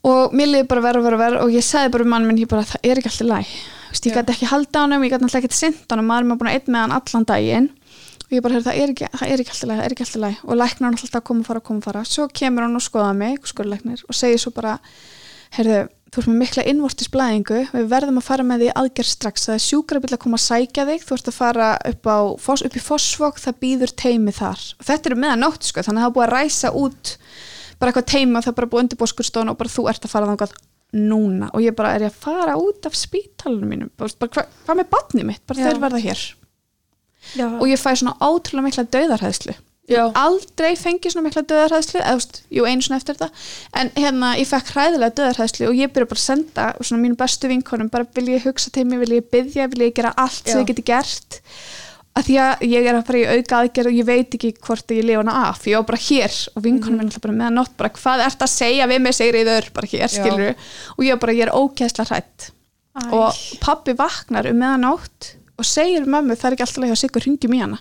[0.07, 2.27] Og mér liði bara verð og verð og verð og ég sagði bara um mann
[2.27, 3.47] minn, ég bara það er ekki alltaf læg
[3.97, 6.39] ég gæti ekki halda á hann ég gæti alltaf ekki sinnt hann maður er maður
[6.41, 7.69] búin að einn með hann allan daginn.
[8.27, 10.21] Og ég bara, það er ekki, það er ekki alltaf læg það er ekki alltaf
[10.23, 12.01] læg og læknar hann alltaf að koma og fara, koma og fara.
[12.03, 13.39] Svo kemur hann og skoða mig,
[16.11, 19.47] þú ert með mikla innvortis blæðingu við verðum að fara með því aðgerð strax.
[19.47, 22.17] Það er sjúkrabíl að koma að sækja þig þú ert að fara upp, á,
[22.55, 24.63] upp í Fossvog það býður teimi þar.
[24.79, 27.13] Og þetta eru meðan nótt sko, þannig að það er búið að ræsa út
[27.77, 30.13] bara eitthvað teimi og það er bara búið undir bóskurstón og bara þú ert að
[30.15, 30.57] fara þangað
[30.97, 31.51] núna.
[31.53, 33.93] Og ég bara er ég að fara út af spítalunum mínum?
[33.99, 35.67] Bara, bara, hvað, með batni mitt, bara Já.
[35.67, 36.27] þeir verða hér.
[37.35, 37.47] Já.
[37.59, 39.55] og ég fæ svona ótrúlega mikla döðarhæðslu
[39.87, 42.03] já, aldrei fengið svona mikla döðarhæðslu
[42.53, 43.29] jú, einu svona eftir þetta.
[43.79, 47.51] En hérna, ég fekk hræðilega döðarhæðslu og ég byrja bara að senda svona mínu bestu
[47.51, 50.59] vinkonum bara vil ég hugsa til mig, vil ég byggja vil ég gera allt sem
[50.59, 50.63] Já.
[50.63, 51.39] ég geti gert?
[52.17, 54.93] Að því að ég er að fara í auka aðgerð og ég veit ekki hvort
[54.95, 55.65] ég lifa hana af.
[55.69, 58.53] Ég var bara hér og vinkonum minn mm bara meðan nótt bara hvað ert að
[58.55, 60.55] segja við mig Sigriður bara hér, skilur
[60.97, 62.49] og ég var bara, ég er ókæsla hrætt
[62.97, 63.13] Æ.
[63.13, 67.53] og pabbi vaknar um meðanótt og segir mömmu það er ekki alltaf að Sigur ringjum
[67.53, 67.77] í hana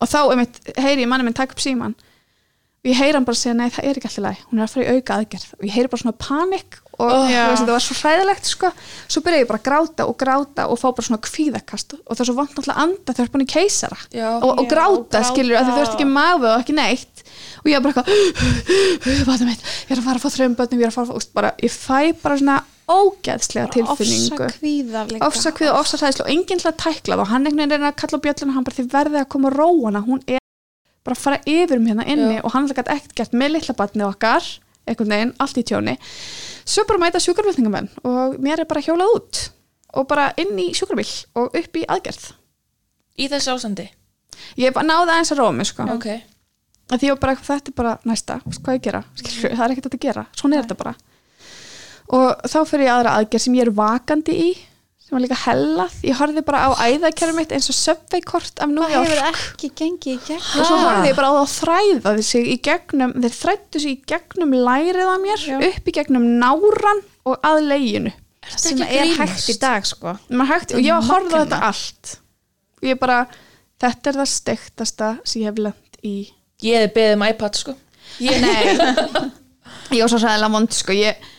[0.00, 3.38] og þá einmitt, heyri ég manni minn taka upp síman og ég heyri hann bara
[3.40, 5.64] segja nei það er ekki alltaf leið, hún er að fara í auka aðgerð og
[5.66, 7.26] ég heyri bara svona panik og Oh.
[7.28, 8.68] veist, þetta var svo hræðilegt sko
[9.12, 12.22] svo byrja ég bara að gráta og gráta og fá bara svona kvíðakast og það
[12.22, 15.02] er svo vant náttúrulega að anda þegar búin í keisara já, og, og Já, gráta,
[15.10, 15.22] gráta.
[15.28, 17.25] skilur að þú veist ekki maður og ekki neitt
[17.66, 20.80] og ég er bara eitthvað vatnum mitt, ég er að fara að fá þrejum börnum
[20.80, 24.46] ég er að fara að fá, úst, bara, ég fæ bara svona ógeðslega tilfinningu.
[24.46, 25.26] Ofsa kvíða líka.
[25.26, 27.22] Ofsa kvíða, ofsa hræðslu og enginn til að tækla það.
[27.24, 29.56] Og hann einhvern veginn er að kalla bjölluna hann bara þið verðið að koma að
[29.58, 30.44] róa hana hún er
[31.06, 32.44] bara að fara yfir um hérna inni Já.
[32.44, 34.46] og hann er ekkert gert með litla batni okkar
[34.86, 35.96] einhvern veginn, allt í tjóni.
[36.62, 39.42] Svo bara mæta sjúkraflutningamenn og mér er bara hjólað út
[39.98, 42.30] og bara inn í sjúkrabíl og upp í aðgerð.
[43.18, 43.90] Í þessu ásandi
[44.60, 45.86] ég náði aðeins að róa mig sko.
[45.96, 46.08] Ok,
[46.92, 49.74] að því var bara, þetta er bara næsta veist hvað ég gera, skilur, það er
[49.74, 50.26] ekkert að gera.
[50.38, 50.94] Svona er þetta bara.
[52.16, 54.50] Og þá fyrir ég aðra aðgerð sem ég er vakandi í
[55.06, 58.82] sem var líka hellað, ég horfði bara á æðakerfum mitt eins og söpveikort af New
[58.82, 62.14] það hefur ekki gengið í gegn og svo horfði ég bara á það að þræða
[62.26, 65.56] sig í gegnum, þeir þrættu sig í gegnum lærið á mér, Já.
[65.68, 68.12] upp í gegnum náran og að leginu.
[68.46, 70.16] Ertu sem er að hægt í dag sko.
[70.50, 71.46] Hægt, og ég var að horfa á Magnað.
[71.46, 72.12] þetta allt.
[72.82, 73.20] Og ég bara,
[73.82, 76.16] þetta er það stektasta sem ég hef lent í
[76.64, 77.76] ég hefði beðið um iPad sko.
[78.24, 79.32] Ég, nei.
[79.92, 80.94] Ég var svo sæðilega vond sko.
[80.96, 81.32] Ég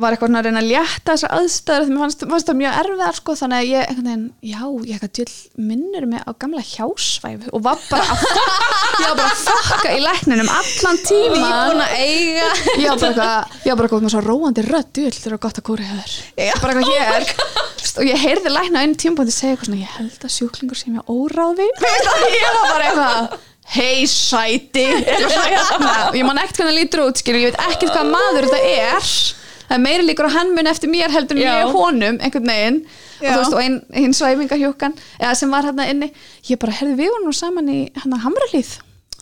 [0.00, 1.84] var eitthvað svona að reyna að létta þessar aðstæður.
[1.84, 4.94] Þegar mér fannst, fannst það mjög erfiðar sko, þannig að ég, einhvern veginn, já, ég
[4.96, 5.34] eitthvað djöl
[5.68, 10.02] minnur mig á gamla hjásvæfi og var bara að ég var bara að fokka í
[10.02, 11.52] lækninum allan tíma.
[11.68, 14.90] Búin að eiga ég var bara eitthvað, ég var bara eitthvað með svo róandi rödd
[14.98, 16.10] djöl, það er gott að hefur
[16.42, 16.54] Já.
[16.58, 17.24] bara eitthvað hér.
[17.94, 21.06] Og ég heyrði lækna einu tímpúndi segja eitthvað svona, ég held að sjúklingur sé mér
[21.06, 21.70] óráði
[23.72, 24.84] hei sæti.
[24.92, 28.62] Og ég man ekkert hvernig hann lítur út skilur, ég veit ekkert hvað maður þetta
[28.74, 29.10] er.
[29.64, 32.80] Það er meiri líkur að hann mun eftir mér heldur en ég honum einhvern veginn.
[33.20, 33.30] Og Já.
[33.30, 36.10] þú veist og einn ein svæfingahjúkan eða sem var hérna inni.
[36.50, 38.74] Ég bara, herði við vorum nú saman í hérna Hamralíð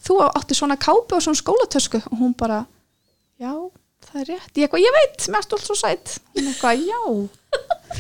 [0.03, 2.65] þú átti svona kápu og svona skólatösku og hún bara,
[3.41, 3.53] já
[4.09, 7.03] það er rétt, ég eitthvað, ég veit, mér er stolt svo sætt hún eitthvað, já.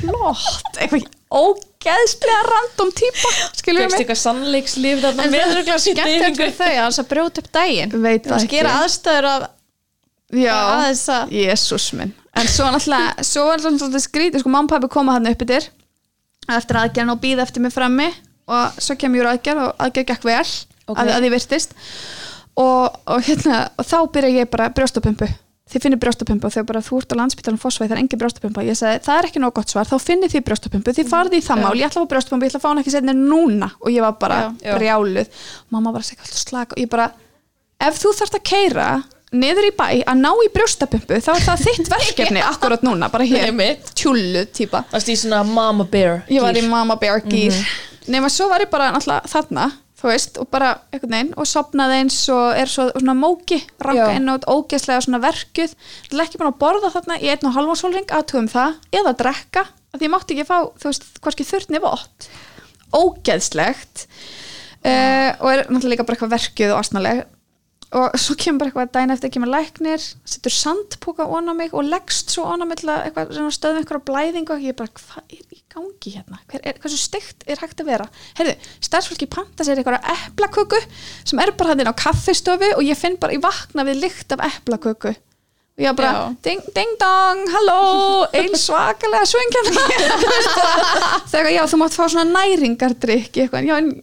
[0.00, 1.06] Flott, eitthvað
[1.82, 4.00] ógeðslega random típa skilur Fekst mig?
[4.02, 7.50] eitthvað sannleikslif þarna en það er með skemmt fyrir þau að hans að brjóta upp
[7.58, 7.94] daginn.
[8.04, 9.46] Veit það að gera aðstæður að
[10.42, 12.14] já, aðeins að jésús minn.
[12.32, 15.42] En svo náttúrulega, svo var þetta svolítið skrítið sko, mamma og pabbi koma hann upp
[15.44, 15.66] yfir
[16.52, 18.08] eftir aðgerðin og býða eftir mig frammi
[18.50, 20.46] og svo kem ég úr aðgerð og aðgerð gekk vel
[20.90, 20.98] Ok.
[20.98, 21.76] að, að ég virtist.
[22.58, 25.28] Og, og, hérna, og þá byrja ég bara brjóstapumpu
[25.72, 28.64] þið finnir brjóstapumpu og þau bara þú ert á landsbytalan fósvæði það er engin brjóstapumpa.
[28.68, 31.42] Ég sagði það er ekki nóg gott svar þá finnir þið brjóstapumpu þið farið í
[31.46, 31.72] það mál.
[31.80, 33.70] Ég ætla að fá brjóstapumpu ég ætla að fá hann ekki setni núna.
[33.80, 34.76] Og ég var bara Já, já.
[34.78, 35.42] brjáluð.
[35.72, 36.76] Mamma bara segja alltaf slaka?
[36.76, 37.08] Og ég bara
[37.82, 38.88] ef þú þarft að keira
[39.32, 43.24] niður í bæ að ná í brjóstapumpu þá er það þitt verkefni akkurat núna bara
[43.24, 43.48] hér.
[43.96, 44.84] Tjúllu típa.
[44.92, 46.66] Varst í svona mama bear ég var í.
[46.68, 47.56] Mama Bear gýr
[48.12, 49.70] nema svo var ég bara náttúrulega þarna
[50.02, 54.08] þú veist, og bara einhvern veginn og sopnaði eins og er svo svona móki ranka
[54.10, 54.16] Já.
[54.18, 55.76] inn og ógeðslega svona verkuð
[56.08, 59.14] Það er ekki búin að borða þarna í einn og halvan sólring aðtugum það, eða
[59.22, 62.28] drekka af því mátti ekki fá, þú veist, hvorki þurrni vott.
[62.96, 64.06] Ógeðslegt.
[64.82, 67.22] Uh, og er náttúrulega líka bara eitthvað verkuð og asnaleg.
[67.92, 71.84] Og svo kemur bara eitthvað dæn eftir kemur læknir, setur sandpúka ón á mig og
[71.84, 75.28] leggst svo ón á mig að eitthvað, að stöðum einhverja blæðingu og ég bara, hvað
[75.72, 76.38] gangi hérna?
[76.50, 78.06] Hver er, hversu steikt er hægt að vera?
[78.38, 78.54] Heyrðu,
[78.84, 80.80] starfsfólki panta sér einhverja eplaköku
[81.24, 84.44] sem er bara hann á kaffistofu og ég finn bara, ég vakna við lykt af
[84.48, 85.12] eplaköku
[85.72, 87.76] og ég bara, ding, ding dong halló,
[88.36, 89.70] ein svakalega svingjan
[91.32, 93.94] þegar já, þú mátt fá svona næringardrykk eitthvað, já, en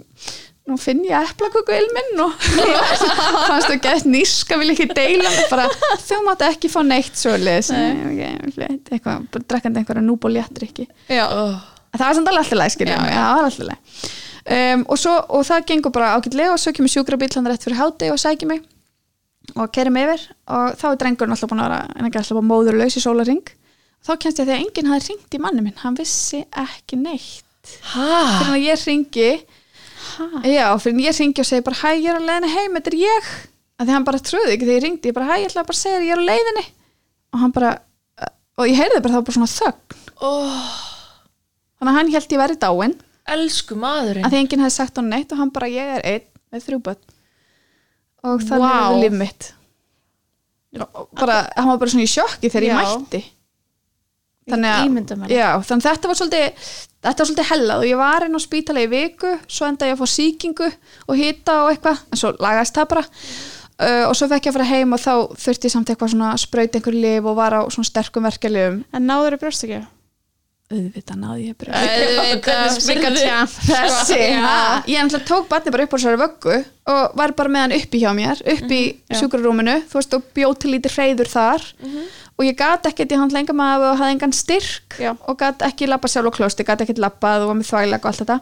[0.71, 2.47] nú finn ég eplaköku ilminn og
[3.49, 5.67] fannst þú gett níska vil ekki deila með bara,
[6.05, 7.19] þú mátt ekki fá neitt
[8.93, 11.59] eitthvað, bara drekkandi einhverja núb og léttrykki já, oh.
[11.97, 13.77] það var samt alveg alltaf læg það var alltaf læg
[14.55, 15.07] um, og,
[15.37, 18.49] og það gengur bara ágætlega og svo kemur sjúkrabíl hann rétt fyrir háti og sækir
[18.49, 18.65] mig
[19.55, 20.25] og kerir mig yfir.
[20.51, 23.53] Og þá er drengurinn alltaf búin að vera en ekki alltaf bara móðurlaus í sólaring
[24.05, 25.79] þá kemst ég að því að enginn hafði ringt í manni minn.
[25.81, 27.71] Hann vissi ekki neitt.
[27.93, 28.11] Ha?
[28.39, 29.31] fyrir að ég ringi
[30.47, 32.97] já, fyrir ég ringi og segi bara hæ, ég er á leiðinni heim, þetta er
[33.01, 33.29] ég.
[33.79, 35.77] Að því hann bara trúði ekki þegar ég ringdi, ég bara hæ, ég ætla bara
[35.77, 36.65] að segja þér, ég er á leiðinni.
[37.29, 37.71] Og hann bara,
[38.59, 40.01] og ég heyrði bara það var bara svona þögn.
[40.19, 40.73] Oh,
[41.79, 42.97] þannig að hann held ég verið dáin.
[43.29, 44.27] Elsku maðurinn.
[44.27, 46.83] Að því enginn hefði sagt hann neitt og hann bara ég er einn með þrjú
[46.89, 47.17] börn.
[48.27, 48.85] Og þannig wow.
[48.89, 49.51] er líf mitt.
[51.17, 52.79] Bara, hann var bara svona í sjokki þegar ég Já.
[52.79, 53.21] mætti
[54.53, 56.65] þannig að, já, þannig þetta var svolítið
[56.99, 59.95] þetta var svolítið hellað og ég var inn á spítala í viku svo enda ég
[59.95, 60.67] að fá sýkingu
[61.07, 63.05] og hita og eitthvað, en svo lagaðist það bara.
[63.79, 66.33] Uh, og svo fekk ég að fara heim og þá þurfti ég samt eitthvað svona
[66.33, 69.79] að sprauta einhver lif og var á svona sterkum verkefliðum en náður þau brjóst ekki
[70.69, 71.15] auðvitað.
[71.17, 73.21] Náði ég spurði?
[73.65, 76.57] þessi, ha, ég náttúrulega tók barni bara upp á þessari vöggu
[76.93, 79.15] og var bara með hann uppi hjá mér upp í já.
[79.21, 81.65] sjúkrarúminu þú veist og bjóð til lítið hreyður þar
[82.39, 85.11] og ég gat ekkert, ég hann lenga maður og hafði engan styrk Já.
[85.27, 88.11] og gat ekki lappa sjálf á klósti, gat ekkert lappað og var með þvægleg og
[88.13, 88.39] allt þetta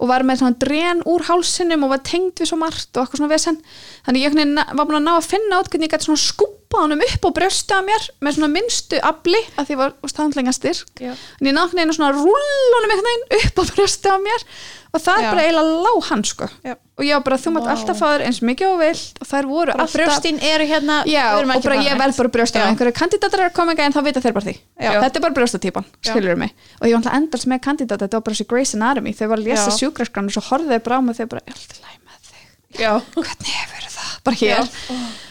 [0.00, 3.20] og var með svona dren úr hálsinum og var tengd við svo margt og eitthvað
[3.20, 3.58] svona vesen
[4.06, 4.38] þannig ég
[4.76, 7.30] var búin að ná að finna át hvernig ég gæti svona skúpa honum upp á
[7.38, 11.12] brjóstu á mér með svona minnstu afli að því var staðanlega styrk Já.
[11.14, 12.94] en ég náttúrulega einu svona rull honum
[13.40, 14.46] upp á brjóstu á mér
[14.90, 16.72] og það er bara eiginlega lág hann sko Já.
[16.74, 17.72] og ég var bara þú mátt Vá.
[17.74, 21.24] alltaf þér eins mikið og vilt og þær voru bara alltaf brjóstin eru hérna Já,
[21.38, 22.64] og bara að ég verð bara brjósta Já.
[22.64, 24.90] ef einhverju kandidatar er að koma en þá vita þeir bara því Já.
[25.04, 28.26] þetta er bara brjóstatýpan, skilur mig og ég var alltaf endast með kandidata, þetta var
[28.26, 29.78] bara þessi Grey's Anatomy þau var að lesa Já.
[29.78, 31.54] sjúkraskran og svo horfðu þau bara á mig og þau bara, ég
[31.86, 34.70] læg með þig Já, hvernig hefur það, bara hér.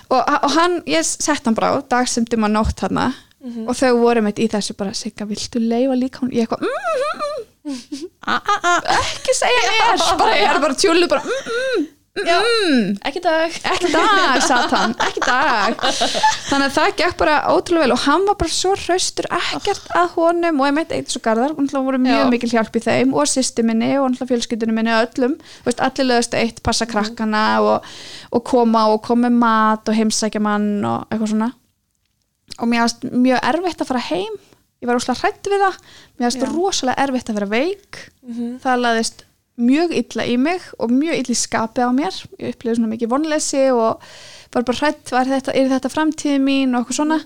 [0.10, 3.02] Og, og hann, ég sett hann bara á dagsumdum að nótt hann
[3.70, 7.70] og þau voru meitt í þessu bara, Sigga, viltu leifa líka hún, ég eitthvað, mm,
[7.70, 8.82] mm, Ah, ah, ah.
[8.84, 11.86] mm, ekki segja mér bara, ég er bara tjúlu bara, mm,
[12.26, 13.56] mm, mm, ekki dag.
[13.72, 15.84] Ekki dag, satt hann, ekki dag.
[16.50, 20.16] Þannig að það gekk bara ótrúlega vel og hann var bara svo hraustur ekkert að
[20.18, 22.28] honum og ég meit eitthvað svo garðar og hann voru mjög Já.
[22.34, 25.38] mikil hjálp í þeim og sýsti minni og hann fjölskyldunum minni og öllum.
[25.68, 27.88] Veist, allir lögast eitt, passa krakkana og,
[28.34, 31.54] og koma og koma með mat og heimsækja mann og eitthvað svona.
[32.60, 34.38] Og mér varst mjög erfitt að fara heim.
[34.80, 35.80] Ég var rosalega hrætt við það.
[36.20, 36.52] Mér Já.
[36.54, 38.04] rosalega erfitt að vera veik.
[38.64, 39.26] Það laðist
[39.60, 42.16] mjög illa í mig og mjög illa í skapi á mér.
[42.40, 44.04] Ég upplifði svona mikið vonleysi og
[44.54, 47.20] var bara hrætt, var þetta, er þetta framtíði mín og okkur svona?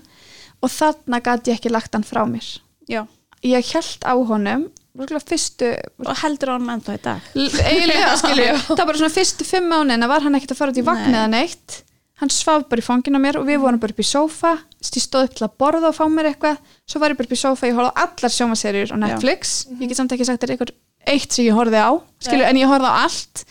[0.64, 2.46] Og þarna gæti ég ekki lagt hann frá mér.
[2.90, 3.04] Já.
[3.44, 5.72] ég held á honum fyrstu
[6.04, 7.24] og heldur á hann ennþá í dag?
[7.34, 10.78] Eiginlega skilju það var bara svona fyrstu fimm mánuðina var hann ekkert að fara út
[10.78, 11.80] í vagn eða neitt.
[12.22, 14.52] Hann svaf bara í fanginu á mér og við vorum bara upp í sófa.
[14.84, 16.60] Stóð upp til að borða og fá mér eitthvað.
[16.86, 19.98] Svo var ég bara upp í sófa, ég á allar sjómaserjur á Netflix, ég get
[19.98, 20.76] samt ekki sagt þér eitthvað
[21.10, 21.90] eitt sem ég horfði á,
[22.24, 23.44] skilju, en ég horfði á allt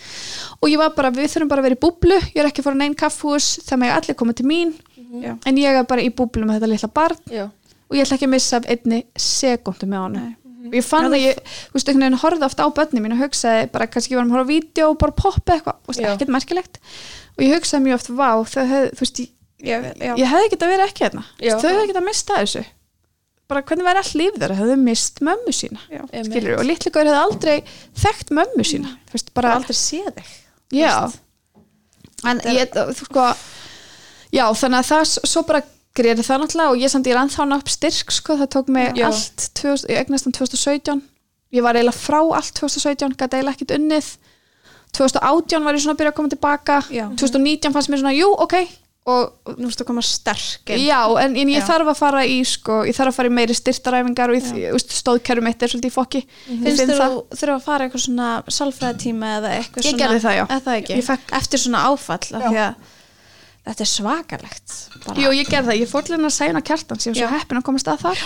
[0.64, 2.68] og ég var bara, við þurfum bara að vera í búblu ég er ekki að
[2.70, 4.72] fara neinn kaffhús það með allir koma til mín
[5.24, 5.34] Já.
[5.46, 7.44] en ég er bara í búblu með þetta litla barn Já.
[7.90, 10.70] og ég ætla ekki að missa af einni sekúndu með honum Nei.
[10.72, 13.22] og ég fann að ég, þú veist, einhvern veginn horfði ofta á börni mín og
[13.26, 16.02] hugsaði bara kannski ég var að horfa á vídeo og bara poppa eitthvað, þú veist,
[16.06, 16.10] Já.
[16.16, 16.80] ekkert merkilegt
[17.38, 19.30] og ég hugsaði mjög oft, vá, þau hefði, þú veist, ég,
[19.64, 20.14] Já, já.
[20.20, 21.54] ég hefði ekki að vera ekki hérna, Já.
[21.60, 22.64] þau hefði ekki að mista þessu
[23.52, 24.60] bara hvernig væri all líf þeirra?
[24.62, 26.04] Hefði mist mömmu sína, Já.
[26.30, 27.58] skilur og litli gaur hefði aldrei
[28.04, 30.32] þekkt mömmu sína þú veist, bara, aldrei séð þig
[30.80, 30.96] já.
[32.30, 33.28] en ég, þú sko
[34.34, 35.64] já, þannig að það svo bara
[35.94, 38.98] greið það náttúrulega og ég samt ég er ennþá nátt styrk sko, það tók mig
[38.98, 39.08] Já.
[39.12, 41.04] allt 2000, ég eignast um 2017
[41.54, 44.08] ég var eiginlega frá allt 2017 gæti eiginlega ekkert unnið.
[44.98, 46.78] 2018 var ég svona að byrja að koma tilbaka.
[46.94, 47.06] Já.
[47.22, 48.56] 2019 fannst mér svona, jú, ok
[49.06, 50.86] og nú ertu að koma sterk inn.
[50.88, 51.66] já, en, en ég Já.
[51.68, 54.78] þarf að fara í sko, ég þarf að fara í meiri styrtaræfingar og ég, ég,
[54.96, 57.16] stóðkerfum mitt er svolítið í fokki Ég finnst finn þér það.
[57.18, 60.44] þú þurfa að fara eitthvað svona sálfræðitíma eða eitthvað Ég svona gerði það, já.
[60.48, 62.74] eða það ekki, Ég fekk- eftir svona áfall af því að
[63.68, 65.18] þetta er svakalegt bara.
[65.20, 67.28] Jú, ég gerði það, ég fór til hennar að segja hana kjartans, ég var svo
[67.28, 67.34] Já.
[67.40, 68.24] heppin að komast að þar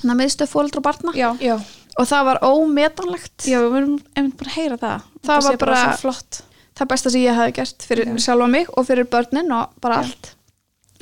[0.00, 1.54] þannig að miðstöð fóreldra og barna já, Já.
[1.98, 5.58] og það var ómetanlegt já, við erum einmitt bara að heyra það Það var sé
[5.62, 6.42] bara bara- svo flott
[6.78, 8.16] það besta sem ég hefði gert fyrir Já.
[8.26, 10.32] sjálfa mig og fyrir börnin og bara allt.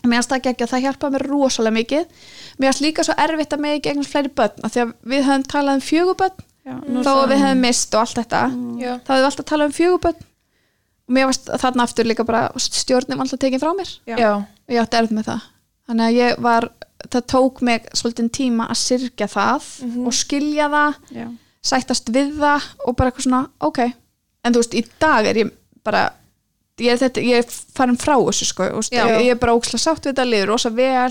[0.02, 2.24] Og mér finnst það ekki að það hjálpaði mér rosalega mikið.
[2.58, 5.24] Mér finnst líka svo erfitt að mig ekki eignast fleiri börn af því að við
[5.28, 6.74] höfum talað um fjögubörn já,
[7.06, 8.42] þó að við hefum mist og allt þetta.
[8.82, 8.92] Já.
[8.98, 10.28] þá hefum við alltaf talað um fjögubörn
[11.02, 13.94] og mér varst þarna aftur líka bara stjórnum alltaf tekin frá mér.
[14.66, 15.48] Og ég átti erfitt með það.
[15.88, 16.68] Þannig að ég var,
[17.10, 19.70] það tók mig svolítið tíma að syrgja það
[20.06, 21.26] og skilja það, já,
[21.72, 23.80] sættast við það og bara eitthvað svona, ok.
[24.42, 25.50] En þú veist, í dag er ég
[25.86, 26.02] bara
[26.82, 29.02] ég er, þetta, ég er farin frá þessu sko, þú Já.
[29.06, 31.10] ég, ég er bara ókslega sátt við þetta liður rosa vel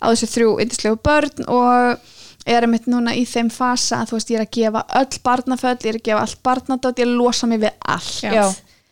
[0.00, 2.08] á þessu þrjú yndislegu börn og
[2.50, 5.76] er einmitt núna í þeim fasa að þú veist, ég er að gefa öll barnaföll,
[5.84, 8.32] ég er að gefa allt barnadótt, ég er að losa mig við allt Já.
[8.34, 8.44] Já.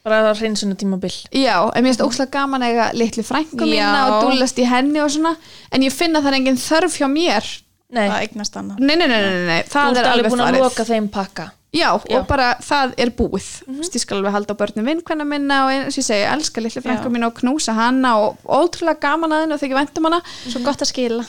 [0.09, 1.11] Bara það hreinsunni tímabil.
[1.35, 4.05] Já, en mér finnst ókslega gaman að eiga litlu frængu mína Já.
[4.07, 5.35] og dúllast í henni og svona
[5.75, 7.49] en ég finna það er engin þörf hjá mér
[7.89, 8.05] Nei.
[8.07, 9.61] það eignast annað Nei, nei, nei, nei, nei.
[9.67, 11.49] Þú það ert er alveg alveg búin að farið loka þeim pakka.
[11.73, 12.17] Já, Já.
[12.17, 13.49] og bara það er búið.
[13.67, 13.91] Mm -hmm.
[13.95, 16.61] ég skal alveg halda á börnum vinkvenna minna og eins og ég segi, ég elska
[16.61, 17.13] litlu frængu Já.
[17.13, 20.23] mína og knúsa hana og ótrúlega gaman að henni og þykja væntum hana.
[20.49, 21.25] Svo gott að skila.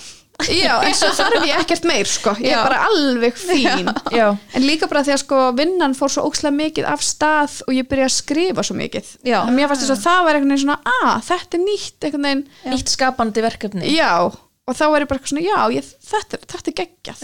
[0.48, 2.32] Já, en svo þarf ég ekkert meir sko.
[2.40, 2.60] Ég Já.
[2.60, 3.91] er bara alveg fín.
[4.11, 4.38] Já.
[4.56, 7.90] en líka bara því að sko vinnan fór svo ókslega mikið af stað og ég
[7.90, 9.07] byrja að skrifa svo mikið.
[9.28, 12.48] En mér fannst þess að það var einhvern veginn svona að þetta er nýtt veginn.
[12.72, 13.91] Nýtt skapandi verkefni.
[13.91, 14.32] já,
[14.70, 17.20] og þá er ég bara svona já, ég, þetta, þetta er geggjað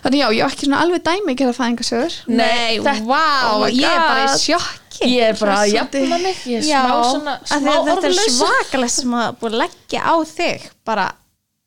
[0.00, 3.06] Þannig já, ég var ekki svona alveg dæmi að gera það enga sögur nei, þetta-
[3.06, 6.36] vá, oh ég er bara í sjokki Ég er bara að jafna mig.
[6.44, 8.34] Ég er já, smá svona, smá þetta er orðlaus.
[8.36, 11.06] svakalegt sem að búið að leggja á þig bara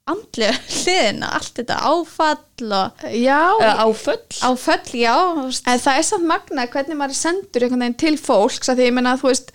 [0.05, 3.39] andlega hliðina allt þetta áfall og já,
[3.79, 4.19] Áföll.
[4.43, 8.81] áföll, já en það er samt magna hvernig maður sendur einhvern veginn til fólks að
[8.81, 9.53] því ég menna að þú veist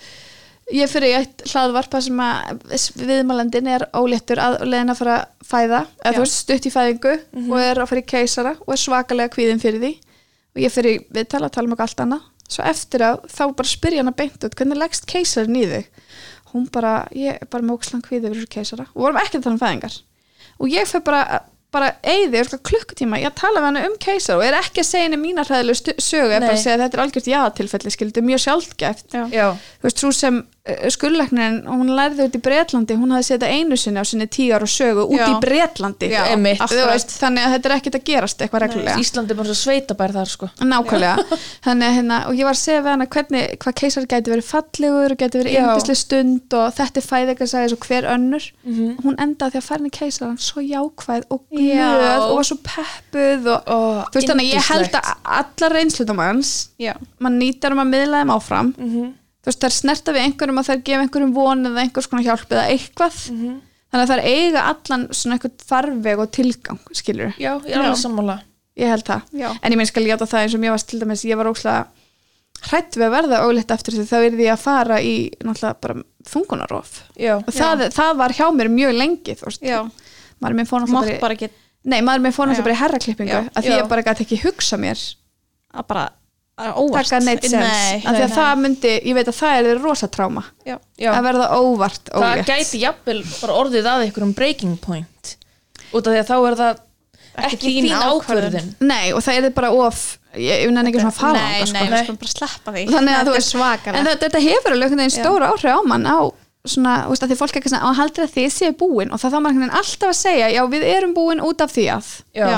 [0.74, 2.62] ég fyrir í eitt hlaðvarpa sem að
[3.00, 7.14] viðmælandin er óléttur að leiðin að fara að fæða eða þú veist stutt í fæðingu
[7.46, 9.92] og er að fara í keisara og er svakalega kvíðin fyrir því.
[10.56, 12.26] Og ég fyrir viðtala að tala um eitthvað allt annað.
[12.48, 15.90] Svo eftir að þá bara spyrja hana beint út hvernig leggst keisarin í þig?
[16.54, 18.88] Hún bara, ég er bara með ókslan kvíði fyrir keisara.
[18.94, 19.98] Og vorum ekki að tala um fæðingar.
[20.58, 21.22] Og ég fyrir bara
[21.74, 24.88] bara eigði örugglega klukkutíma ég að tala við hana um keisara og er ekki að
[24.88, 28.22] segja henni mína hræðilegu sögu, er bara að segja að þetta er algjört játilfelli skildi,
[28.24, 29.48] mjög sjálfgæft Já.
[29.82, 30.38] Þú veist, svo sem
[30.68, 34.52] uh, skurðlæknin hún lærði út í Bretlandi, hún hafði setjað einu sinni á sinni tíu
[34.56, 35.26] ára sögu út Já.
[35.28, 35.38] í.
[36.72, 38.98] Þú veist, þannig að þetta er ekkert að gerast eitthvað reglulega.
[39.02, 40.50] Ísland er bara svo sveitabær þar sko.
[40.62, 41.38] nákvæmlega.
[41.66, 44.48] Þannig að hérna, og ég var að segja við hana hvernig, hvað keisar gæti verið
[44.48, 48.48] fallegur og gæti verið yndislega stund og þetta er fæðingarsæðis og hver önnur.
[48.68, 48.96] Mhm.
[49.04, 53.68] hún endaði því að færinni keisaran svo jákvæð og glöð og var svo peppuð og
[53.68, 53.78] Ó,
[54.08, 55.76] þú veist þannig að ég held að allar
[59.48, 62.52] að veist þær snerta við einhverjum og þær gefa einhverjum von eða einhvers konar hjálp
[62.52, 63.18] eða eitthvað.
[63.32, 63.56] Mhm.
[63.88, 67.96] þannig að þær eiga allan svona eitthvað farveg og tilgang skilur Já, ég er alveg
[68.02, 68.34] sammála.
[68.76, 69.22] ég held það.
[69.32, 69.48] Já.
[69.62, 71.86] en ég minn skal játa það eins og mér var til dæmis ég var ókslega
[72.68, 75.96] hrætt við að verða ólétt eftir því þá er því að fara í náttúrulega bara
[76.28, 79.78] þungunarof Já, og það, það var hjá mér mjög lengi þú veist, já,
[80.42, 81.56] maður minn fór náttúrulega bara, ekki í-
[81.88, 82.66] nei, maður minn fór náttúrulega Já.
[82.68, 84.98] bara í herraklippingu að því ég bara gæti ekki hugsa mér
[85.72, 86.17] að bara að
[86.58, 87.06] óvart.
[87.08, 90.08] Taka neitt sens, Nei, af því að það myndi ég veit að það er rosa
[90.10, 90.76] tráma já.
[90.98, 91.10] já.
[91.14, 95.34] að verða óvart það ólétt gæti jafnvel bara orðið að einhverjum breaking point.
[95.92, 96.82] Út af því að þá er það
[97.38, 98.18] ekki þín þín ákvörðun.
[98.18, 98.72] ákvörðun.
[98.90, 100.02] Nei, og það er bara of
[100.34, 101.94] ég, nenni ekki svona að fara nei, þangað, nei, sko.
[101.94, 102.84] við skulum bara sleppa því.
[102.92, 104.00] Þannig að þú er svakalega.
[104.00, 106.18] en það, þetta hefur alveg einhvern veginn stóra áhrif á mann á
[106.68, 109.12] svona, þú veist, að því fólk ekki svona, á að þið séu búin?
[109.14, 111.72] Og það þá maður einhvern veginn alltaf að segja já, við erum búin út af
[111.72, 112.48] því að já,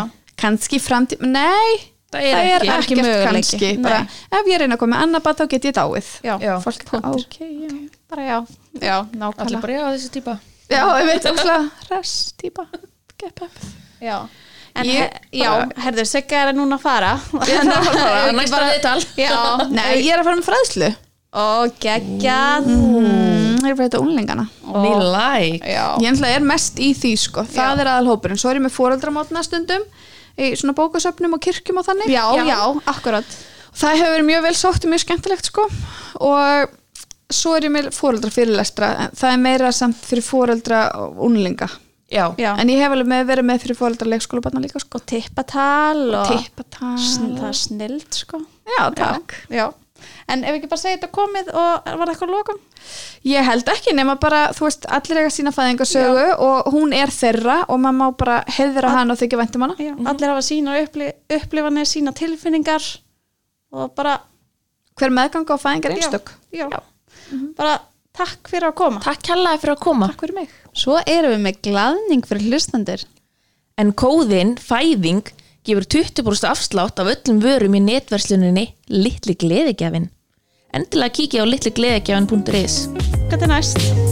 [0.40, 3.30] kannski framtíð, nei það er það er ekki, ekki ekkert möguleiki.
[3.30, 4.00] kannski bara,
[4.40, 6.08] ef ég reyna að koma með annað bad þá get ég dáið.
[6.26, 6.52] Já, Já.
[6.64, 7.24] fólk, Punktur.
[7.24, 7.74] ok, já.
[8.10, 8.38] Bara já,
[8.80, 10.38] já, allir nákvæmlega bara já, þessi típa.
[10.70, 11.26] Já, ég veit.
[11.26, 12.66] Alltaf, res, típa.
[13.20, 13.50] Get up
[14.00, 14.18] já.
[14.74, 17.12] En Ég já, bara- herðu, Sigga er núna að fara.
[17.42, 19.06] Er að fara, Ekki næsta bara- viðtal.
[19.18, 20.90] Já, nei, ég er að fara með fræðslu.
[21.40, 22.66] Og geggjað.
[22.66, 24.44] Mm, ég er að fara þetta unglingana.
[24.66, 25.66] Me like.
[25.66, 27.80] Já, ég er mest í því sko, það Já.
[27.84, 29.82] er aðal hópurinn svo er ég með fóreldramótna stundum
[30.40, 32.10] í svona bókasöfnum og kirkjum og þannig.
[32.12, 32.58] Já, já,
[32.90, 33.38] akkurat.
[33.70, 35.66] Það hefur verið mjög vel sótt og mjög skemmtilegt sko.
[36.26, 36.72] Og
[37.30, 41.68] svo er ég með fóreldra fyrirlestra en það er meira samt fyrir fóreldra og unlinga
[42.10, 44.98] já, Já, en ég hef alveg með verið með fyrir fóreldra leikskólabarna líka sko.
[44.98, 46.96] Og tippatal og tippatal.
[46.98, 48.40] Sn- það er snild sko.
[48.66, 49.36] Já, takk.
[49.46, 49.68] Já, já.
[50.30, 52.60] En ef ekki bara segja þetta komið og var það eitthvað lokum?
[53.28, 57.60] ég held ekki nema bara, þú veist, allir eiga sína fæðingasögu og hún er þeirra
[57.68, 59.76] og maður má bara heiðra hana og þykja væntum hana.
[59.80, 62.86] Já, allir hafa sína uppli, upplifanir, sína tilfinningar
[63.76, 64.16] og bara
[64.98, 66.32] hver meðgang á fæðingar einstök.
[66.54, 66.66] já,
[67.58, 67.78] bara
[68.16, 69.04] takk fyrir að koma.
[69.04, 70.10] Takk kjallaði fyrir að koma.
[70.12, 70.56] Takk fyrir mig.
[70.76, 73.04] Svo erum við með glaðning fyrir hlustandir
[73.80, 75.28] en kóðin fæðing
[75.66, 80.08] gefur 20% afslátt af öllum vörum í netversluninni Litli Gleðigjafin
[80.76, 82.86] endilega kíkja á litligleðigjafin.is
[83.30, 84.09] Hvað er næst?